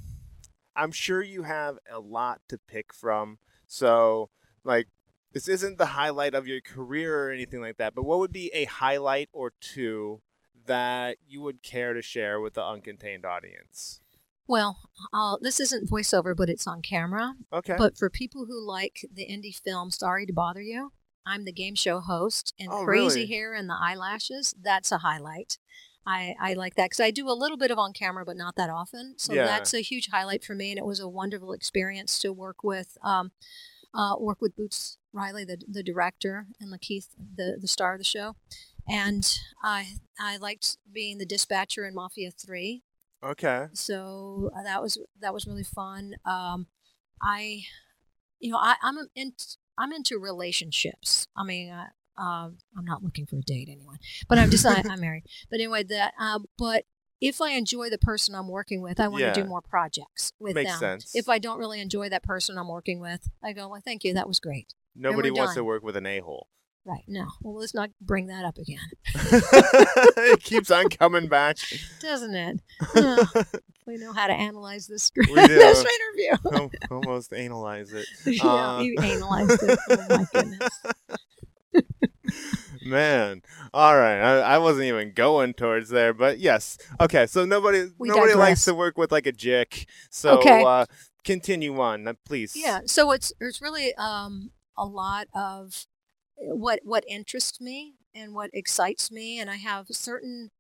I'm 0.75 0.93
sure 0.93 1.23
you 1.23 1.43
have 1.45 1.79
a 1.91 2.01
lot 2.01 2.41
to 2.49 2.59
pick 2.59 2.93
from. 2.93 3.39
So, 3.67 4.31
like, 4.65 4.89
this 5.33 5.49
isn't 5.49 5.79
the 5.79 5.87
highlight 5.87 6.35
of 6.35 6.47
your 6.47 6.61
career 6.61 7.27
or 7.27 7.31
anything 7.31 7.61
like 7.61 7.77
that, 7.77 7.95
but 7.95 8.05
what 8.05 8.19
would 8.19 8.33
be 8.33 8.51
a 8.55 8.65
highlight 8.65 9.29
or 9.33 9.53
two 9.61 10.23
that 10.67 11.19
you 11.27 11.41
would 11.41 11.63
care 11.63 11.95
to 11.95 12.03
share 12.03 12.41
with 12.41 12.55
the 12.55 12.61
uncontained 12.61 13.25
audience? 13.25 14.01
Well, 14.49 14.79
uh, 15.13 15.37
this 15.41 15.59
isn't 15.59 15.91
voiceover, 15.91 16.37
but 16.37 16.49
it's 16.49 16.67
on 16.67 16.83
camera. 16.83 17.35
Okay. 17.53 17.75
But 17.77 17.97
for 17.99 18.09
people 18.09 18.47
who 18.47 18.65
like 18.65 19.05
the 19.13 19.27
indie 19.27 19.55
film 19.55 19.91
Sorry 19.91 20.25
to 20.27 20.33
Bother 20.33 20.63
You, 20.63 20.93
I'm 21.27 21.45
the 21.45 21.53
game 21.53 21.75
show 21.75 21.99
host, 21.99 22.55
and 22.59 22.69
oh, 22.71 22.85
crazy 22.85 23.21
really? 23.21 23.33
hair 23.33 23.55
and 23.55 23.69
the 23.69 23.77
eyelashes, 23.79 24.55
that's 24.61 24.93
a 24.93 24.99
highlight. 24.99 25.59
I, 26.07 26.37
I 26.41 26.55
like 26.55 26.77
that 26.77 26.91
because 26.91 27.01
I 27.01 27.11
do 27.11 27.29
a 27.29 27.35
little 27.35 27.57
bit 27.57 27.73
of 27.73 27.79
on 27.79 27.93
camera, 27.93 28.25
but 28.25 28.37
not 28.37 28.55
that 28.55 28.71
often. 28.71 29.15
So 29.17 29.35
yeah. 29.35 29.45
that's 29.45 29.75
a 29.75 29.81
huge 29.81 30.11
highlight 30.11 30.45
for 30.45 30.55
me, 30.55 30.71
and 30.71 30.79
it 30.79 30.85
was 30.85 31.01
a 31.01 31.09
wonderful 31.09 31.53
experience 31.53 32.21
to 32.21 32.33
work 32.33 32.63
with. 32.63 32.97
Um, 33.03 33.33
uh, 33.93 34.15
work 34.19 34.41
with 34.41 34.55
Boots 34.55 34.99
Riley, 35.13 35.45
the 35.45 35.59
the 35.67 35.83
director, 35.83 36.47
and 36.61 36.73
Lakeith, 36.73 37.09
the 37.19 37.57
the 37.61 37.67
star 37.67 37.95
of 37.95 37.99
the 37.99 38.05
show, 38.05 38.37
and 38.89 39.39
I 39.63 39.95
I 40.19 40.37
liked 40.37 40.79
being 40.93 41.19
the 41.19 41.27
dispatcher 41.27 41.87
in 41.87 41.95
Mafia 41.95 42.31
Three. 42.31 42.83
Okay. 43.23 43.67
So 43.73 44.51
uh, 44.57 44.63
that 44.63 44.83
was 44.83 44.99
that 45.21 45.35
was 45.35 45.47
really 45.47 45.65
fun. 45.65 46.15
Um, 46.25 46.67
I, 47.23 47.63
you 48.39 48.51
know, 48.51 48.59
I, 48.59 48.77
I'm 48.83 48.97
in, 49.15 49.33
I'm 49.79 49.93
into 49.93 50.19
relationships. 50.19 51.27
I 51.37 51.45
mean, 51.45 51.71
uh, 51.71 51.87
uh, 52.19 52.51
I'm 52.77 52.85
not 52.85 53.03
looking 53.03 53.27
for 53.27 53.37
a 53.37 53.43
date 53.43 53.69
anyway, 53.71 53.97
but 54.29 54.39
I'm 54.39 54.51
just 54.51 54.67
I, 54.67 54.83
am 54.89 55.01
married. 55.01 55.25
But 55.51 55.61
anyway, 55.61 55.83
that 55.85 56.15
uh, 56.21 56.41
but 56.59 56.85
if 57.21 57.41
I 57.41 57.53
enjoy 57.53 57.91
the 57.91 57.99
person 57.99 58.35
I'm 58.35 58.49
working 58.49 58.83
with, 58.83 59.01
I 59.01 59.09
want 59.09 59.23
yeah. 59.23 59.33
to 59.33 59.43
do 59.43 59.49
more 59.49 59.63
projects 59.63 60.33
with 60.39 60.55
Makes 60.55 60.73
them. 60.73 60.79
Sense. 60.79 61.15
If 61.15 61.29
I 61.29 61.39
don't 61.39 61.59
really 61.59 61.81
enjoy 61.81 62.09
that 62.11 62.23
person 62.23 62.59
I'm 62.59 62.69
working 62.69 63.01
with, 63.01 63.29
I 63.43 63.53
go, 63.53 63.69
well, 63.69 63.81
thank 63.85 64.05
you, 64.05 64.15
that 64.15 64.29
was 64.29 64.39
great. 64.39 64.75
Nobody 64.95 65.31
wants 65.31 65.51
done. 65.51 65.57
to 65.57 65.65
work 65.65 65.83
with 65.83 65.97
an 65.97 66.07
a 66.07 66.21
hole. 66.21 66.49
Right. 66.87 67.03
No. 67.09 67.27
Well, 67.43 67.57
let's 67.57 67.75
not 67.75 67.91
bring 68.01 68.29
that 68.29 68.45
up 68.45 68.59
again. 68.59 68.79
it 69.13 70.41
keeps 70.41 70.71
on 70.71 70.89
coming 70.89 71.27
back. 71.27 71.57
Doesn't 72.01 72.33
it? 72.33 72.61
we 73.89 73.97
know 73.97 74.13
how 74.13 74.29
to 74.29 74.33
analyze 74.33 74.87
this, 74.87 75.11
this 75.17 75.85
interview. 75.85 76.69
Almost 76.93 77.33
analyze 77.33 77.93
it. 77.93 78.07
yeah, 78.25 78.77
uh, 78.77 78.81
you 78.81 78.95
analyzed 79.03 79.61
it. 79.65 79.79
Oh, 79.91 80.07
my 80.09 80.27
goodness. 80.33 80.71
Man, 82.85 83.43
all 83.75 83.97
right. 83.97 84.21
I, 84.21 84.55
I, 84.55 84.59
wasn't 84.59 84.85
even 84.85 85.13
going 85.13 85.55
towards 85.55 85.89
there, 85.89 86.15
but 86.15 86.39
yes. 86.39 86.79
Okay, 87.01 87.27
so 87.27 87.45
nobody 87.45 87.89
we 87.99 88.09
nobody 88.09 88.29
digress. 88.29 88.49
likes 88.49 88.65
to 88.67 88.75
work 88.75 88.97
with 88.97 89.11
like 89.11 89.27
a 89.27 89.33
jick. 89.33 89.89
So 90.11 90.39
okay. 90.39 90.63
uh, 90.65 90.87
continue 91.25 91.81
on, 91.81 92.07
uh, 92.07 92.15
please. 92.25 92.55
Yeah. 92.55 92.83
So 92.87 93.11
it's 93.11 93.33
it's 93.41 93.61
really 93.61 93.93
um, 93.97 94.53
a 94.79 94.87
lot 94.87 95.27
of 95.35 95.87
what 96.39 96.81
what 96.85 97.05
interests 97.09 97.61
me 97.61 97.95
and 98.15 98.35
what 98.35 98.51
excites 98.53 99.11
me 99.11 99.39
and 99.39 99.51
i 99.51 99.57
have 99.57 99.87
certain 99.91 100.51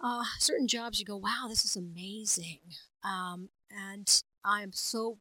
uh, 0.00 0.22
certain 0.38 0.68
jobs 0.68 1.00
you 1.00 1.04
go 1.04 1.16
wow 1.16 1.46
this 1.48 1.64
is 1.64 1.76
amazing. 1.76 2.60
Um, 3.02 3.48
and 3.70 4.22
i'm 4.44 4.72
so 4.72 5.18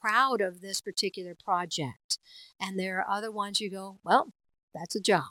proud 0.00 0.40
of 0.40 0.60
this 0.60 0.80
particular 0.80 1.34
project. 1.34 2.18
And 2.60 2.78
there 2.78 2.98
are 2.98 3.10
other 3.10 3.32
ones 3.32 3.60
you 3.60 3.70
go 3.70 3.98
well 4.04 4.32
that's 4.74 4.96
a 4.96 5.00
job. 5.00 5.24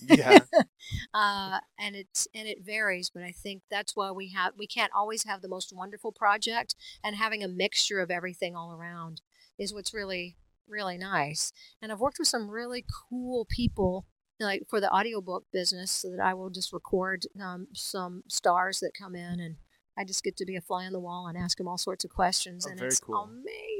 Yeah. 0.00 0.40
uh, 1.14 1.58
and 1.78 1.96
it's 1.96 2.28
and 2.34 2.46
it 2.48 2.64
varies, 2.64 3.10
but 3.10 3.22
I 3.22 3.32
think 3.32 3.62
that's 3.70 3.96
why 3.96 4.10
we 4.10 4.30
have 4.30 4.52
we 4.58 4.66
can't 4.66 4.92
always 4.94 5.24
have 5.24 5.42
the 5.42 5.48
most 5.48 5.72
wonderful 5.74 6.12
project, 6.12 6.74
and 7.02 7.16
having 7.16 7.42
a 7.42 7.48
mixture 7.48 8.00
of 8.00 8.10
everything 8.10 8.54
all 8.54 8.72
around 8.72 9.20
is 9.58 9.74
what's 9.74 9.94
really 9.94 10.36
really 10.68 10.98
nice. 10.98 11.52
And 11.80 11.90
I've 11.90 12.00
worked 12.00 12.18
with 12.18 12.28
some 12.28 12.50
really 12.50 12.84
cool 13.10 13.46
people 13.48 14.06
like 14.38 14.64
for 14.68 14.80
the 14.80 14.92
audiobook 14.92 15.44
business 15.52 15.90
so 15.90 16.10
that 16.10 16.20
I 16.20 16.34
will 16.34 16.50
just 16.50 16.72
record 16.72 17.24
um, 17.40 17.68
some 17.72 18.22
stars 18.28 18.80
that 18.80 18.92
come 18.98 19.14
in 19.14 19.40
and 19.40 19.56
I 19.98 20.04
just 20.04 20.22
get 20.22 20.36
to 20.36 20.44
be 20.44 20.56
a 20.56 20.60
fly 20.60 20.84
on 20.84 20.92
the 20.92 21.00
wall 21.00 21.26
and 21.26 21.38
ask 21.38 21.56
them 21.56 21.68
all 21.68 21.78
sorts 21.78 22.04
of 22.04 22.10
questions. 22.10 22.66
Oh, 22.66 22.70
and 22.70 22.80
it's 22.80 23.00
cool. 23.00 23.30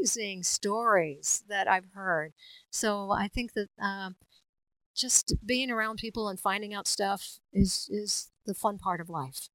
amazing 0.01 0.45
stories 0.45 1.45
that 1.49 1.69
I've 1.69 1.93
heard. 1.93 2.33
So 2.71 3.11
I 3.11 3.29
think 3.29 3.53
that 3.53 3.69
uh, 3.81 4.11
just 4.95 5.35
being 5.45 5.71
around 5.71 5.99
people 5.99 6.29
and 6.29 6.41
finding 6.41 6.73
out 6.73 6.89
stuff 6.89 7.39
is, 7.53 7.89
is 7.93 8.31
the 8.47 8.55
fun 8.55 8.79
part 8.79 9.01
of 9.01 9.11
life. 9.11 9.51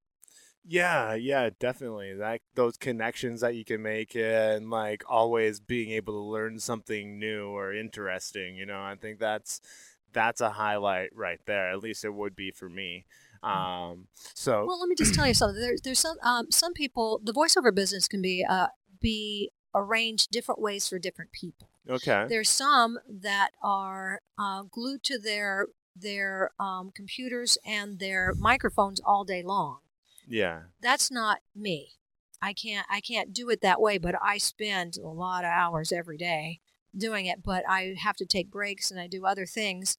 Yeah, 0.64 1.16
yeah, 1.16 1.50
definitely. 1.60 2.14
That 2.14 2.42
those 2.56 2.78
connections 2.78 3.42
that 3.42 3.56
you 3.56 3.66
can 3.66 3.82
make 3.82 4.16
and 4.16 4.70
like 4.70 5.04
always 5.10 5.60
being 5.60 5.92
able 5.92 6.14
to 6.14 6.20
learn 6.20 6.60
something 6.60 7.18
new 7.20 7.48
or 7.48 7.74
interesting, 7.74 8.56
you 8.56 8.66
know, 8.66 8.82
I 8.82 8.96
think 8.96 9.20
that's 9.20 9.62
that's 10.14 10.42
a 10.42 10.52
highlight 10.52 11.16
right 11.16 11.40
there. 11.46 11.72
At 11.72 11.80
least 11.80 12.06
it 12.06 12.14
would 12.14 12.36
be 12.36 12.52
for 12.52 12.70
me. 12.70 13.06
Um, 13.44 14.08
so 14.36 14.66
Well, 14.66 14.80
let 14.80 14.88
me 14.88 14.96
just 14.96 15.16
tell 15.16 15.28
you 15.28 15.34
something. 15.34 15.60
There, 15.60 15.76
there's 15.84 16.00
some 16.00 16.18
um, 16.22 16.52
some 16.52 16.74
people. 16.74 17.20
The 17.24 17.34
voiceover 17.34 17.74
business 17.74 18.08
can 18.08 18.22
be 18.22 18.46
uh, 18.48 18.68
be 19.00 19.52
arranged 19.74 20.32
different 20.32 20.62
ways 20.62 20.88
for 20.88 21.00
different 21.00 21.32
people. 21.32 21.70
okay, 21.90 22.26
There's 22.30 22.50
some 22.50 23.00
that 23.10 23.52
are 23.64 24.22
uh, 24.38 24.64
glued 24.64 25.04
to 25.06 25.18
their 25.18 25.68
their 25.96 26.52
um, 26.60 26.92
computers 26.94 27.58
and 27.66 28.00
their 28.00 28.34
microphones 28.38 29.02
all 29.04 29.24
day 29.24 29.42
long. 29.42 29.80
Yeah, 30.28 30.64
That's 30.82 31.12
not 31.12 31.40
me. 31.56 31.94
I 32.42 32.54
can't 32.54 32.88
I 32.90 33.02
can't 33.02 33.34
do 33.34 33.50
it 33.50 33.62
that 33.62 33.80
way. 33.82 33.98
But 33.98 34.16
I 34.22 34.38
spend 34.38 34.98
a 34.98 35.08
lot 35.08 35.44
of 35.44 35.52
hours 35.52 35.92
every 35.92 36.18
day 36.18 36.60
doing 36.96 37.26
it. 37.26 37.44
But 37.44 37.64
I 37.70 37.96
have 38.00 38.16
to 38.18 38.26
take 38.26 38.50
breaks 38.52 38.92
and 38.92 39.00
I 39.00 39.08
do 39.08 39.26
other 39.26 39.46
things. 39.46 39.98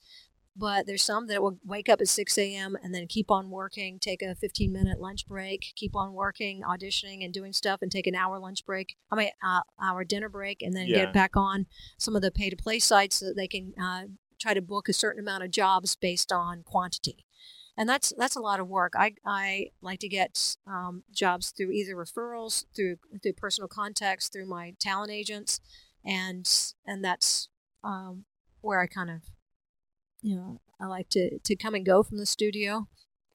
But 0.54 0.86
there's 0.86 1.02
some 1.02 1.28
that 1.28 1.40
will 1.42 1.58
wake 1.64 1.88
up 1.88 2.02
at 2.02 2.08
6 2.08 2.36
a.m. 2.36 2.76
and 2.82 2.94
then 2.94 3.06
keep 3.06 3.30
on 3.30 3.48
working, 3.48 3.98
take 3.98 4.20
a 4.20 4.34
15 4.34 4.70
minute 4.70 5.00
lunch 5.00 5.26
break, 5.26 5.72
keep 5.76 5.96
on 5.96 6.12
working, 6.12 6.60
auditioning 6.62 7.24
and 7.24 7.32
doing 7.32 7.54
stuff, 7.54 7.80
and 7.80 7.90
take 7.90 8.06
an 8.06 8.14
hour 8.14 8.38
lunch 8.38 8.66
break. 8.66 8.96
I 9.10 9.16
mean, 9.16 9.30
uh, 9.42 9.62
hour 9.80 10.04
dinner 10.04 10.28
break, 10.28 10.60
and 10.60 10.76
then 10.76 10.88
Yeah. 10.88 11.04
get 11.06 11.14
back 11.14 11.36
on 11.36 11.66
some 11.96 12.14
of 12.16 12.20
the 12.20 12.30
pay 12.30 12.50
to 12.50 12.56
play 12.56 12.80
sites 12.80 13.16
so 13.16 13.26
that 13.26 13.36
they 13.36 13.48
can 13.48 13.72
uh, 13.80 14.08
try 14.38 14.52
to 14.52 14.60
book 14.60 14.90
a 14.90 14.92
certain 14.92 15.20
amount 15.20 15.42
of 15.42 15.50
jobs 15.50 15.96
based 15.96 16.30
on 16.30 16.64
quantity. 16.64 17.24
And 17.76 17.88
that's 17.88 18.12
that's 18.18 18.36
a 18.36 18.40
lot 18.40 18.60
of 18.60 18.68
work. 18.68 18.92
I, 18.96 19.14
I 19.24 19.68
like 19.80 20.00
to 20.00 20.08
get 20.08 20.56
um, 20.66 21.04
jobs 21.10 21.50
through 21.50 21.70
either 21.70 21.94
referrals, 21.94 22.64
through 22.76 22.96
through 23.22 23.32
personal 23.34 23.66
contacts, 23.68 24.28
through 24.28 24.46
my 24.46 24.74
talent 24.78 25.10
agents, 25.10 25.60
and 26.04 26.46
and 26.86 27.02
that's 27.04 27.48
um, 27.82 28.24
where 28.60 28.80
I 28.80 28.86
kind 28.86 29.10
of 29.10 29.22
you 30.20 30.36
know, 30.36 30.60
I 30.80 30.86
like 30.86 31.08
to, 31.10 31.38
to 31.40 31.56
come 31.56 31.74
and 31.74 31.84
go 31.84 32.02
from 32.04 32.18
the 32.18 32.26
studio 32.26 32.86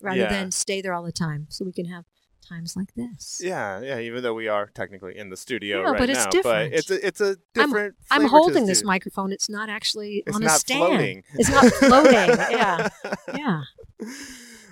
rather 0.01 0.19
Yeah. 0.21 0.29
than 0.29 0.51
stay 0.51 0.81
there 0.81 0.93
all 0.93 1.03
the 1.03 1.11
time. 1.11 1.47
So 1.49 1.65
we 1.65 1.73
can 1.73 1.85
have 1.88 2.05
times 2.47 2.77
like 2.77 2.93
this. 2.95 3.41
yeah, 3.43 3.81
yeah. 3.81 3.99
Even 3.99 4.23
though 4.23 4.33
we 4.33 4.47
are 4.47 4.67
technically 4.73 5.17
in 5.17 5.29
the 5.29 5.35
studio 5.35 5.79
Yeah, 5.81 5.89
right 5.89 5.97
but 5.97 6.09
it's 6.09 6.23
now, 6.23 6.29
different. 6.29 6.71
but 6.71 6.79
it's 6.79 6.89
a 6.91 7.05
it's 7.07 7.19
a 7.21 7.25
I'm- 7.25 7.35
different. 7.53 7.95
I'm 8.09 8.21
to 8.21 8.27
holding 8.29 8.67
this 8.67 8.83
microphone. 8.85 9.33
It's 9.33 9.49
not 9.49 9.67
actually 9.67 10.23
It's 10.25 10.35
on 10.35 10.43
a 10.43 10.45
not 10.45 10.59
stand. 10.59 10.79
floating. 10.79 11.23
It's 11.33 11.49
not 11.49 11.65
floating. 11.73 12.13
yeah. 12.51 12.88
Yeah. 13.35 13.61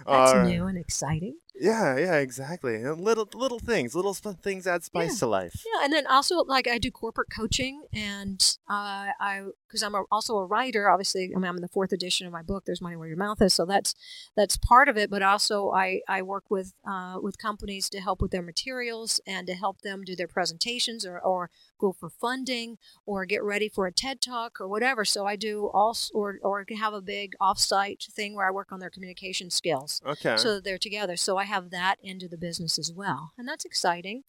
That's 0.07 0.33
right. 0.35 0.45
new 0.45 0.65
and 0.67 0.77
exciting. 0.77 1.37
Yeah, 1.59 1.97
yeah, 1.97 2.15
exactly. 2.17 2.75
And 2.75 2.99
little 3.01 3.27
little 3.33 3.59
things, 3.59 3.95
little 3.95 4.13
sp- 4.13 4.37
things 4.43 4.67
add 4.67 4.83
spice 4.83 5.13
Yeah. 5.13 5.19
to 5.19 5.27
life. 5.27 5.63
Yeah, 5.65 5.85
and 5.85 5.93
then 5.93 6.05
also 6.05 6.43
like 6.43 6.67
I 6.67 6.77
do 6.77 6.91
corporate 6.91 7.29
coaching, 7.35 7.85
and 7.93 8.39
uh, 8.69 9.15
I 9.19 9.45
because 9.65 9.81
I'm 9.81 9.95
a, 9.95 10.03
also 10.11 10.37
a 10.37 10.45
writer. 10.45 10.89
Obviously, 10.89 11.31
I 11.33 11.39
mean 11.39 11.45
I'm 11.47 11.55
in 11.55 11.61
the 11.61 11.69
fourth 11.69 11.93
edition 11.93 12.27
of 12.27 12.33
my 12.33 12.41
book. 12.41 12.65
There's 12.65 12.81
money 12.81 12.97
where 12.97 13.07
your 13.07 13.17
mouth 13.17 13.41
is, 13.41 13.53
so 13.53 13.65
that's 13.65 13.95
that's 14.35 14.57
part 14.57 14.89
of 14.89 14.97
it. 14.97 15.09
But 15.09 15.23
also 15.23 15.71
I 15.71 16.01
I 16.09 16.21
work 16.21 16.43
with 16.49 16.73
uh, 16.87 17.19
with 17.23 17.37
companies 17.37 17.89
to 17.91 18.01
help 18.01 18.21
with 18.21 18.31
their 18.31 18.43
materials 18.43 19.21
and 19.25 19.47
to 19.47 19.53
help 19.53 19.81
them 19.81 20.03
do 20.03 20.15
their 20.15 20.27
presentations 20.27 21.05
or 21.05 21.19
or 21.21 21.49
go 21.79 21.91
for 21.91 22.09
funding 22.09 22.77
or 23.05 23.25
get 23.25 23.43
ready 23.43 23.69
for 23.69 23.85
a 23.87 23.91
TED 23.91 24.21
talk 24.21 24.59
or 24.59 24.67
whatever. 24.67 25.05
So 25.05 25.25
I 25.25 25.35
do 25.35 25.69
all 25.73 25.95
or 26.13 26.39
or 26.41 26.65
have 26.77 26.93
a 26.93 27.01
big 27.01 27.33
offsite 27.41 28.05
thing 28.11 28.35
where 28.35 28.47
I 28.47 28.51
work 28.51 28.71
on 28.71 28.79
their 28.79 28.89
communication 28.89 29.49
skills 29.49 30.01
Okay. 30.05 30.37
so 30.37 30.55
that 30.55 30.63
they're 30.63 30.77
together. 30.77 31.15
So 31.15 31.37
I 31.37 31.43
have 31.45 31.69
that 31.71 31.97
into 32.01 32.27
the 32.27 32.37
business 32.37 32.77
as 32.79 32.91
well, 32.91 33.33
and 33.37 33.47
that's 33.47 33.65
exciting 33.65 34.23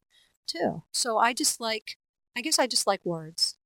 too. 0.46 0.82
So 0.92 1.18
I 1.18 1.32
just 1.32 1.60
like, 1.60 1.96
I 2.36 2.40
guess 2.40 2.58
I 2.58 2.66
just 2.66 2.86
like 2.86 3.04
words. 3.04 3.56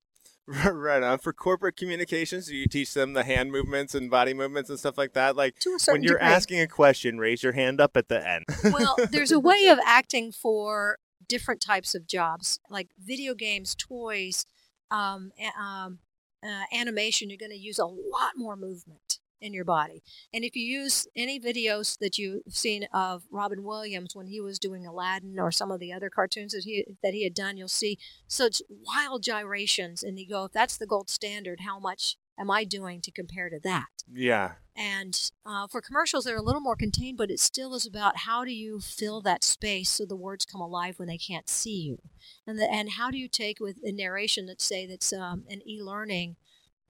right 0.72 1.02
on. 1.02 1.18
For 1.18 1.32
corporate 1.32 1.76
communications, 1.76 2.46
do 2.46 2.56
you 2.56 2.66
teach 2.66 2.92
them 2.94 3.12
the 3.12 3.22
hand 3.22 3.52
movements 3.52 3.94
and 3.94 4.10
body 4.10 4.34
movements 4.34 4.68
and 4.68 4.78
stuff 4.78 4.98
like 4.98 5.12
that? 5.12 5.36
Like 5.36 5.58
To 5.60 5.74
a 5.74 5.78
certain 5.78 6.00
when 6.00 6.02
you're 6.02 6.18
degree. 6.18 6.32
asking 6.32 6.60
a 6.60 6.66
question, 6.66 7.18
raise 7.18 7.42
your 7.42 7.52
hand 7.52 7.80
up 7.80 7.96
at 7.96 8.08
the 8.08 8.26
end. 8.26 8.44
well, 8.64 8.96
there's 9.10 9.30
a 9.30 9.38
way 9.50 9.68
of 9.68 9.78
acting 9.84 10.32
for 10.32 10.98
different 11.30 11.60
types 11.60 11.94
of 11.94 12.08
jobs, 12.08 12.58
like 12.68 12.88
video 12.98 13.34
games, 13.34 13.76
toys, 13.76 14.44
um, 14.90 15.30
um, 15.58 16.00
uh, 16.44 16.64
animation. 16.74 17.30
You're 17.30 17.38
going 17.38 17.52
to 17.52 17.56
use 17.56 17.78
a 17.78 17.86
lot 17.86 18.32
more 18.36 18.56
movement 18.56 19.20
in 19.40 19.54
your 19.54 19.64
body. 19.64 20.02
And 20.34 20.44
if 20.44 20.54
you 20.56 20.64
use 20.64 21.06
any 21.16 21.40
videos 21.40 21.98
that 22.00 22.18
you've 22.18 22.42
seen 22.48 22.84
of 22.92 23.22
Robin 23.30 23.62
Williams 23.62 24.14
when 24.14 24.26
he 24.26 24.40
was 24.40 24.58
doing 24.58 24.84
Aladdin 24.84 25.38
or 25.38 25.50
some 25.52 25.70
of 25.70 25.80
the 25.80 25.92
other 25.92 26.10
cartoons 26.10 26.52
that 26.52 26.64
he 26.64 26.84
that 27.02 27.14
he 27.14 27.24
had 27.24 27.34
done, 27.34 27.56
you'll 27.56 27.68
see 27.68 27.96
such 28.26 28.60
wild 28.68 29.22
gyrations. 29.22 30.02
And 30.02 30.18
you 30.18 30.28
go, 30.28 30.44
if 30.44 30.52
that's 30.52 30.76
the 30.76 30.86
gold 30.86 31.08
standard, 31.08 31.60
how 31.60 31.78
much 31.78 32.16
am 32.40 32.50
I 32.50 32.64
doing 32.64 33.00
to 33.02 33.12
compare 33.12 33.50
to 33.50 33.60
that? 33.62 33.86
yeah. 34.12 34.52
And 34.76 35.30
uh, 35.44 35.66
for 35.66 35.82
commercials, 35.82 36.24
they're 36.24 36.36
a 36.36 36.42
little 36.42 36.60
more 36.60 36.76
contained, 36.76 37.18
but 37.18 37.30
it 37.30 37.38
still 37.38 37.74
is 37.74 37.84
about 37.84 38.18
how 38.18 38.44
do 38.44 38.52
you 38.52 38.80
fill 38.80 39.20
that 39.22 39.44
space 39.44 39.90
so 39.90 40.06
the 40.06 40.16
words 40.16 40.46
come 40.46 40.60
alive 40.60 40.98
when 40.98 41.08
they 41.08 41.18
can't 41.18 41.50
see 41.50 41.80
you, 41.82 41.98
and 42.46 42.58
the, 42.58 42.70
and 42.70 42.92
how 42.92 43.10
do 43.10 43.18
you 43.18 43.28
take 43.28 43.60
with 43.60 43.76
a 43.84 43.92
narration 43.92 44.46
let's 44.46 44.64
say 44.64 44.86
that's 44.86 45.12
um, 45.12 45.44
an 45.50 45.60
e-learning 45.68 46.36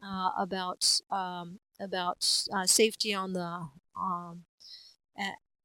uh, 0.05 0.31
about 0.39 1.01
um, 1.11 1.59
about 1.81 2.47
uh, 2.55 2.67
safety 2.67 3.13
on 3.13 3.33
the 3.33 3.69
um, 4.01 4.45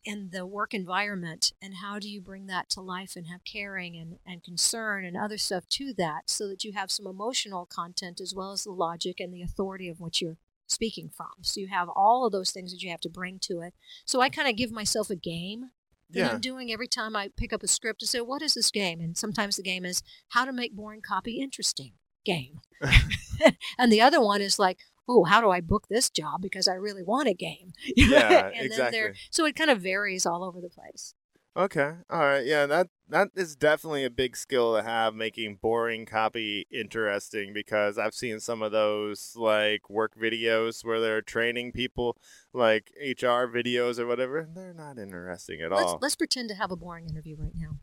in 0.05 0.29
the 0.31 0.45
work 0.45 0.73
environment, 0.73 1.51
and 1.61 1.75
how 1.75 1.99
do 1.99 2.09
you 2.09 2.21
bring 2.21 2.45
that 2.47 2.69
to 2.69 2.81
life 2.81 3.15
and 3.15 3.27
have 3.27 3.43
caring 3.43 3.97
and, 3.97 4.19
and 4.25 4.43
concern 4.43 5.03
and 5.03 5.17
other 5.17 5.37
stuff 5.37 5.67
to 5.69 5.93
that, 5.97 6.29
so 6.29 6.47
that 6.47 6.63
you 6.63 6.73
have 6.73 6.91
some 6.91 7.07
emotional 7.07 7.65
content 7.65 8.21
as 8.21 8.33
well 8.35 8.51
as 8.51 8.63
the 8.63 8.71
logic 8.71 9.19
and 9.19 9.33
the 9.33 9.41
authority 9.41 9.89
of 9.89 9.99
what 9.99 10.21
you're 10.21 10.37
speaking 10.67 11.09
from. 11.09 11.31
So 11.41 11.59
you 11.59 11.67
have 11.67 11.89
all 11.95 12.25
of 12.25 12.31
those 12.31 12.51
things 12.51 12.71
that 12.71 12.81
you 12.81 12.89
have 12.91 13.01
to 13.01 13.09
bring 13.09 13.39
to 13.43 13.61
it. 13.61 13.73
So 14.05 14.21
I 14.21 14.29
kind 14.29 14.47
of 14.47 14.55
give 14.55 14.71
myself 14.71 15.09
a 15.09 15.15
game 15.15 15.71
that 16.09 16.19
Yeah. 16.19 16.29
I'm 16.31 16.41
doing 16.41 16.71
every 16.71 16.87
time 16.87 17.15
I 17.15 17.29
pick 17.35 17.53
up 17.53 17.63
a 17.63 17.67
script 17.67 17.99
to 18.01 18.07
say, 18.07 18.21
what 18.21 18.41
is 18.41 18.53
this 18.53 18.71
game? 18.71 18.99
And 18.99 19.17
sometimes 19.17 19.57
the 19.57 19.63
game 19.63 19.85
is 19.85 20.01
how 20.29 20.45
to 20.45 20.51
make 20.53 20.75
boring 20.75 21.01
copy 21.01 21.39
interesting 21.39 21.93
game. 22.23 22.61
and 23.77 23.91
the 23.91 24.01
other 24.01 24.21
one 24.21 24.41
is 24.41 24.57
like, 24.59 24.79
oh, 25.07 25.23
how 25.23 25.41
do 25.41 25.49
I 25.49 25.61
book 25.61 25.87
this 25.89 26.09
job 26.09 26.41
because 26.41 26.67
I 26.67 26.73
really 26.73 27.03
want 27.03 27.27
a 27.27 27.33
game? 27.33 27.73
Yeah, 27.95 28.47
and 28.47 28.55
Then 28.55 28.65
exactly. 28.65 29.13
so 29.29 29.45
it 29.45 29.55
kind 29.55 29.69
of 29.69 29.81
varies 29.81 30.25
all 30.25 30.43
over 30.43 30.61
the 30.61 30.69
place. 30.69 31.13
Okay. 31.57 31.93
All 32.09 32.19
right. 32.19 32.45
Yeah, 32.45 32.65
that 32.65 32.89
that 33.07 33.29
is 33.35 33.55
definitely 33.55 34.03
a 34.03 34.09
big 34.09 34.35
skill 34.35 34.75
to 34.75 34.83
have 34.83 35.15
making 35.15 35.59
boring 35.61 36.05
copy 36.05 36.67
interesting 36.69 37.53
because 37.53 37.97
I've 37.97 38.13
seen 38.13 38.41
some 38.41 38.61
of 38.61 38.73
those 38.73 39.33
like 39.37 39.89
work 39.89 40.19
videos 40.19 40.83
where 40.83 40.99
they're 40.99 41.21
training 41.21 41.71
people 41.71 42.17
like 42.51 42.91
HR 42.99 43.47
videos 43.47 43.99
or 43.99 44.05
whatever 44.05 44.39
and 44.39 44.55
they're 44.57 44.73
not 44.73 44.97
interesting 44.97 45.61
at 45.61 45.71
Let's, 45.71 45.83
all. 45.83 45.99
let's 46.01 46.17
pretend 46.17 46.49
to 46.49 46.55
have 46.55 46.71
a 46.71 46.75
boring 46.75 47.07
interview 47.09 47.37
right 47.39 47.55
now. 47.55 47.77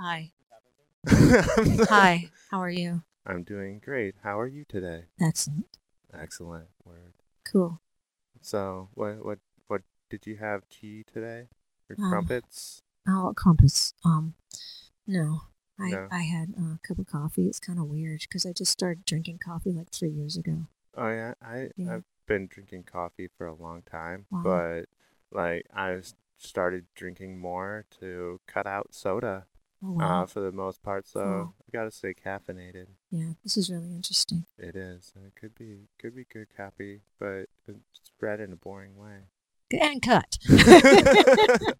Hi. 0.00 0.32
Hi. 1.90 2.30
How 2.50 2.62
are 2.62 2.70
you? 2.70 3.02
I'm 3.26 3.42
doing 3.42 3.80
great. 3.84 4.14
How 4.22 4.40
are 4.40 4.46
you 4.46 4.64
today? 4.66 5.04
Excellent. 5.20 5.66
Excellent. 6.20 6.68
Word. 6.84 7.14
Cool. 7.44 7.80
So, 8.40 8.88
what 8.94 9.24
what 9.24 9.38
what 9.66 9.82
did 10.10 10.26
you 10.26 10.36
have 10.36 10.68
tea 10.68 11.04
today? 11.12 11.48
Or 11.90 11.96
Um, 11.98 12.10
crumpets? 12.10 12.82
Oh, 13.06 13.32
crumpets. 13.36 13.94
Um, 14.04 14.34
no. 15.06 15.42
I, 15.78 15.90
No. 15.90 16.08
I 16.10 16.20
had 16.22 16.50
a 16.50 16.78
cup 16.86 16.98
of 16.98 17.06
coffee. 17.06 17.48
It's 17.48 17.58
kind 17.60 17.78
of 17.78 17.86
weird 17.86 18.20
because 18.20 18.46
I 18.46 18.52
just 18.52 18.70
started 18.72 19.04
drinking 19.04 19.38
coffee 19.44 19.72
like 19.72 19.90
three 19.90 20.10
years 20.10 20.36
ago. 20.36 20.68
Oh 20.96 21.08
yeah, 21.08 21.34
I 21.42 21.70
Yeah. 21.76 21.96
I've 21.96 22.04
been 22.26 22.46
drinking 22.46 22.84
coffee 22.84 23.28
for 23.36 23.46
a 23.46 23.54
long 23.54 23.82
time, 23.82 24.26
Wow. 24.30 24.42
but 24.44 24.84
like 25.32 25.66
I 25.74 26.00
started 26.38 26.86
drinking 26.94 27.38
more 27.40 27.84
to 28.00 28.40
cut 28.46 28.66
out 28.66 28.94
soda. 28.94 29.46
Oh, 29.86 29.92
wow. 29.92 30.22
uh, 30.22 30.26
for 30.26 30.40
the 30.40 30.50
most 30.52 30.82
part. 30.82 31.06
So 31.06 31.20
Cool. 31.20 31.54
I 31.68 31.70
gotta 31.76 31.90
say 31.90 32.14
caffeinated. 32.14 32.86
yeah, 33.10 33.32
this 33.42 33.56
is 33.58 33.70
really 33.70 33.92
interesting. 33.94 34.46
It 34.58 34.74
is. 34.76 35.12
and 35.14 35.26
It 35.26 35.34
could 35.38 35.54
be 35.54 35.88
could 36.00 36.14
be 36.16 36.24
good 36.24 36.48
copy, 36.56 37.00
but 37.18 37.46
it's 37.68 38.00
read 38.20 38.40
in 38.40 38.52
a 38.52 38.56
boring 38.56 38.96
way. 38.96 39.24
And 39.72 40.00
cut. 40.00 40.38
that 40.48 41.74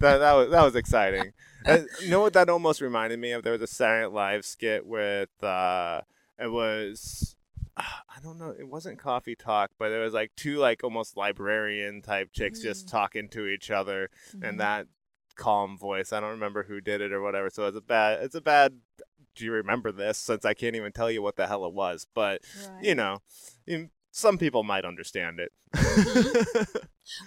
that 0.00 0.32
was 0.32 0.50
that 0.50 0.62
was 0.62 0.74
exciting. 0.76 1.32
Uh, 1.66 1.80
you 2.00 2.08
know 2.10 2.20
what 2.20 2.32
that 2.32 2.48
almost 2.48 2.80
reminded 2.80 3.18
me 3.18 3.32
of? 3.32 3.42
There 3.42 3.52
was 3.52 3.62
a 3.62 3.66
Saturday 3.66 4.02
Night 4.06 4.12
Live 4.12 4.44
skit 4.44 4.86
with 4.86 5.28
uh, 5.42 6.00
it 6.38 6.50
was 6.50 7.36
I 7.76 8.20
don't 8.22 8.38
know, 8.38 8.54
it 8.58 8.68
wasn't 8.68 8.98
coffee 8.98 9.36
talk, 9.36 9.70
but 9.78 9.90
it 9.92 9.98
was 10.02 10.12
like 10.12 10.32
two 10.36 10.56
like 10.58 10.82
almost 10.84 11.16
librarian 11.16 12.02
type 12.02 12.30
chicks 12.32 12.60
just 12.60 12.86
Mm. 12.86 12.90
talking 12.90 13.28
to 13.30 13.46
each 13.46 13.70
other, 13.70 14.10
Mhm. 14.34 14.48
and 14.48 14.60
that 14.60 14.86
calm 15.40 15.76
voice. 15.78 16.12
I 16.12 16.20
don't 16.20 16.30
remember 16.30 16.62
who 16.64 16.80
did 16.80 17.00
it 17.00 17.12
or 17.12 17.20
whatever. 17.20 17.50
So 17.50 17.66
it's 17.66 17.76
a 17.76 17.80
bad. 17.80 18.22
It's 18.22 18.34
a 18.34 18.40
bad. 18.40 18.74
Do 19.34 19.44
you 19.44 19.52
remember 19.52 19.90
this? 19.90 20.18
Since 20.18 20.44
I 20.44 20.54
can't 20.54 20.76
even 20.76 20.92
tell 20.92 21.10
you 21.10 21.22
what 21.22 21.36
the 21.36 21.46
hell 21.46 21.64
it 21.64 21.72
was, 21.72 22.06
but 22.14 22.42
Right. 22.68 22.84
you 22.84 22.94
know, 22.94 23.18
some 24.10 24.38
people 24.38 24.62
might 24.62 24.84
understand 24.84 25.40
it. 25.40 25.52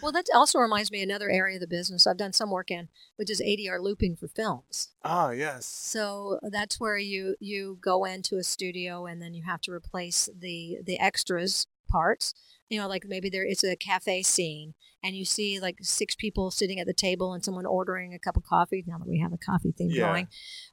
Well, 0.01 0.14
that 0.14 0.28
also 0.34 0.59
reminds 0.59 0.91
me 0.91 1.01
of 1.03 1.09
another 1.09 1.30
area 1.30 1.57
of 1.57 1.59
the 1.61 1.68
business 1.68 2.07
I've 2.07 2.16
done 2.16 2.32
some 2.32 2.49
work 2.49 2.72
in, 2.72 2.88
which 3.18 3.30
is 3.30 3.41
ADR 3.41 3.82
looping 3.82 4.16
for 4.16 4.30
films. 4.30 4.91
Ah, 5.03 5.32
yes. 5.32 5.66
So 5.66 6.39
that's 6.41 6.80
where 6.80 6.97
you 6.97 7.36
you 7.41 7.80
go 7.82 8.05
into 8.05 8.38
a 8.38 8.43
studio 8.43 9.05
and 9.05 9.22
then 9.22 9.34
you 9.34 9.43
have 9.43 9.59
to 9.61 9.74
replace 9.74 10.30
the 10.34 10.78
the 10.82 10.97
extras 11.01 11.68
parts. 11.94 12.34
You 12.70 12.80
know, 12.80 12.88
like 12.88 13.04
maybe 13.08 13.30
there 13.30 13.46
it's 13.46 13.64
a 13.64 13.76
cafe 13.76 14.24
scene 14.24 14.74
and 15.04 15.16
you 15.16 15.26
see 15.26 15.60
like 15.60 15.78
six 15.82 16.16
people 16.16 16.50
sitting 16.50 16.80
at 16.80 16.88
the 16.88 16.94
table 17.08 17.34
and 17.34 17.44
someone 17.46 17.66
ordering 17.66 18.14
a 18.14 18.20
cup 18.20 18.38
of 18.38 18.44
coffee. 18.44 18.84
Now 18.88 18.98
that 18.98 19.08
we 19.08 19.20
have 19.20 19.34
a 19.34 19.38
coffee 19.38 19.74
theme 19.78 19.89
Yeah. 19.91 20.08
going, 20.08 20.28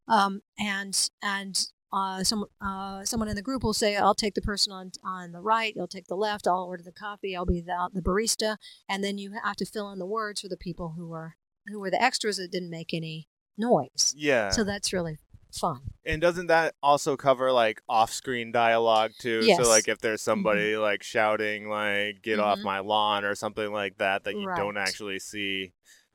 um, 0.08 0.40
and 0.58 0.94
and 1.22 1.54
uh, 1.92 2.22
some 2.22 2.44
uh, 2.60 3.04
someone 3.04 3.28
in 3.28 3.36
the 3.36 3.42
group 3.48 3.62
will 3.64 3.74
say, 3.74 3.96
"I'll 3.96 4.14
take 4.24 4.34
the 4.34 4.40
person 4.52 4.72
on 4.72 4.92
on 5.04 5.32
the 5.32 5.40
right. 5.40 5.72
You'll 5.76 5.88
take 5.96 6.06
the 6.06 6.14
left. 6.28 6.46
I'll 6.46 6.64
order 6.72 6.84
the 6.84 6.92
coffee. 7.06 7.34
I'll 7.36 7.44
be 7.56 7.60
the, 7.60 7.90
the 7.92 8.00
barista." 8.08 8.56
And 8.88 9.02
then 9.04 9.18
you 9.18 9.32
have 9.44 9.56
to 9.56 9.66
fill 9.66 9.90
in 9.92 9.98
the 9.98 10.06
words 10.06 10.40
for 10.40 10.48
the 10.48 10.56
people 10.56 10.94
who 10.96 11.12
are 11.12 11.36
who 11.66 11.80
were 11.80 11.90
the 11.90 12.02
extras 12.02 12.36
that 12.38 12.52
didn't 12.52 12.70
make 12.70 12.94
any 12.94 13.28
noise. 13.58 14.14
Yeah. 14.16 14.50
So 14.50 14.62
that's 14.64 14.92
really 14.92 15.18
fun. 15.52 15.80
And 16.04 16.20
doesn't 16.20 16.46
that 16.48 16.74
also 16.82 17.16
cover 17.16 17.52
like 17.52 17.80
off-screen 17.88 18.52
dialogue 18.52 19.12
too? 19.18 19.40
Yes. 19.42 19.56
Mm-hmm. 19.56 19.64
So 19.64 19.70
like 19.70 19.88
if 19.88 19.98
there's 19.98 20.22
somebody 20.22 20.76
like 20.76 21.02
shouting 21.02 21.68
like 21.68 22.22
"Get 22.22 22.38
off 22.40 22.58
Mhm. 22.58 22.64
my 22.64 22.78
lawn" 22.80 23.24
or 23.24 23.34
something 23.34 23.72
like 23.72 23.98
that 23.98 24.24
that 24.24 24.34
you 24.34 24.46
don't 24.56 24.76
actually 24.76 25.18
see, 25.18 25.72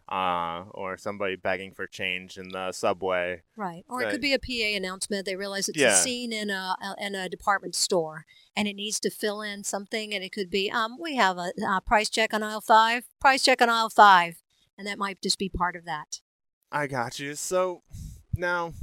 uh, 0.10 0.66
or 0.72 0.98
somebody 0.98 1.36
begging 1.36 1.72
for 1.74 1.88
change 1.88 2.38
in 2.38 2.50
the 2.50 2.72
subway. 2.72 3.42
Right. 3.56 3.84
Or 3.90 4.02
it 4.04 4.12
could 4.12 4.22
be 4.22 4.34
a 4.34 4.40
PA 4.40 4.76
announcement. 4.78 5.26
They 5.26 5.36
realize 5.36 5.68
it's 5.70 5.78
Yeah. 5.80 5.94
a 6.00 6.02
scene 6.04 6.32
in 6.32 6.50
a, 6.50 6.76
a 6.82 6.96
in 7.06 7.16
a 7.16 7.28
department 7.30 7.74
store 7.76 8.26
and 8.56 8.68
it 8.68 8.76
needs 8.76 9.00
to 9.02 9.10
fill 9.10 9.42
in 9.42 9.64
something 9.64 10.14
and 10.14 10.24
it 10.24 10.32
could 10.32 10.50
be 10.50 10.70
um 10.72 10.98
we 11.00 11.16
have 11.16 11.38
a, 11.38 11.52
uh 11.68 11.80
price 11.80 12.10
check 12.10 12.34
on 12.34 12.44
aisle 12.44 12.62
5, 12.62 13.06
price 13.20 13.44
check 13.44 13.62
on 13.62 13.70
aisle 13.70 13.90
5 13.90 14.42
and 14.78 14.86
that 14.88 14.98
might 15.00 15.22
just 15.22 15.40
be 15.40 15.50
part 15.50 15.76
of 15.76 15.86
that. 15.86 16.22
I 16.72 16.88
got 16.88 17.20
you. 17.20 17.36
So 17.36 17.82
now, 18.36 18.74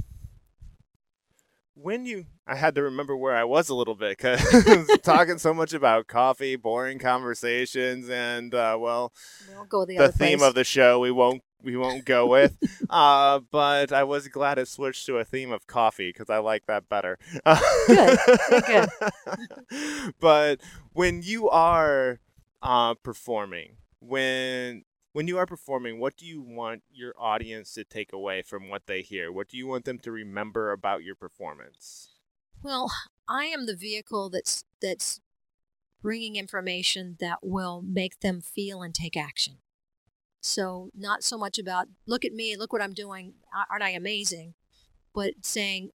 when 1.75 2.05
you, 2.05 2.25
I 2.45 2.55
had 2.55 2.75
to 2.75 2.83
remember 2.83 3.15
where 3.15 3.35
I 3.35 3.43
was 3.43 3.69
a 3.69 3.75
little 3.75 3.95
bit 3.95 4.17
because 4.17 4.99
talking 5.03 5.37
so 5.37 5.53
much 5.53 5.73
about 5.73 6.07
coffee, 6.07 6.55
boring 6.55 6.99
conversations, 6.99 8.09
and 8.09 8.53
uh, 8.53 8.77
well, 8.79 9.11
go 9.69 9.85
the, 9.85 9.97
the 9.97 10.11
theme 10.11 10.39
place. 10.39 10.49
of 10.49 10.55
the 10.55 10.63
show 10.63 10.99
we 10.99 11.11
won't 11.11 11.41
we 11.63 11.77
won't 11.77 12.05
go 12.05 12.27
with. 12.27 12.57
uh, 12.89 13.39
but 13.51 13.91
I 13.91 14.03
was 14.03 14.27
glad 14.27 14.57
it 14.57 14.67
switched 14.67 15.05
to 15.07 15.17
a 15.17 15.25
theme 15.25 15.51
of 15.51 15.65
coffee 15.65 16.09
because 16.09 16.29
I 16.29 16.37
like 16.39 16.65
that 16.67 16.89
better. 16.89 17.17
Good. 17.87 18.19
Good. 18.67 18.89
but 20.19 20.61
when 20.91 21.21
you 21.23 21.49
are 21.49 22.19
uh, 22.61 22.93
performing, 22.95 23.77
when 23.99 24.83
when 25.13 25.27
you 25.27 25.37
are 25.37 25.45
performing, 25.45 25.99
what 25.99 26.17
do 26.17 26.25
you 26.25 26.41
want 26.41 26.81
your 26.91 27.13
audience 27.17 27.73
to 27.75 27.83
take 27.83 28.11
away 28.11 28.41
from 28.41 28.67
what 28.67 28.87
they 28.87 29.01
hear? 29.01 29.31
What 29.31 29.47
do 29.47 29.57
you 29.57 29.67
want 29.67 29.85
them 29.85 29.99
to 29.99 30.11
remember 30.11 30.71
about 30.71 31.03
your 31.03 31.15
performance? 31.15 32.09
Well, 32.61 32.91
I 33.29 33.45
am 33.45 33.67
the 33.67 33.75
vehicle 33.75 34.29
that's 34.29 34.65
that's 34.81 35.21
bringing 36.01 36.35
information 36.35 37.15
that 37.19 37.39
will 37.43 37.81
make 37.81 38.19
them 38.19 38.41
feel 38.41 38.81
and 38.81 38.93
take 38.93 39.15
action. 39.15 39.59
So 40.41 40.89
not 40.93 41.23
so 41.23 41.37
much 41.37 41.57
about 41.57 41.87
look 42.05 42.25
at 42.25 42.33
me, 42.33 42.57
look 42.57 42.73
what 42.73 42.81
I'm 42.81 42.93
doing, 42.93 43.35
aren't 43.69 43.83
I 43.83 43.91
amazing, 43.91 44.55
but 45.13 45.33
saying 45.43 45.91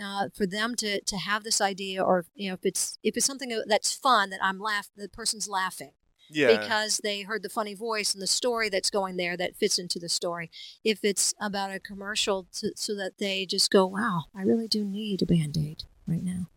uh, 0.00 0.28
for 0.34 0.46
them 0.46 0.74
to 0.76 1.00
to 1.00 1.16
have 1.16 1.44
this 1.44 1.62
idea, 1.62 2.04
or 2.04 2.26
you 2.34 2.50
know, 2.50 2.54
if 2.54 2.66
it's 2.66 2.98
if 3.02 3.16
it's 3.16 3.26
something 3.26 3.62
that's 3.66 3.94
fun 3.94 4.28
that 4.30 4.44
I'm 4.44 4.60
laugh, 4.60 4.90
the 4.94 5.08
person's 5.08 5.48
laughing 5.48 5.92
Yeah. 6.30 6.58
because 6.58 7.00
they 7.02 7.22
heard 7.22 7.42
the 7.42 7.48
funny 7.48 7.74
voice 7.74 8.12
and 8.12 8.22
the 8.22 8.26
story 8.26 8.68
that's 8.68 8.90
going 8.90 9.16
there 9.16 9.36
that 9.36 9.56
fits 9.56 9.78
into 9.78 9.98
the 9.98 10.08
story. 10.08 10.50
If 10.84 11.04
it's 11.04 11.34
about 11.40 11.72
a 11.72 11.80
commercial, 11.80 12.46
to, 12.54 12.72
so 12.76 12.94
that 12.96 13.18
they 13.18 13.46
just 13.46 13.70
go, 13.70 13.86
"Wow, 13.86 14.24
I 14.34 14.42
really 14.42 14.68
do 14.68 14.84
need 14.84 15.22
a 15.22 15.26
band 15.26 15.56
aid 15.56 15.84
right 16.06 16.22
now. 16.22 16.48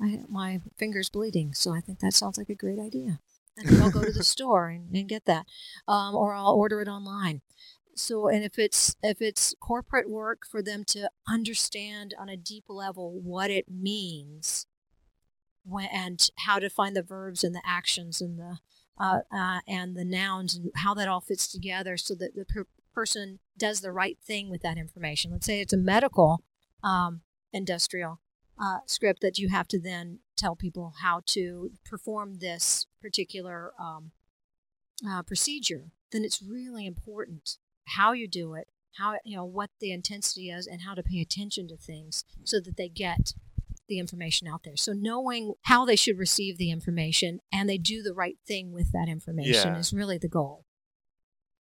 I, 0.00 0.20
my 0.28 0.60
finger's 0.76 1.08
bleeding, 1.08 1.54
so 1.54 1.72
I 1.72 1.80
think 1.80 2.00
that 2.00 2.14
sounds 2.14 2.38
like 2.38 2.50
a 2.50 2.54
great 2.54 2.78
idea." 2.78 3.20
And 3.56 3.82
I'll 3.82 3.90
go 3.90 4.04
to 4.04 4.12
the 4.12 4.24
store 4.34 4.68
and, 4.68 4.94
and 4.94 5.08
get 5.08 5.24
that, 5.24 5.46
um, 5.88 6.14
or 6.14 6.34
I'll 6.34 6.52
order 6.52 6.80
it 6.80 6.88
online. 6.88 7.40
So, 7.94 8.28
and 8.28 8.44
if 8.44 8.58
it's 8.58 8.96
if 9.02 9.22
it's 9.22 9.54
corporate 9.58 10.10
work 10.10 10.46
for 10.46 10.62
them 10.62 10.84
to 10.88 11.10
understand 11.26 12.14
on 12.18 12.28
a 12.28 12.36
deep 12.36 12.64
level 12.68 13.18
what 13.22 13.50
it 13.50 13.70
means, 13.70 14.66
when, 15.64 15.86
and 15.86 16.28
how 16.40 16.58
to 16.58 16.68
find 16.68 16.94
the 16.94 17.02
verbs 17.02 17.42
and 17.42 17.54
the 17.54 17.62
actions 17.64 18.20
and 18.20 18.38
the 18.38 18.58
uh, 18.98 19.20
uh, 19.32 19.60
and 19.66 19.96
the 19.96 20.04
nouns 20.04 20.54
and 20.54 20.70
how 20.76 20.94
that 20.94 21.08
all 21.08 21.20
fits 21.20 21.46
together 21.46 21.96
so 21.96 22.14
that 22.14 22.34
the 22.34 22.44
per- 22.44 22.66
person 22.94 23.38
does 23.58 23.80
the 23.80 23.92
right 23.92 24.18
thing 24.24 24.50
with 24.50 24.62
that 24.62 24.78
information. 24.78 25.30
Let's 25.30 25.46
say 25.46 25.60
it's 25.60 25.72
a 25.72 25.78
medical 25.78 26.42
um, 26.82 27.20
industrial 27.52 28.20
uh, 28.60 28.78
script 28.86 29.20
that 29.20 29.38
you 29.38 29.48
have 29.48 29.68
to 29.68 29.78
then 29.78 30.20
tell 30.36 30.56
people 30.56 30.94
how 31.02 31.22
to 31.26 31.72
perform 31.84 32.38
this 32.38 32.86
particular 33.00 33.72
um, 33.78 34.12
uh, 35.06 35.22
procedure, 35.22 35.90
then 36.12 36.24
it's 36.24 36.42
really 36.42 36.86
important 36.86 37.58
how 37.96 38.12
you 38.12 38.28
do 38.28 38.54
it, 38.54 38.68
how 38.98 39.16
you 39.24 39.36
know 39.36 39.44
what 39.44 39.70
the 39.80 39.92
intensity 39.92 40.50
is, 40.50 40.66
and 40.66 40.82
how 40.82 40.94
to 40.94 41.02
pay 41.02 41.20
attention 41.20 41.68
to 41.68 41.76
things 41.76 42.24
so 42.44 42.60
that 42.60 42.76
they 42.76 42.88
get 42.88 43.34
the 43.88 43.98
information 43.98 44.46
out 44.48 44.62
there. 44.64 44.76
So 44.76 44.92
knowing 44.92 45.54
how 45.62 45.84
they 45.84 45.96
should 45.96 46.18
receive 46.18 46.58
the 46.58 46.70
information 46.70 47.40
and 47.52 47.68
they 47.68 47.78
do 47.78 48.02
the 48.02 48.14
right 48.14 48.36
thing 48.46 48.72
with 48.72 48.92
that 48.92 49.08
information 49.08 49.74
Yeah. 49.74 49.78
is 49.78 49.92
really 49.92 50.18
the 50.18 50.28
goal. 50.28 50.64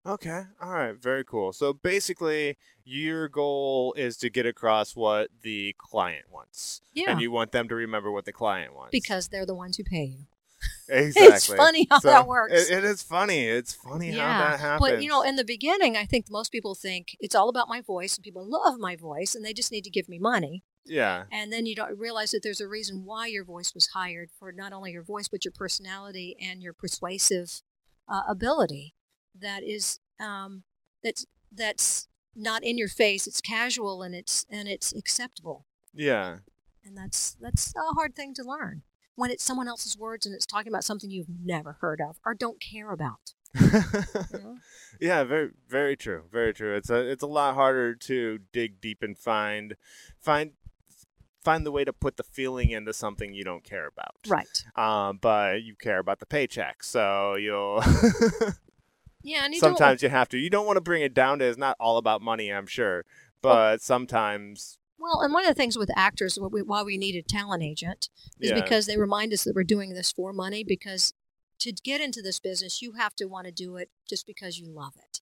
Okay. 0.04 0.42
All 0.60 0.70
right. 0.72 0.96
Very 1.00 1.24
cool. 1.24 1.52
So 1.52 1.72
basically, 1.72 2.56
your 2.84 3.28
goal 3.28 3.94
is 3.96 4.16
to 4.18 4.30
get 4.30 4.46
across 4.46 4.96
what 4.96 5.28
the 5.42 5.76
client 5.78 6.24
wants, 6.28 6.80
Yeah. 6.92 7.12
and 7.12 7.20
you 7.20 7.30
want 7.30 7.52
them 7.52 7.68
to 7.68 7.74
remember 7.76 8.10
what 8.10 8.24
the 8.24 8.32
client 8.32 8.74
wants. 8.74 8.90
because 8.90 9.28
they're 9.28 9.46
the 9.46 9.54
ones 9.54 9.76
who 9.76 9.84
pay 9.84 10.02
you. 10.04 10.26
exactly. 10.88 11.34
It's 11.34 11.46
funny 11.46 11.86
how 11.90 12.00
So, 12.00 12.08
that 12.08 12.26
works. 12.26 12.68
It, 12.68 12.78
it 12.78 12.84
is 12.84 13.02
funny. 13.02 13.46
It's 13.46 13.74
funny 13.74 14.10
how 14.10 14.26
that 14.50 14.58
happens. 14.60 14.90
But 14.90 15.02
you 15.02 15.08
know, 15.08 15.22
in 15.22 15.36
the 15.36 15.44
beginning, 15.44 15.96
I 15.96 16.04
think 16.04 16.26
most 16.30 16.50
people 16.50 16.74
think 16.74 17.16
it's 17.20 17.34
all 17.36 17.48
about 17.48 17.68
my 17.68 17.80
voice, 17.80 18.16
and 18.16 18.24
people 18.24 18.44
love 18.48 18.78
my 18.80 18.96
voice, 18.96 19.34
and 19.36 19.44
they 19.44 19.52
just 19.52 19.70
need 19.72 19.84
to 19.84 19.90
give 19.90 20.08
me 20.08 20.18
money. 20.18 20.64
Yeah. 20.84 21.24
And 21.30 21.52
then 21.52 21.66
you 21.66 21.74
don't 21.74 21.98
realize 21.98 22.32
that 22.32 22.42
there's 22.42 22.60
a 22.60 22.68
reason 22.68 23.04
why 23.04 23.26
your 23.26 23.44
voice 23.44 23.74
was 23.74 23.88
hired 23.88 24.30
for 24.38 24.52
not 24.52 24.72
only 24.72 24.92
your 24.92 25.02
voice, 25.02 25.28
but 25.28 25.44
your 25.44 25.52
personality 25.52 26.36
and 26.40 26.62
your 26.62 26.72
persuasive 26.72 27.62
uh, 28.08 28.22
ability. 28.28 28.94
That 29.38 29.62
is, 29.62 30.00
um, 30.20 30.64
that's 31.02 31.26
that's 31.54 32.08
not 32.34 32.64
in 32.64 32.78
your 32.78 32.88
face. 32.88 33.26
It's 33.26 33.40
casual 33.40 34.02
and 34.02 34.14
it's 34.14 34.46
and 34.50 34.68
it's 34.68 34.92
acceptable. 34.92 35.66
Yeah. 35.94 36.38
And 36.84 36.96
that's 36.96 37.36
that's 37.40 37.72
a 37.76 37.94
hard 37.94 38.14
thing 38.14 38.34
to 38.34 38.42
learn 38.42 38.82
when 39.14 39.30
it's 39.30 39.44
someone 39.44 39.68
else's 39.68 39.96
words 39.96 40.26
and 40.26 40.34
it's 40.34 40.46
talking 40.46 40.72
about 40.72 40.84
something 40.84 41.10
you've 41.10 41.26
never 41.44 41.78
heard 41.80 42.00
of 42.00 42.18
or 42.24 42.34
don't 42.34 42.60
care 42.60 42.90
about. 42.90 43.34
Know? 43.54 44.56
yeah, 45.00 45.24
very 45.24 45.50
very 45.68 45.96
true. 45.96 46.22
Very 46.32 46.54
true. 46.54 46.74
It's 46.74 46.90
a 46.90 46.98
it's 47.10 47.22
a 47.22 47.26
lot 47.26 47.54
harder 47.54 47.94
to 47.94 48.40
dig 48.52 48.80
deep 48.80 49.02
and 49.02 49.16
find 49.16 49.76
find 50.20 50.52
find 51.44 51.66
the 51.66 51.72
way 51.72 51.84
to 51.84 51.92
put 51.92 52.16
the 52.16 52.22
feeling 52.22 52.70
into 52.70 52.92
something 52.92 53.34
you 53.34 53.44
don't 53.44 53.64
care 53.64 53.86
about. 53.86 54.16
Right. 54.28 54.64
Um, 54.76 55.18
but 55.20 55.62
you 55.62 55.74
care 55.74 55.98
about 55.98 56.18
the 56.20 56.26
paycheck, 56.26 56.82
so 56.82 57.36
you'll 57.36 57.82
Yeah, 59.24 59.44
and 59.44 59.54
you 59.54 59.60
don't 59.60 59.76
sometimes 59.76 60.02
you 60.02 60.08
have 60.08 60.28
to. 60.30 60.38
You 60.38 60.50
don't 60.50 60.66
want 60.66 60.76
to 60.78 60.80
bring 60.82 61.02
it 61.02 61.14
down 61.14 61.38
to 61.38 61.44
it's 61.44 61.56
not 61.58 61.76
all 61.78 61.96
about 61.96 62.22
money, 62.22 62.50
I'm 62.52 62.66
sure, 62.66 63.04
but 63.40 63.80
sometimes 63.80 64.78
Well, 64.98 65.20
and 65.20 65.32
one 65.32 65.44
of 65.44 65.48
the 65.48 65.54
things 65.54 65.78
with 65.78 65.90
actors, 65.96 66.36
wh- 66.36 66.52
we- 66.52 66.62
why 66.62 66.82
we 66.82 66.98
need 66.98 67.14
a 67.14 67.22
talent 67.22 67.62
agent, 67.62 68.08
is 68.40 68.50
Yeah. 68.50 68.60
because 68.60 68.86
they 68.86 68.96
remind 68.96 69.32
us 69.32 69.44
that 69.44 69.54
we're 69.54 69.62
doing 69.64 69.94
this 69.94 70.10
for 70.10 70.32
money. 70.32 70.64
Because 70.64 71.12
to 71.60 71.70
get 71.72 72.00
into 72.00 72.20
this 72.22 72.40
business, 72.40 72.82
you 72.82 72.92
have 72.94 73.14
to 73.16 73.26
want 73.26 73.46
to 73.46 73.52
do 73.52 73.76
it 73.76 73.90
just 74.08 74.26
because 74.26 74.58
you 74.58 74.68
love 74.68 74.94
it. 74.96 75.20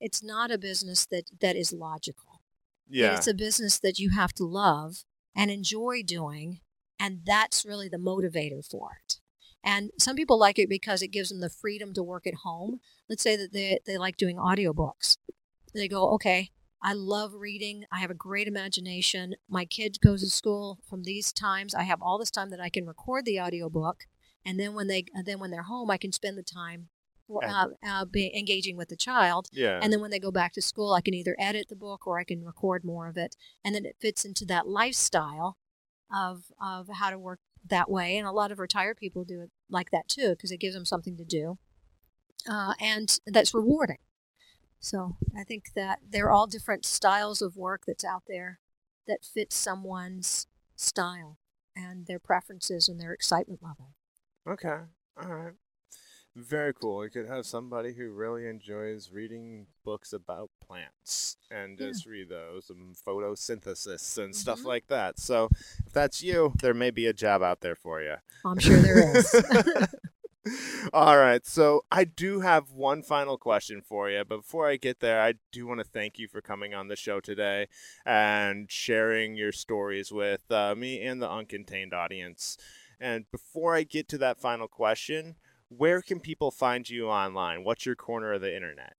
it's 0.00 0.20
not 0.22 0.50
a 0.50 0.58
business 0.58 1.06
that 1.06 1.24
that 1.40 1.54
is 1.54 1.72
logical. 1.72 2.40
Yeah. 2.88 3.16
It's 3.16 3.28
a 3.28 3.34
business 3.34 3.78
that 3.78 4.00
you 4.00 4.10
have 4.10 4.32
to 4.32 4.44
love 4.44 5.04
and 5.34 5.50
enjoy 5.50 6.02
doing, 6.02 6.60
and 6.98 7.20
that's 7.24 7.64
really 7.64 7.88
the 7.88 7.96
motivator 7.96 8.64
for 8.68 8.98
it. 9.04 9.16
And 9.64 9.90
some 9.98 10.16
people 10.16 10.38
like 10.38 10.58
it 10.58 10.68
because 10.68 11.02
it 11.02 11.08
gives 11.08 11.28
them 11.28 11.40
the 11.40 11.48
freedom 11.48 11.94
to 11.94 12.02
work 12.02 12.26
at 12.26 12.42
home. 12.42 12.80
Let's 13.08 13.22
say 13.22 13.36
that 13.36 13.52
they, 13.52 13.78
they 13.86 13.96
like 13.96 14.16
doing 14.16 14.36
audiobooks. 14.36 15.16
They 15.72 15.88
go, 15.88 16.10
okay, 16.14 16.50
I 16.82 16.94
love 16.94 17.34
reading. 17.34 17.84
I 17.92 18.00
have 18.00 18.10
a 18.10 18.14
great 18.14 18.48
imagination. 18.48 19.36
My 19.48 19.64
kid 19.64 19.98
goes 20.02 20.22
to 20.22 20.30
school 20.30 20.80
from 20.88 21.04
these 21.04 21.32
times. 21.32 21.74
I 21.74 21.84
have 21.84 22.02
all 22.02 22.18
this 22.18 22.30
time 22.30 22.50
that 22.50 22.60
I 22.60 22.68
can 22.68 22.86
record 22.86 23.24
the 23.24 23.40
audiobook. 23.40 24.06
And 24.44 24.58
then 24.58 24.74
when 24.74 24.88
they 24.88 25.04
then 25.24 25.38
when 25.38 25.52
they're 25.52 25.62
home, 25.62 25.90
I 25.90 25.96
can 25.96 26.10
spend 26.10 26.36
the 26.36 26.42
time 26.42 26.88
uh, 27.42 27.66
uh, 27.86 28.04
be 28.04 28.36
engaging 28.36 28.76
with 28.76 28.88
the 28.88 28.96
child. 28.96 29.48
Yeah. 29.52 29.80
And 29.82 29.92
then 29.92 30.00
when 30.00 30.10
they 30.10 30.18
go 30.18 30.30
back 30.30 30.52
to 30.54 30.62
school, 30.62 30.92
I 30.92 31.00
can 31.00 31.14
either 31.14 31.36
edit 31.38 31.68
the 31.68 31.76
book 31.76 32.06
or 32.06 32.18
I 32.18 32.24
can 32.24 32.44
record 32.44 32.84
more 32.84 33.08
of 33.08 33.16
it. 33.16 33.36
And 33.64 33.74
then 33.74 33.84
it 33.84 33.96
fits 34.00 34.24
into 34.24 34.44
that 34.46 34.68
lifestyle 34.68 35.56
of 36.14 36.44
of 36.60 36.88
how 36.88 37.10
to 37.10 37.18
work 37.18 37.40
that 37.66 37.90
way. 37.90 38.16
And 38.16 38.26
a 38.26 38.32
lot 38.32 38.52
of 38.52 38.58
retired 38.58 38.96
people 38.96 39.24
do 39.24 39.40
it 39.40 39.50
like 39.70 39.90
that 39.90 40.08
too 40.08 40.30
because 40.30 40.50
it 40.50 40.60
gives 40.60 40.74
them 40.74 40.84
something 40.84 41.16
to 41.16 41.24
do, 41.24 41.58
uh, 42.48 42.74
and 42.80 43.18
that's 43.26 43.54
rewarding. 43.54 43.98
So 44.80 45.16
I 45.38 45.44
think 45.44 45.74
that 45.76 46.00
they're 46.06 46.30
all 46.30 46.48
different 46.48 46.84
styles 46.84 47.40
of 47.40 47.56
work 47.56 47.84
that's 47.86 48.04
out 48.04 48.24
there 48.26 48.58
that 49.06 49.24
fits 49.24 49.56
someone's 49.56 50.48
style 50.74 51.38
and 51.76 52.06
their 52.06 52.18
preferences 52.18 52.88
and 52.88 53.00
their 53.00 53.12
excitement 53.12 53.62
level. 53.62 53.90
Okay. 54.48 54.80
All 55.22 55.28
right. 55.28 55.52
Very 56.34 56.72
cool. 56.72 57.04
You 57.04 57.10
could 57.10 57.28
have 57.28 57.44
somebody 57.44 57.92
who 57.92 58.10
really 58.10 58.46
enjoys 58.46 59.10
reading 59.12 59.66
books 59.84 60.14
about 60.14 60.48
plants 60.66 61.36
and 61.50 61.78
Yeah. 61.78 61.88
just 61.88 62.06
read 62.06 62.30
those 62.30 62.70
and 62.70 62.96
photosynthesis 62.96 64.16
and 64.16 64.34
stuff 64.34 64.60
Mhm. 64.60 64.64
like 64.64 64.86
that. 64.86 65.18
So 65.18 65.50
if 65.86 65.92
that's 65.92 66.22
you, 66.22 66.54
there 66.62 66.72
may 66.72 66.90
be 66.90 67.06
a 67.06 67.12
job 67.12 67.42
out 67.42 67.60
there 67.60 67.76
for 67.76 68.00
you. 68.00 68.16
I'm 68.46 68.58
sure 68.58 68.78
there 68.78 69.14
is. 69.16 69.34
All 70.92 71.18
right. 71.18 71.46
So 71.46 71.84
I 71.92 72.04
do 72.04 72.40
have 72.40 72.70
one 72.72 73.02
final 73.02 73.36
question 73.36 73.80
for 73.82 74.10
you. 74.10 74.24
But 74.24 74.38
before 74.38 74.66
I 74.68 74.76
get 74.76 75.00
there, 75.00 75.20
I 75.20 75.34
do 75.52 75.66
want 75.66 75.78
to 75.80 75.84
thank 75.84 76.18
you 76.18 76.28
for 76.28 76.40
coming 76.40 76.74
on 76.74 76.88
the 76.88 76.96
show 76.96 77.20
today 77.20 77.68
and 78.06 78.70
sharing 78.70 79.36
your 79.36 79.52
stories 79.52 80.10
with 80.10 80.50
uh, 80.50 80.74
me 80.74 81.00
and 81.02 81.20
the 81.22 81.28
uncontained 81.28 81.92
audience. 81.92 82.56
And 82.98 83.30
before 83.30 83.74
I 83.76 83.82
get 83.84 84.08
to 84.08 84.18
that 84.18 84.40
final 84.40 84.66
question, 84.66 85.36
where 85.76 86.02
can 86.02 86.20
people 86.20 86.50
find 86.50 86.88
you 86.88 87.08
online? 87.08 87.64
What's 87.64 87.86
your 87.86 87.96
corner 87.96 88.32
of 88.32 88.40
the 88.40 88.54
internet? 88.54 88.94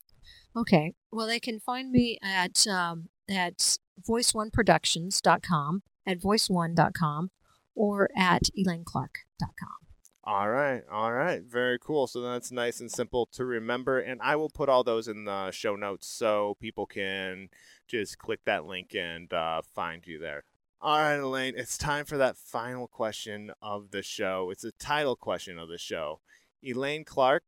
Okay. 0.56 0.94
Well, 1.12 1.28
they 1.28 1.40
can 1.40 1.60
find 1.60 1.92
me 1.92 2.20
at 2.24 2.66
um, 2.68 3.10
at 3.30 3.78
voiceoneproductions.com, 4.08 5.84
at 6.06 6.20
voiceone.com, 6.20 7.32
or 7.76 8.10
at 8.16 8.44
elaineclark.com. 8.58 9.84
All 10.26 10.50
right, 10.50 10.84
all 10.90 11.12
right, 11.12 11.42
very 11.44 11.78
cool. 11.78 12.08
So 12.08 12.22
that's 12.22 12.50
nice 12.50 12.80
and 12.80 12.90
simple 12.90 13.26
to 13.34 13.44
remember, 13.44 14.00
and 14.00 14.22
I 14.22 14.38
will 14.38 14.50
put 14.50 14.70
all 14.70 14.82
those 14.82 15.10
in 15.10 15.26
the 15.26 15.52
show 15.52 15.76
notes 15.76 16.08
so 16.08 16.56
people 16.62 16.86
can 16.86 17.50
just 17.90 18.20
click 18.20 18.40
that 18.46 18.66
link 18.66 18.96
and 18.96 19.32
uh, 19.34 19.62
find 19.76 20.08
you 20.08 20.20
there. 20.20 20.46
All 20.80 20.98
right, 20.98 21.16
Elaine, 21.16 21.56
it's 21.58 21.78
time 21.78 22.06
for 22.06 22.18
that 22.18 22.38
final 22.38 22.88
question 22.88 23.52
of 23.62 23.92
the 23.92 24.02
show. 24.02 24.50
It's 24.50 24.64
a 24.64 24.72
title 24.72 25.18
question 25.18 25.60
of 25.60 25.68
the 25.68 25.78
show. 25.78 26.22
Elaine 26.66 27.04
Clark, 27.04 27.44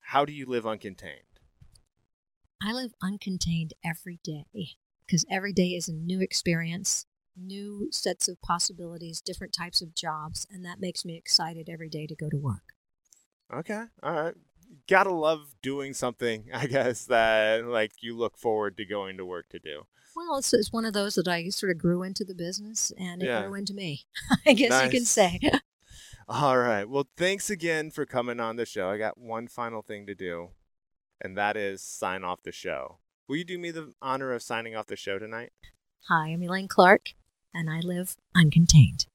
how 0.00 0.24
do 0.24 0.32
you 0.32 0.46
live 0.46 0.64
uncontained? 0.64 1.40
I 2.62 2.72
live 2.72 2.94
uncontained 3.02 3.72
every 3.84 4.20
day 4.22 4.76
because 5.04 5.24
every 5.30 5.52
day 5.52 5.70
is 5.70 5.88
a 5.88 5.92
new 5.92 6.20
experience, 6.20 7.06
new 7.36 7.88
sets 7.90 8.28
of 8.28 8.40
possibilities, 8.40 9.20
different 9.20 9.52
types 9.52 9.82
of 9.82 9.94
jobs, 9.94 10.46
and 10.50 10.64
that 10.64 10.80
makes 10.80 11.04
me 11.04 11.16
excited 11.16 11.68
every 11.68 11.88
day 11.88 12.06
to 12.06 12.14
go 12.14 12.30
to 12.30 12.36
work. 12.36 12.74
Okay, 13.52 13.84
all 14.02 14.12
right. 14.12 14.34
Gotta 14.86 15.12
love 15.12 15.54
doing 15.62 15.94
something, 15.94 16.50
I 16.54 16.66
guess, 16.66 17.06
that 17.06 17.64
like 17.66 18.02
you 18.02 18.16
look 18.16 18.38
forward 18.38 18.76
to 18.76 18.84
going 18.84 19.16
to 19.16 19.24
work 19.24 19.48
to 19.50 19.58
do. 19.58 19.84
Well, 20.14 20.38
it's, 20.38 20.52
it's 20.52 20.72
one 20.72 20.84
of 20.84 20.92
those 20.92 21.14
that 21.14 21.28
I 21.28 21.48
sort 21.48 21.70
of 21.70 21.78
grew 21.78 22.02
into 22.02 22.24
the 22.24 22.34
business 22.34 22.92
and 22.98 23.22
it 23.22 23.26
Yeah. 23.26 23.42
grew 23.44 23.54
into 23.54 23.72
me, 23.74 24.06
I 24.46 24.52
guess 24.52 24.82
you 24.82 24.90
can 24.90 25.04
say. 25.04 25.40
All 26.30 26.58
right. 26.58 26.86
Well, 26.86 27.08
thanks 27.16 27.48
again 27.48 27.90
for 27.90 28.04
coming 28.04 28.38
on 28.38 28.56
the 28.56 28.66
show. 28.66 28.90
I 28.90 28.98
got 28.98 29.16
one 29.16 29.48
final 29.48 29.80
thing 29.80 30.06
to 30.06 30.14
do, 30.14 30.50
and 31.22 31.38
that 31.38 31.56
is 31.56 31.80
sign 31.80 32.22
off 32.22 32.42
the 32.42 32.52
show. 32.52 32.98
Will 33.26 33.36
you 33.36 33.44
do 33.44 33.58
me 33.58 33.70
the 33.70 33.94
honor 34.02 34.32
of 34.32 34.42
signing 34.42 34.76
off 34.76 34.88
the 34.88 34.96
show 34.96 35.18
tonight? 35.18 35.52
Hi, 36.08 36.28
I'm 36.28 36.42
Elaine 36.42 36.68
Clark, 36.68 37.14
and 37.54 37.70
I 37.70 37.80
live 37.80 38.16
uncontained. 38.36 39.06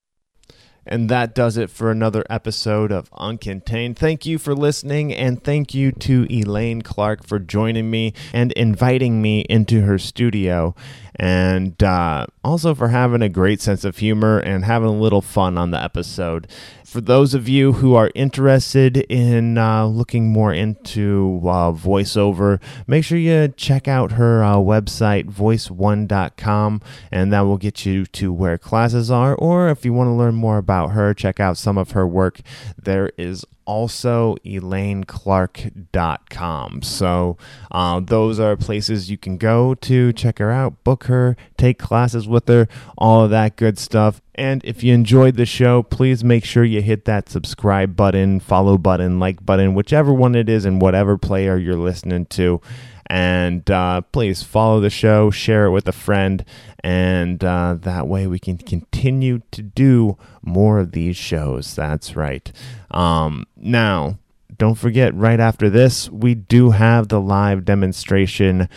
And 0.85 1.07
that 1.09 1.33
does 1.33 1.55
it 1.55 1.69
for 1.69 1.91
another 1.91 2.25
episode 2.29 2.91
of 2.91 3.09
Uncontained. 3.11 3.95
Thank 3.95 4.25
you 4.25 4.37
for 4.37 4.53
listening, 4.53 5.13
and 5.13 5.41
thank 5.41 5.73
you 5.73 5.91
to 5.93 6.27
Elaine 6.29 6.81
Clark 6.81 7.25
for 7.25 7.39
joining 7.39 7.89
me 7.89 8.13
and 8.33 8.51
inviting 8.53 9.21
me 9.21 9.41
into 9.49 9.83
her 9.83 9.97
studio, 9.97 10.75
and 11.15 11.81
uh, 11.83 12.25
also 12.43 12.73
for 12.73 12.89
having 12.89 13.21
a 13.21 13.29
great 13.29 13.61
sense 13.61 13.83
of 13.83 13.97
humor 13.97 14.39
and 14.39 14.65
having 14.65 14.89
a 14.89 14.99
little 14.99 15.21
fun 15.21 15.57
on 15.57 15.71
the 15.71 15.81
episode. 15.81 16.47
For 16.85 17.01
those 17.01 17.33
of 17.33 17.49
you 17.49 17.73
who 17.73 17.95
are 17.95 18.11
interested 18.13 18.97
in 18.97 19.57
uh, 19.57 19.87
looking 19.87 20.31
more 20.31 20.53
into 20.53 21.39
uh, 21.43 21.71
voiceover, 21.71 22.61
make 22.85 23.03
sure 23.03 23.17
you 23.17 23.47
check 23.47 23.87
out 23.87 24.11
her 24.13 24.43
uh, 24.43 24.57
website, 24.57 25.25
voice1.com, 25.25 26.81
and 27.11 27.33
that 27.33 27.41
will 27.41 27.57
get 27.57 27.85
you 27.85 28.05
to 28.05 28.31
where 28.31 28.59
classes 28.59 29.09
are. 29.09 29.33
Or 29.33 29.69
if 29.69 29.83
you 29.85 29.93
want 29.93 30.09
to 30.09 30.13
learn 30.13 30.35
more 30.35 30.57
about 30.57 30.89
her, 30.89 31.15
check 31.15 31.39
out 31.39 31.57
some 31.57 31.79
of 31.79 31.91
her 31.91 32.07
work. 32.07 32.41
There 32.77 33.11
is 33.17 33.43
also 33.65 34.37
elaineclark.com. 34.45 36.81
So 36.81 37.37
uh, 37.71 37.99
those 37.99 38.39
are 38.39 38.55
places 38.55 39.11
you 39.11 39.17
can 39.17 39.37
go 39.37 39.73
to 39.75 40.13
check 40.13 40.39
her 40.39 40.51
out, 40.51 40.83
book 40.83 41.03
her, 41.05 41.35
take 41.57 41.79
classes 41.79 42.27
with 42.27 42.47
her, 42.47 42.67
all 42.97 43.23
of 43.23 43.29
that 43.31 43.55
good 43.55 43.79
stuff. 43.79 44.21
And 44.35 44.63
if 44.65 44.83
you 44.83 44.93
enjoyed 44.93 45.35
the 45.35 45.45
show, 45.45 45.83
please 45.83 46.23
make 46.23 46.43
sure 46.43 46.63
you 46.63 46.81
hit 46.81 47.05
that 47.05 47.29
subscribe 47.29 47.95
button, 47.95 48.39
follow 48.39 48.77
button, 48.77 49.19
like 49.19 49.45
button, 49.45 49.75
whichever 49.75 50.13
one 50.13 50.35
it 50.35 50.49
is, 50.49 50.65
in 50.65 50.79
whatever 50.79 51.17
player 51.17 51.57
you're 51.57 51.75
listening 51.75 52.25
to. 52.27 52.61
And 53.07 53.69
uh, 53.69 54.01
please 54.01 54.43
follow 54.43 54.79
the 54.79 54.89
show, 54.89 55.29
share 55.29 55.65
it 55.65 55.71
with 55.71 55.87
a 55.87 55.91
friend, 55.91 56.45
and 56.83 57.43
uh, 57.43 57.75
that 57.81 58.07
way 58.07 58.27
we 58.27 58.39
can 58.39 58.57
continue 58.57 59.41
to 59.51 59.61
do 59.61 60.17
more 60.41 60.79
of 60.79 60.91
these 60.93 61.17
shows. 61.17 61.75
That's 61.75 62.15
right. 62.15 62.51
Um, 62.91 63.45
now, 63.55 64.19
don't 64.57 64.75
forget, 64.75 65.13
right 65.15 65.39
after 65.39 65.69
this, 65.69 66.09
we 66.09 66.35
do 66.35 66.71
have 66.71 67.07
the 67.07 67.19
live 67.19 67.65
demonstration 67.65 68.69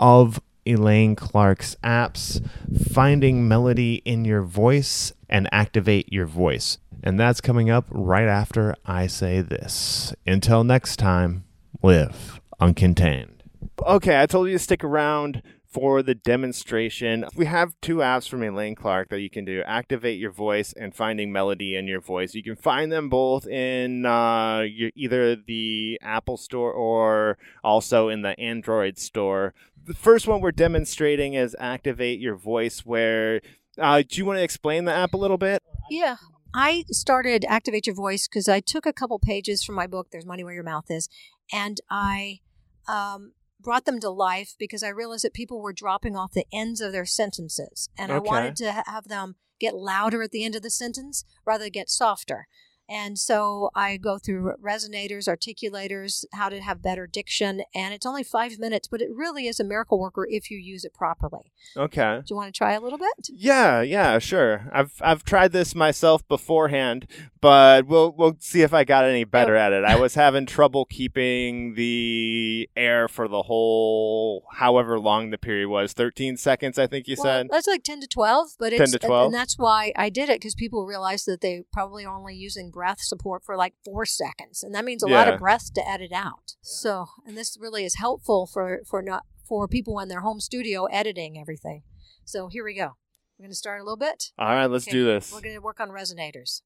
of 0.00 0.40
Elaine 0.66 1.16
Clark's 1.16 1.76
apps, 1.82 2.46
Finding 2.92 3.48
Melody 3.48 4.02
in 4.04 4.24
Your 4.24 4.42
Voice 4.42 5.12
and 5.28 5.48
Activate 5.52 6.12
Your 6.12 6.26
Voice. 6.26 6.78
And 7.02 7.18
that's 7.18 7.40
coming 7.40 7.70
up 7.70 7.86
right 7.90 8.28
after 8.28 8.74
I 8.84 9.06
say 9.06 9.40
this. 9.40 10.12
Until 10.26 10.64
next 10.64 10.96
time, 10.96 11.44
live 11.82 12.40
uncontained. 12.60 13.37
Okay, 13.86 14.20
I 14.20 14.26
told 14.26 14.48
you 14.48 14.52
to 14.54 14.58
stick 14.58 14.84
around 14.84 15.42
for 15.70 16.02
the 16.02 16.14
demonstration. 16.14 17.26
We 17.36 17.46
have 17.46 17.74
two 17.80 17.96
apps 17.96 18.28
from 18.28 18.42
Elaine 18.42 18.74
Clark 18.74 19.10
that 19.10 19.20
you 19.20 19.30
can 19.30 19.44
do 19.44 19.62
Activate 19.66 20.18
Your 20.18 20.30
Voice 20.30 20.72
and 20.72 20.94
Finding 20.94 21.30
Melody 21.30 21.76
in 21.76 21.86
Your 21.86 22.00
Voice. 22.00 22.34
You 22.34 22.42
can 22.42 22.56
find 22.56 22.90
them 22.90 23.08
both 23.08 23.46
in 23.46 24.06
uh, 24.06 24.60
your, 24.60 24.90
either 24.94 25.36
the 25.36 25.98
Apple 26.02 26.36
Store 26.36 26.72
or 26.72 27.38
also 27.62 28.08
in 28.08 28.22
the 28.22 28.38
Android 28.40 28.98
store. 28.98 29.54
The 29.84 29.94
first 29.94 30.26
one 30.26 30.40
we're 30.40 30.52
demonstrating 30.52 31.34
is 31.34 31.54
Activate 31.58 32.18
Your 32.18 32.36
Voice, 32.36 32.84
where 32.84 33.40
uh, 33.78 34.02
do 34.02 34.18
you 34.18 34.24
want 34.24 34.38
to 34.38 34.42
explain 34.42 34.84
the 34.84 34.92
app 34.92 35.14
a 35.14 35.18
little 35.18 35.38
bit? 35.38 35.62
Yeah. 35.90 36.16
I 36.54 36.84
started 36.90 37.44
Activate 37.46 37.86
Your 37.86 37.94
Voice 37.94 38.26
because 38.26 38.48
I 38.48 38.60
took 38.60 38.86
a 38.86 38.92
couple 38.92 39.18
pages 39.18 39.62
from 39.62 39.74
my 39.74 39.86
book, 39.86 40.08
There's 40.10 40.24
Money 40.24 40.44
Where 40.44 40.54
Your 40.54 40.64
Mouth 40.64 40.90
Is, 40.90 41.10
and 41.52 41.78
I 41.90 42.40
um, 42.88 43.32
brought 43.60 43.84
them 43.84 44.00
to 44.00 44.10
life 44.10 44.54
because 44.58 44.82
I 44.82 44.88
realized 44.88 45.24
that 45.24 45.34
people 45.34 45.60
were 45.60 45.72
dropping 45.72 46.16
off 46.16 46.32
the 46.32 46.46
ends 46.52 46.80
of 46.80 46.92
their 46.92 47.06
sentences. 47.06 47.88
And 47.96 48.12
I 48.12 48.18
wanted 48.18 48.56
to 48.56 48.82
have 48.86 49.08
them 49.08 49.36
get 49.58 49.74
louder 49.74 50.22
at 50.22 50.30
the 50.30 50.44
end 50.44 50.54
of 50.54 50.62
the 50.62 50.70
sentence 50.70 51.24
rather 51.44 51.64
than 51.64 51.72
get 51.72 51.90
softer. 51.90 52.46
And 52.88 53.18
so 53.18 53.70
I 53.74 53.96
go 53.96 54.18
through 54.18 54.54
resonators, 54.62 55.28
articulators, 55.28 56.24
how 56.32 56.48
to 56.48 56.60
have 56.60 56.82
better 56.82 57.06
diction, 57.06 57.62
and 57.74 57.92
it's 57.92 58.06
only 58.06 58.22
five 58.22 58.58
minutes, 58.58 58.88
but 58.88 59.02
it 59.02 59.08
really 59.14 59.46
is 59.46 59.60
a 59.60 59.64
miracle 59.64 59.98
worker 59.98 60.26
if 60.28 60.50
you 60.50 60.58
use 60.58 60.84
it 60.84 60.94
properly. 60.94 61.52
Okay. 61.76 62.20
Do 62.20 62.32
you 62.32 62.36
want 62.36 62.52
to 62.52 62.56
try 62.56 62.72
a 62.72 62.80
little 62.80 62.98
bit? 62.98 63.28
Yeah, 63.28 63.82
yeah, 63.82 64.18
sure. 64.18 64.68
I've 64.72 64.92
I've 65.00 65.24
tried 65.24 65.52
this 65.52 65.74
myself 65.74 66.26
beforehand, 66.28 67.06
but 67.40 67.86
we'll 67.86 68.12
we'll 68.16 68.36
see 68.40 68.62
if 68.62 68.72
I 68.72 68.84
got 68.84 69.04
any 69.04 69.24
better 69.24 69.54
at 69.54 69.72
it. 69.72 69.84
I 69.84 69.96
was 69.96 70.14
having 70.14 70.46
trouble 70.46 70.84
keeping 70.86 71.74
the 71.74 72.68
air 72.76 73.08
for 73.08 73.28
the 73.28 73.42
whole 73.42 74.46
however 74.52 74.98
long 74.98 75.30
the 75.30 75.38
period 75.38 75.68
was. 75.68 75.92
13 75.92 76.36
seconds, 76.36 76.78
I 76.78 76.86
think 76.86 77.08
you 77.08 77.16
well, 77.18 77.24
said. 77.24 77.48
That's 77.50 77.66
like 77.66 77.82
10 77.82 78.00
to 78.00 78.06
12, 78.06 78.56
but 78.58 78.70
10 78.70 78.80
it's 78.80 78.92
to 78.92 78.98
12? 78.98 79.26
and 79.26 79.34
that's 79.34 79.58
why 79.58 79.92
I 79.96 80.08
did 80.08 80.28
it 80.28 80.40
because 80.40 80.54
people 80.54 80.86
realized 80.86 81.26
that 81.26 81.40
they 81.40 81.64
probably 81.72 82.06
only 82.06 82.34
using 82.34 82.70
breath 82.78 83.00
support 83.00 83.42
for 83.44 83.56
like 83.56 83.74
4 83.84 84.06
seconds, 84.06 84.62
and 84.62 84.72
that 84.74 84.84
means 84.84 85.02
a 85.02 85.08
lot 85.08 85.26
of 85.28 85.38
breath 85.40 85.72
to 85.74 85.82
edit 85.94 86.12
out. 86.12 86.54
So, 86.62 87.06
and 87.26 87.36
this 87.36 87.56
really 87.60 87.84
is 87.84 87.96
helpful 87.96 88.46
for 88.46 88.80
for 88.90 89.02
not 89.02 89.24
for 89.48 89.66
people 89.66 89.98
in 90.02 90.08
their 90.08 90.20
home 90.20 90.40
studio 90.40 90.84
editing 90.86 91.36
everything. 91.38 91.82
So, 92.24 92.46
here 92.48 92.64
we 92.64 92.74
go. 92.74 92.90
We're 93.36 93.44
going 93.46 93.50
to 93.50 93.56
start 93.64 93.80
a 93.80 93.84
little 93.84 93.96
bit. 94.08 94.32
All 94.38 94.46
right, 94.48 94.66
let's 94.66 94.86
Okay, 94.86 94.96
do 94.98 95.04
this. 95.04 95.32
We're 95.32 95.40
going 95.40 95.54
to 95.56 95.60
work 95.60 95.80
on 95.80 95.90
resonators. 95.90 96.62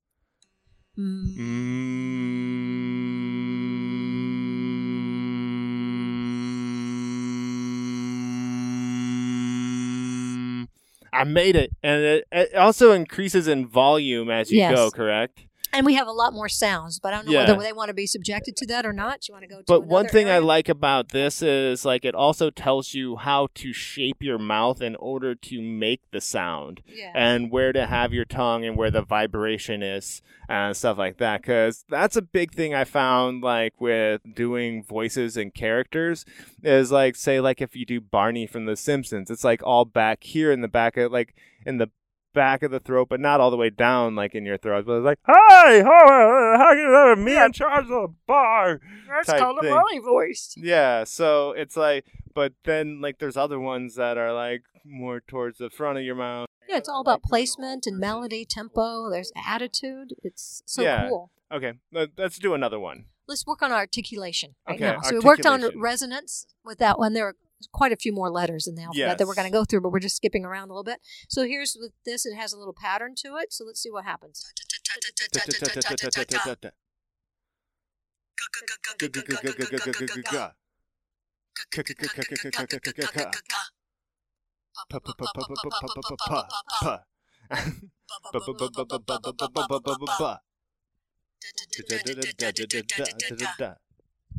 Mm. 0.98 1.22
Mm. 9.32 10.68
I 11.14 11.24
made 11.24 11.56
it, 11.56 11.70
and 11.82 12.02
it, 12.02 12.24
it 12.32 12.54
also 12.54 12.92
increases 12.92 13.46
in 13.46 13.66
volume 13.66 14.30
as 14.30 14.50
you 14.50 14.58
Yes. 14.58 14.74
go. 14.74 14.90
Correct. 14.90 15.46
And 15.74 15.86
we 15.86 15.94
have 15.94 16.06
a 16.06 16.12
lot 16.12 16.34
more 16.34 16.48
sounds, 16.50 16.98
but 16.98 17.12
I 17.14 17.16
don't 17.16 17.26
know 17.26 17.32
Yeah. 17.32 17.50
whether 17.50 17.62
they 17.62 17.72
want 17.72 17.88
to 17.88 17.94
be 17.94 18.06
subjected 18.06 18.56
to 18.56 18.66
that 18.66 18.84
or 18.84 18.92
not. 18.92 19.22
Do 19.22 19.26
you 19.30 19.34
want 19.34 19.44
to 19.44 19.48
go 19.48 19.58
to 19.58 19.64
But 19.66 19.86
one 19.86 20.06
thing 20.06 20.28
I 20.28 20.38
like 20.38 20.68
about 20.68 21.08
this 21.10 21.40
is 21.40 21.84
like 21.86 22.04
it 22.04 22.14
also 22.14 22.50
tells 22.50 22.92
you 22.92 23.16
how 23.16 23.48
to 23.54 23.72
shape 23.72 24.18
your 24.20 24.38
mouth 24.38 24.82
in 24.82 24.96
order 24.96 25.34
to 25.34 25.62
make 25.62 26.02
the 26.10 26.20
sound 26.20 26.82
Yeah. 26.86 27.12
and 27.14 27.50
where 27.50 27.72
to 27.72 27.86
have 27.86 28.12
your 28.12 28.26
tongue 28.26 28.64
and 28.66 28.76
where 28.76 28.90
the 28.90 29.00
vibration 29.02 29.82
is 29.82 30.20
and 30.48 30.76
stuff 30.76 30.98
like 30.98 31.16
that 31.18 31.40
because 31.40 31.84
that's 31.88 32.16
a 32.16 32.22
big 32.22 32.52
thing 32.52 32.74
I 32.74 32.84
found 32.84 33.42
like 33.42 33.80
with 33.80 34.20
doing 34.34 34.82
voices 34.84 35.36
and 35.38 35.54
characters 35.54 36.26
is 36.62 36.92
like 36.92 37.16
say 37.16 37.40
like 37.40 37.62
if 37.62 37.74
you 37.74 37.86
do 37.86 38.00
Barney 38.00 38.46
from 38.46 38.66
The 38.66 38.76
Simpsons 38.76 39.30
it's 39.30 39.44
like 39.44 39.62
all 39.62 39.86
back 39.86 40.24
here 40.24 40.52
in 40.52 40.60
the 40.60 40.68
back 40.68 40.98
of 40.98 41.10
like 41.10 41.34
in 41.64 41.78
the 41.78 41.88
back 42.32 42.62
of 42.62 42.70
the 42.70 42.80
throat 42.80 43.08
but 43.10 43.20
not 43.20 43.40
all 43.40 43.50
the 43.50 43.56
way 43.56 43.70
down 43.70 44.14
like 44.14 44.34
in 44.34 44.44
your 44.44 44.56
throat 44.58 44.84
but 44.86 44.94
it's 44.98 45.04
like 45.04 45.18
hi 45.24 45.82
how, 45.82 46.56
how 46.58 46.70
can 46.70 46.78
you 46.78 47.16
me 47.24 47.36
in 47.42 47.52
charge 47.52 47.84
of 47.84 47.88
the 47.88 48.08
bar 48.26 48.80
That's 49.08 49.32
called 49.32 49.58
thing. 49.60 49.70
a 49.70 49.74
Molly 49.74 49.98
voice. 49.98 50.54
yeah, 50.56 51.04
so 51.04 51.52
it's 51.52 51.76
like, 51.76 52.06
but 52.34 52.54
then 52.64 53.00
like 53.00 53.18
there's 53.18 53.36
other 53.36 53.60
ones 53.60 53.94
that 53.96 54.16
are 54.16 54.32
like 54.32 54.62
more 54.84 55.20
towards 55.20 55.58
the 55.58 55.68
front 55.70 55.98
of 55.98 56.04
your 56.04 56.14
mouth. 56.14 56.46
Yeah, 56.68 56.78
it's 56.78 56.88
all 56.88 57.00
about 57.02 57.22
placement 57.22 57.86
and 57.86 57.98
melody, 57.98 58.46
tempo. 58.48 59.10
There's 59.10 59.30
attitude. 59.46 60.14
It's 60.22 60.62
so 60.66 60.82
Yeah. 60.82 61.08
cool. 61.08 61.30
Okay, 61.52 61.74
let- 61.92 62.10
let's 62.16 62.38
do 62.38 62.54
another 62.54 62.80
one. 62.80 63.04
Let's 63.28 63.46
work 63.46 63.60
on 63.62 63.70
articulation 63.70 64.54
right 64.66 64.76
Okay, 64.76 64.84
now. 64.92 65.00
So 65.02 65.14
we 65.14 65.20
worked 65.20 65.44
on 65.46 65.78
resonance 65.78 66.46
with 66.64 66.78
that 66.78 66.98
one. 66.98 67.12
There 67.12 67.26
are 67.28 67.36
quite 67.72 67.92
a 67.92 67.96
few 67.96 68.12
more 68.12 68.30
letters 68.30 68.66
in 68.66 68.74
the 68.74 68.82
alphabet 68.82 69.18
that 69.18 69.26
we're 69.26 69.34
going 69.34 69.46
to 69.46 69.52
go 69.52 69.64
through, 69.64 69.80
but 69.80 69.90
we're 69.90 70.00
just 70.00 70.16
skipping 70.16 70.44
around 70.44 70.70
a 70.70 70.72
little 70.72 70.84
bit. 70.84 71.00
So 71.28 71.44
here's 71.44 71.76
with 71.78 71.92
this. 72.04 72.26
It 72.26 72.34
has 72.34 72.52
a 72.52 72.58
little 72.58 72.74
pattern 72.74 73.14
to 73.18 73.36
it. 73.36 73.52
So 73.52 73.64
let's 73.64 73.80
see 73.82 73.90
what 73.90 74.04
happens. 74.04 74.52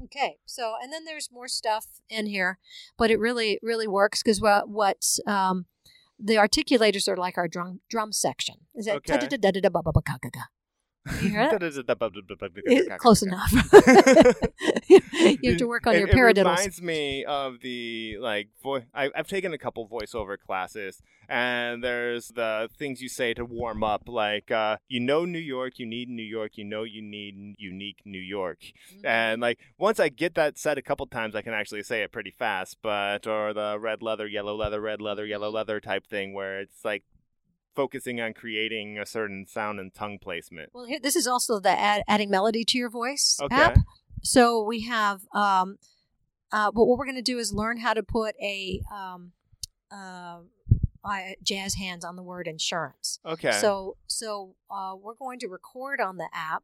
Okay, 0.04 0.38
so 0.46 0.74
and 0.82 0.92
then 0.92 1.06
there's 1.06 1.30
more 1.32 1.48
stuff 1.48 1.86
in 2.10 2.26
here, 2.26 2.60
but 2.98 3.10
it 3.10 3.20
really 3.20 3.60
really 3.62 3.88
works 3.88 4.22
because 4.22 4.42
what 4.42 4.68
what 4.68 5.06
um, 5.26 5.66
the 6.20 6.36
articulators 6.36 7.08
are 7.08 7.18
like 7.18 7.38
our 7.38 7.48
drum 7.48 7.82
drum 7.90 8.12
section. 8.12 8.56
Is 8.76 8.86
that 8.86 8.98
Okay. 8.98 9.14
You 11.22 11.30
hear 11.30 11.50
that? 12.90 13.00
Close 13.00 13.22
enough. 13.24 13.52
you 14.88 15.02
have 15.52 15.58
to 15.58 15.68
work 15.68 15.86
on 15.88 15.96
It- 15.96 16.00
your 16.00 16.08
It 16.30 16.38
reminds 16.38 16.82
me 16.82 17.26
of 17.26 17.60
the 17.62 18.18
like 18.20 18.50
voice. 18.62 18.84
I've 18.94 19.28
taken 19.28 19.54
a 19.54 19.58
couple 19.58 19.88
voiceover 19.88 20.38
classes, 20.38 21.02
and 21.28 21.84
there's 21.84 22.30
the 22.30 22.70
things 22.78 23.02
you 23.02 23.10
say 23.10 23.34
to 23.34 23.44
warm 23.46 23.84
up, 23.84 24.04
like 24.08 24.50
uh, 24.52 24.78
you 24.88 25.00
know 25.00 25.26
New 25.26 25.40
York, 25.40 25.78
you 25.78 25.86
need 25.86 26.10
New 26.10 26.24
York, 26.24 26.52
you 26.56 26.64
know 26.64 26.84
you 26.84 27.02
need 27.02 27.56
unique 27.58 28.02
New 28.06 28.20
York, 28.22 28.60
Mm-hmm. 28.64 29.06
and 29.06 29.42
like 29.42 29.60
once 29.78 30.00
I 30.00 30.10
get 30.10 30.36
that 30.36 30.58
said 30.58 30.78
a 30.78 30.82
couple 30.82 31.06
times, 31.08 31.36
I 31.36 31.42
can 31.42 31.54
actually 31.54 31.84
say 31.84 32.02
it 32.04 32.12
pretty 32.12 32.32
fast. 32.32 32.78
But 32.82 33.28
or 33.28 33.54
the 33.54 33.78
red 33.80 34.02
leather, 34.02 34.28
yellow 34.28 34.56
leather, 34.56 34.80
red 34.82 35.02
leather, 35.02 35.26
yellow 35.26 35.50
leather 35.52 35.80
type 35.80 36.06
thing, 36.08 36.34
where 36.34 36.60
it's 36.62 36.84
like 36.86 37.04
focusing 37.76 38.22
on 38.22 38.34
creating 38.34 39.00
a 39.00 39.06
certain 39.06 39.46
sound 39.46 39.80
and 39.80 39.94
tongue 39.94 40.20
placement. 40.20 40.70
Well, 40.74 40.86
here, 40.86 41.00
this 41.02 41.16
is 41.16 41.28
also 41.28 41.60
the 41.60 41.70
add, 41.70 42.04
adding 42.08 42.30
melody 42.30 42.64
to 42.66 42.78
your 42.78 42.90
voice 42.90 43.40
Okay. 43.42 43.56
app. 43.56 43.78
So 44.22 44.64
we 44.64 44.82
have, 44.82 45.22
um, 45.34 45.78
uh, 46.52 46.72
but 46.72 46.86
what 46.86 46.98
we're 46.98 47.06
going 47.06 47.16
to 47.16 47.22
do 47.22 47.40
is 47.40 47.52
learn 47.52 47.78
how 47.78 47.94
to 47.94 48.04
put 48.04 48.36
a 48.42 48.82
um, 48.92 49.32
uh, 49.92 50.40
uh, 51.04 51.20
jazz 51.42 51.76
hands 51.76 52.06
on 52.06 52.16
the 52.16 52.24
word 52.24 52.48
insurance. 52.48 53.20
Okay. 53.26 53.52
So, 53.52 53.98
so 54.08 54.56
uh, 54.72 54.96
we're 55.00 55.16
going 55.16 55.40
to 55.40 55.48
record 55.48 56.00
on 56.00 56.18
the 56.18 56.30
app, 56.34 56.64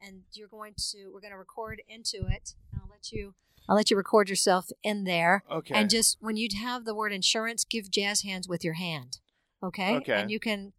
and 0.00 0.22
you're 0.32 0.48
going 0.48 0.74
to 0.92 1.10
we're 1.12 1.20
going 1.20 1.32
to 1.32 1.38
record 1.38 1.82
into 1.88 2.26
it. 2.28 2.54
And 2.72 2.80
I'll 2.82 2.90
let 2.90 3.10
you 3.12 3.34
I'll 3.68 3.76
let 3.76 3.90
you 3.90 3.96
record 3.96 4.28
yourself 4.28 4.70
in 4.82 5.04
there, 5.04 5.44
okay. 5.50 5.74
and 5.74 5.90
just 5.90 6.16
when 6.20 6.36
you 6.36 6.48
have 6.60 6.84
the 6.84 6.94
word 6.94 7.12
insurance, 7.12 7.64
give 7.64 7.90
jazz 7.90 8.22
hands 8.22 8.48
with 8.48 8.64
your 8.64 8.74
hand. 8.74 9.18
Okay. 9.62 9.96
Okay. 9.96 10.12
And 10.22 10.30
you 10.30 10.40
can 10.40 10.72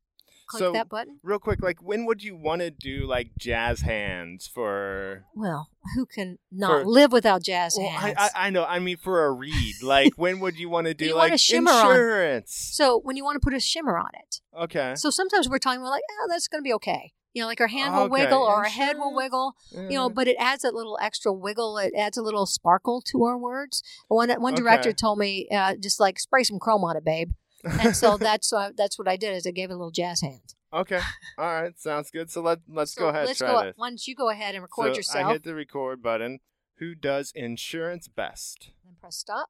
click 0.48 0.60
So- 0.62 0.72
that 0.74 0.90
button. 0.90 1.20
real 1.24 1.40
quick, 1.40 1.62
like 1.62 1.82
when 1.82 2.06
would 2.06 2.24
you 2.24 2.36
want 2.36 2.62
to 2.62 2.72
do 2.72 3.06
like 3.08 3.30
jazz 3.38 3.82
hands 3.82 4.48
for? 4.48 5.26
Well, 5.36 5.70
who 5.96 6.06
can 6.06 6.40
not 6.52 6.82
For- 6.82 6.86
live 6.86 7.12
without 7.12 7.44
jazz 7.44 7.76
Well, 7.78 7.90
hands? 7.90 8.18
I, 8.20 8.26
I 8.26 8.48
I 8.48 8.50
know. 8.50 8.66
I 8.66 8.80
mean, 8.80 8.98
for 8.98 9.26
a 9.26 9.32
read, 9.32 9.76
like 9.84 10.14
when 10.18 10.40
would 10.40 10.58
you 10.58 10.70
want 10.70 10.88
to 10.88 10.94
do 10.94 11.06
You 11.06 11.16
want 11.16 11.30
like 11.30 11.34
a 11.34 11.38
shimmer 11.38 11.72
on. 11.72 11.86
insurance? 11.92 12.54
so 12.74 13.00
when 13.00 13.16
you 13.16 13.24
want 13.24 13.36
to 13.36 13.40
put 13.40 13.54
a 13.54 13.60
shimmer 13.60 13.98
on 13.98 14.10
it. 14.20 14.42
Okay. 14.58 14.94
So 14.96 15.10
sometimes 15.10 15.48
we're 15.48 15.60
talking 15.60 15.80
about 15.82 15.92
like, 15.92 16.04
oh, 16.12 16.28
that's 16.30 16.48
going 16.48 16.62
to 16.62 16.68
be 16.68 16.74
okay. 16.74 17.14
You 17.34 17.42
know, 17.44 17.48
like 17.48 17.62
our 17.62 17.68
hand 17.68 17.94
will 17.96 18.02
Okay, 18.02 18.12
wiggle 18.24 18.40
or 18.42 18.56
our 18.56 18.64
head 18.66 18.98
will 18.98 19.08
insurance. 19.12 19.16
wiggle. 19.16 19.56
You 19.90 19.98
know, 19.98 20.10
Mhm. 20.10 20.16
but 20.16 20.28
it 20.28 20.36
adds 20.38 20.64
that 20.64 20.74
little 20.74 20.98
extra 21.02 21.32
wiggle. 21.32 21.78
It 21.78 21.94
adds 21.98 22.18
a 22.18 22.22
little 22.22 22.46
sparkle 22.46 23.02
to 23.04 23.24
our 23.24 23.38
words. 23.38 23.82
One 24.10 24.30
one 24.42 24.54
director 24.54 24.90
Okay. 24.90 24.96
told 24.98 25.18
me, 25.18 25.48
uh, 25.50 25.76
just 25.76 25.98
like 25.98 26.20
spray 26.20 26.44
some 26.44 26.60
chrome 26.60 26.84
on 26.84 26.98
it, 26.98 27.06
babe. 27.06 27.32
And 27.64 27.96
so 27.96 28.18
that's 28.20 28.52
uh, 28.54 28.72
that's 28.76 28.98
what 28.98 29.08
I 29.08 29.16
did. 29.18 29.36
Is 29.36 29.46
I 29.48 29.52
gave 29.52 29.70
it 29.70 29.74
a 29.74 29.78
little 29.78 29.92
jazz 29.92 30.22
hand. 30.22 30.56
okay. 30.74 31.00
All 31.38 31.46
right. 31.62 31.80
Sounds 31.80 32.10
good. 32.12 32.30
So 32.32 32.42
let 32.42 32.60
let's 32.68 32.94
So 32.94 33.02
go 33.02 33.08
ahead. 33.10 33.28
Let's 33.28 33.40
try 33.40 33.52
go. 33.52 33.64
this. 33.64 33.74
Why 33.78 33.90
don't 33.90 34.08
you 34.08 34.16
go 34.16 34.30
ahead 34.30 34.56
and 34.56 34.62
record 34.62 34.94
so 34.94 34.98
yourself? 34.98 35.26
I 35.28 35.32
hit 35.34 35.44
the 35.44 35.56
record 35.56 36.02
button. 36.02 36.40
Who 36.78 36.96
does 36.96 37.32
insurance 37.36 38.08
best? 38.08 38.72
Then 38.84 38.96
press 39.00 39.18
stop, 39.18 39.50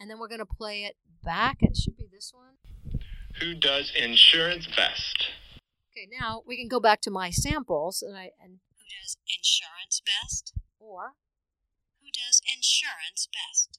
and 0.00 0.08
then 0.10 0.18
we're 0.18 0.28
going 0.28 0.38
to 0.40 0.46
play 0.46 0.84
it 0.84 0.96
back. 1.22 1.58
It 1.60 1.76
should 1.76 1.96
be 1.96 2.08
this 2.10 2.32
one. 2.34 3.00
Who 3.40 3.54
does 3.54 3.92
insurance 3.94 4.66
best? 4.74 5.28
Okay, 5.92 6.08
now 6.20 6.42
we 6.46 6.56
can 6.56 6.68
go 6.68 6.80
back 6.80 7.00
to 7.02 7.10
my 7.10 7.28
samples 7.30 8.00
and 8.02 8.16
I 8.16 8.30
and 8.42 8.60
who 8.76 8.84
does 9.00 9.16
insurance 9.28 10.00
best 10.04 10.54
or 10.78 11.12
who 12.00 12.08
does 12.10 12.40
insurance 12.56 13.28
best. 13.32 13.78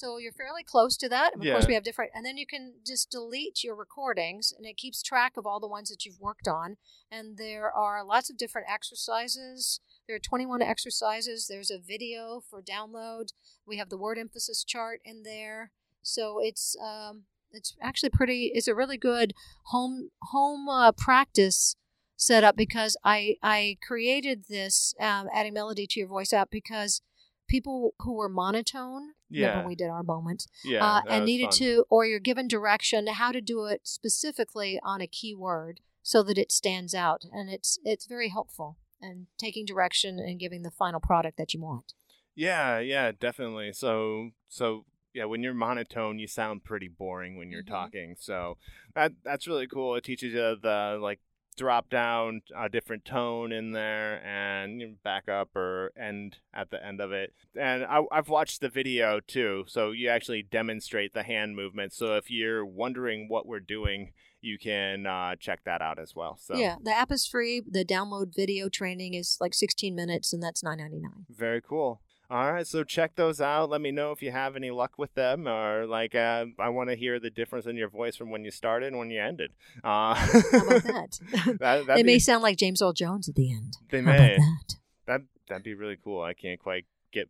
So 0.00 0.16
you're 0.16 0.32
fairly 0.32 0.64
close 0.64 0.96
to 0.96 1.10
that. 1.10 1.34
Of 1.34 1.42
course, 1.42 1.66
we 1.66 1.74
have 1.74 1.84
different, 1.84 2.12
and 2.14 2.24
then 2.24 2.38
you 2.38 2.46
can 2.46 2.72
just 2.86 3.10
delete 3.10 3.62
your 3.62 3.74
recordings, 3.74 4.50
and 4.56 4.66
it 4.66 4.78
keeps 4.78 5.02
track 5.02 5.36
of 5.36 5.44
all 5.44 5.60
the 5.60 5.68
ones 5.68 5.90
that 5.90 6.06
you've 6.06 6.18
worked 6.18 6.48
on. 6.48 6.78
And 7.10 7.36
there 7.36 7.70
are 7.70 8.02
lots 8.02 8.30
of 8.30 8.38
different 8.38 8.66
exercises. 8.70 9.80
There 10.06 10.16
are 10.16 10.18
21 10.18 10.62
exercises. 10.62 11.48
There's 11.48 11.70
a 11.70 11.78
video 11.78 12.42
for 12.48 12.62
download. 12.62 13.34
We 13.66 13.76
have 13.76 13.90
the 13.90 13.98
word 13.98 14.16
emphasis 14.16 14.64
chart 14.64 15.00
in 15.04 15.22
there. 15.22 15.70
So 16.00 16.38
it's 16.40 16.74
um, 16.82 17.24
it's 17.52 17.76
actually 17.82 18.08
pretty. 18.08 18.52
It's 18.54 18.68
a 18.68 18.74
really 18.74 18.96
good 18.96 19.34
home 19.64 20.12
home 20.32 20.66
uh, 20.66 20.92
practice 20.92 21.76
setup 22.16 22.56
because 22.56 22.96
I 23.04 23.36
I 23.42 23.76
created 23.86 24.46
this 24.48 24.94
um, 24.98 25.28
adding 25.30 25.52
melody 25.52 25.86
to 25.88 26.00
your 26.00 26.08
voice 26.08 26.32
app 26.32 26.50
because 26.50 27.02
people 27.50 27.92
who 27.98 28.14
were 28.14 28.30
monotone. 28.30 29.10
Yeah. 29.30 29.48
Remember 29.48 29.68
we 29.68 29.74
did 29.76 29.88
our 29.88 30.02
moments 30.02 30.46
Yeah. 30.64 30.84
uh, 30.84 31.02
and 31.08 31.24
needed 31.24 31.50
fun. 31.50 31.58
to, 31.58 31.84
or 31.88 32.04
you're 32.04 32.18
given 32.20 32.48
direction 32.48 33.06
how 33.06 33.32
to 33.32 33.40
do 33.40 33.64
it 33.66 33.82
specifically 33.84 34.80
on 34.82 35.00
a 35.00 35.06
keyword 35.06 35.80
so 36.02 36.22
that 36.24 36.36
it 36.38 36.50
stands 36.50 36.94
out, 36.94 37.24
and 37.32 37.48
it's 37.48 37.78
it's 37.84 38.06
very 38.06 38.28
helpful. 38.28 38.76
and 39.02 39.26
taking 39.38 39.64
direction 39.64 40.18
and 40.18 40.38
giving 40.38 40.62
the 40.62 40.70
final 40.70 41.00
product 41.00 41.38
that 41.38 41.54
you 41.54 41.60
want. 41.60 41.94
Yeah, 42.34 42.78
yeah, 42.78 43.12
definitely. 43.18 43.72
So, 43.72 44.30
so 44.48 44.84
yeah, 45.12 45.24
when 45.24 45.42
you're 45.42 45.54
monotone, 45.54 46.18
you 46.18 46.26
sound 46.26 46.64
pretty 46.64 46.88
boring 46.88 47.36
when 47.36 47.50
you're 47.50 47.62
mm-hmm. 47.62 47.74
talking. 47.74 48.16
So 48.18 48.56
that 48.94 49.12
that's 49.24 49.46
really 49.46 49.66
cool. 49.66 49.94
It 49.96 50.04
teaches 50.04 50.32
you 50.34 50.56
the 50.62 50.98
like 51.00 51.20
drop 51.56 51.90
down 51.90 52.42
a 52.56 52.68
different 52.68 53.04
tone 53.04 53.52
in 53.52 53.72
there 53.72 54.24
and 54.24 55.02
back 55.02 55.28
up 55.28 55.54
or 55.54 55.92
end 55.98 56.38
at 56.54 56.70
the 56.70 56.84
end 56.84 57.00
of 57.00 57.12
it. 57.12 57.34
And 57.58 57.84
I, 57.84 58.02
have 58.12 58.28
watched 58.28 58.60
the 58.60 58.68
video 58.68 59.20
too, 59.20 59.64
so 59.66 59.90
you 59.90 60.08
actually 60.08 60.42
demonstrate 60.42 61.12
the 61.12 61.22
hand 61.22 61.56
movement. 61.56 61.92
So 61.92 62.16
if 62.16 62.30
you're 62.30 62.64
wondering 62.64 63.28
what 63.28 63.46
we're 63.46 63.60
doing, 63.60 64.12
you 64.40 64.58
can 64.58 65.06
uh, 65.06 65.36
check 65.36 65.60
that 65.64 65.82
out 65.82 65.98
as 65.98 66.14
well. 66.14 66.38
So 66.40 66.56
yeah, 66.56 66.76
the 66.82 66.92
app 66.92 67.12
is 67.12 67.26
free. 67.26 67.62
The 67.68 67.84
download 67.84 68.34
video 68.34 68.68
training 68.68 69.14
is 69.14 69.36
like 69.40 69.54
16 69.54 69.94
minutes, 69.94 70.32
and 70.32 70.42
that's 70.42 70.62
9.99. 70.62 71.00
Very 71.28 71.60
cool. 71.60 72.00
All 72.30 72.52
right, 72.52 72.64
so 72.66 72.84
check 72.84 73.16
those 73.16 73.40
out. 73.40 73.70
Let 73.70 73.80
me 73.80 73.90
know 73.90 74.12
if 74.12 74.22
you 74.22 74.30
have 74.30 74.54
any 74.54 74.70
luck 74.70 74.92
with 74.96 75.12
them, 75.14 75.48
or 75.48 75.84
like 75.86 76.14
uh, 76.14 76.46
I 76.60 76.68
want 76.68 76.88
to 76.90 76.94
hear 76.96 77.18
the 77.18 77.28
difference 77.30 77.66
in 77.66 77.76
your 77.76 77.88
voice 77.88 78.14
from 78.14 78.30
when 78.30 78.44
you 78.44 78.52
started 78.52 78.86
and 78.88 78.98
when 78.98 79.10
you 79.10 79.20
ended. 79.20 79.50
Uh, 79.82 80.14
How 80.14 80.38
about 80.38 80.82
that? 80.84 81.18
that 81.58 81.86
they 81.88 82.02
be, 82.02 82.06
may 82.06 82.18
sound 82.20 82.44
like 82.44 82.56
James 82.56 82.80
Earl 82.80 82.92
Jones 82.92 83.28
at 83.28 83.34
the 83.34 83.52
end. 83.52 83.78
They 83.90 84.00
How 84.00 84.12
may. 84.12 84.36
that? 84.36 84.74
that 85.06 85.20
that'd 85.48 85.64
be 85.64 85.74
really 85.74 85.96
cool. 86.02 86.22
I 86.22 86.34
can't 86.34 86.60
quite 86.60 86.84
get 87.12 87.28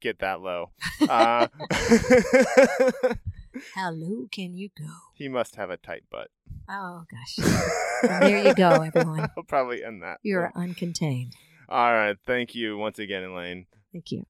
get 0.00 0.20
that 0.20 0.40
low. 0.40 0.70
Uh, 1.00 1.48
How 3.74 3.90
low 3.90 4.28
can 4.30 4.54
you 4.54 4.68
go? 4.78 4.86
He 5.14 5.28
must 5.28 5.56
have 5.56 5.70
a 5.70 5.76
tight 5.76 6.04
butt. 6.10 6.28
Oh 6.68 7.04
gosh. 7.10 7.36
there 8.02 8.46
you 8.46 8.54
go, 8.54 8.68
everyone. 8.82 9.28
I'll 9.36 9.42
probably 9.44 9.82
end 9.82 10.02
that. 10.02 10.18
You're 10.22 10.52
uncontained. 10.54 11.32
All 11.68 11.92
right. 11.92 12.16
Thank 12.26 12.54
you 12.54 12.76
once 12.78 12.98
again, 12.98 13.24
Elaine. 13.24 13.66
Thank 13.92 14.12
you. 14.12 14.24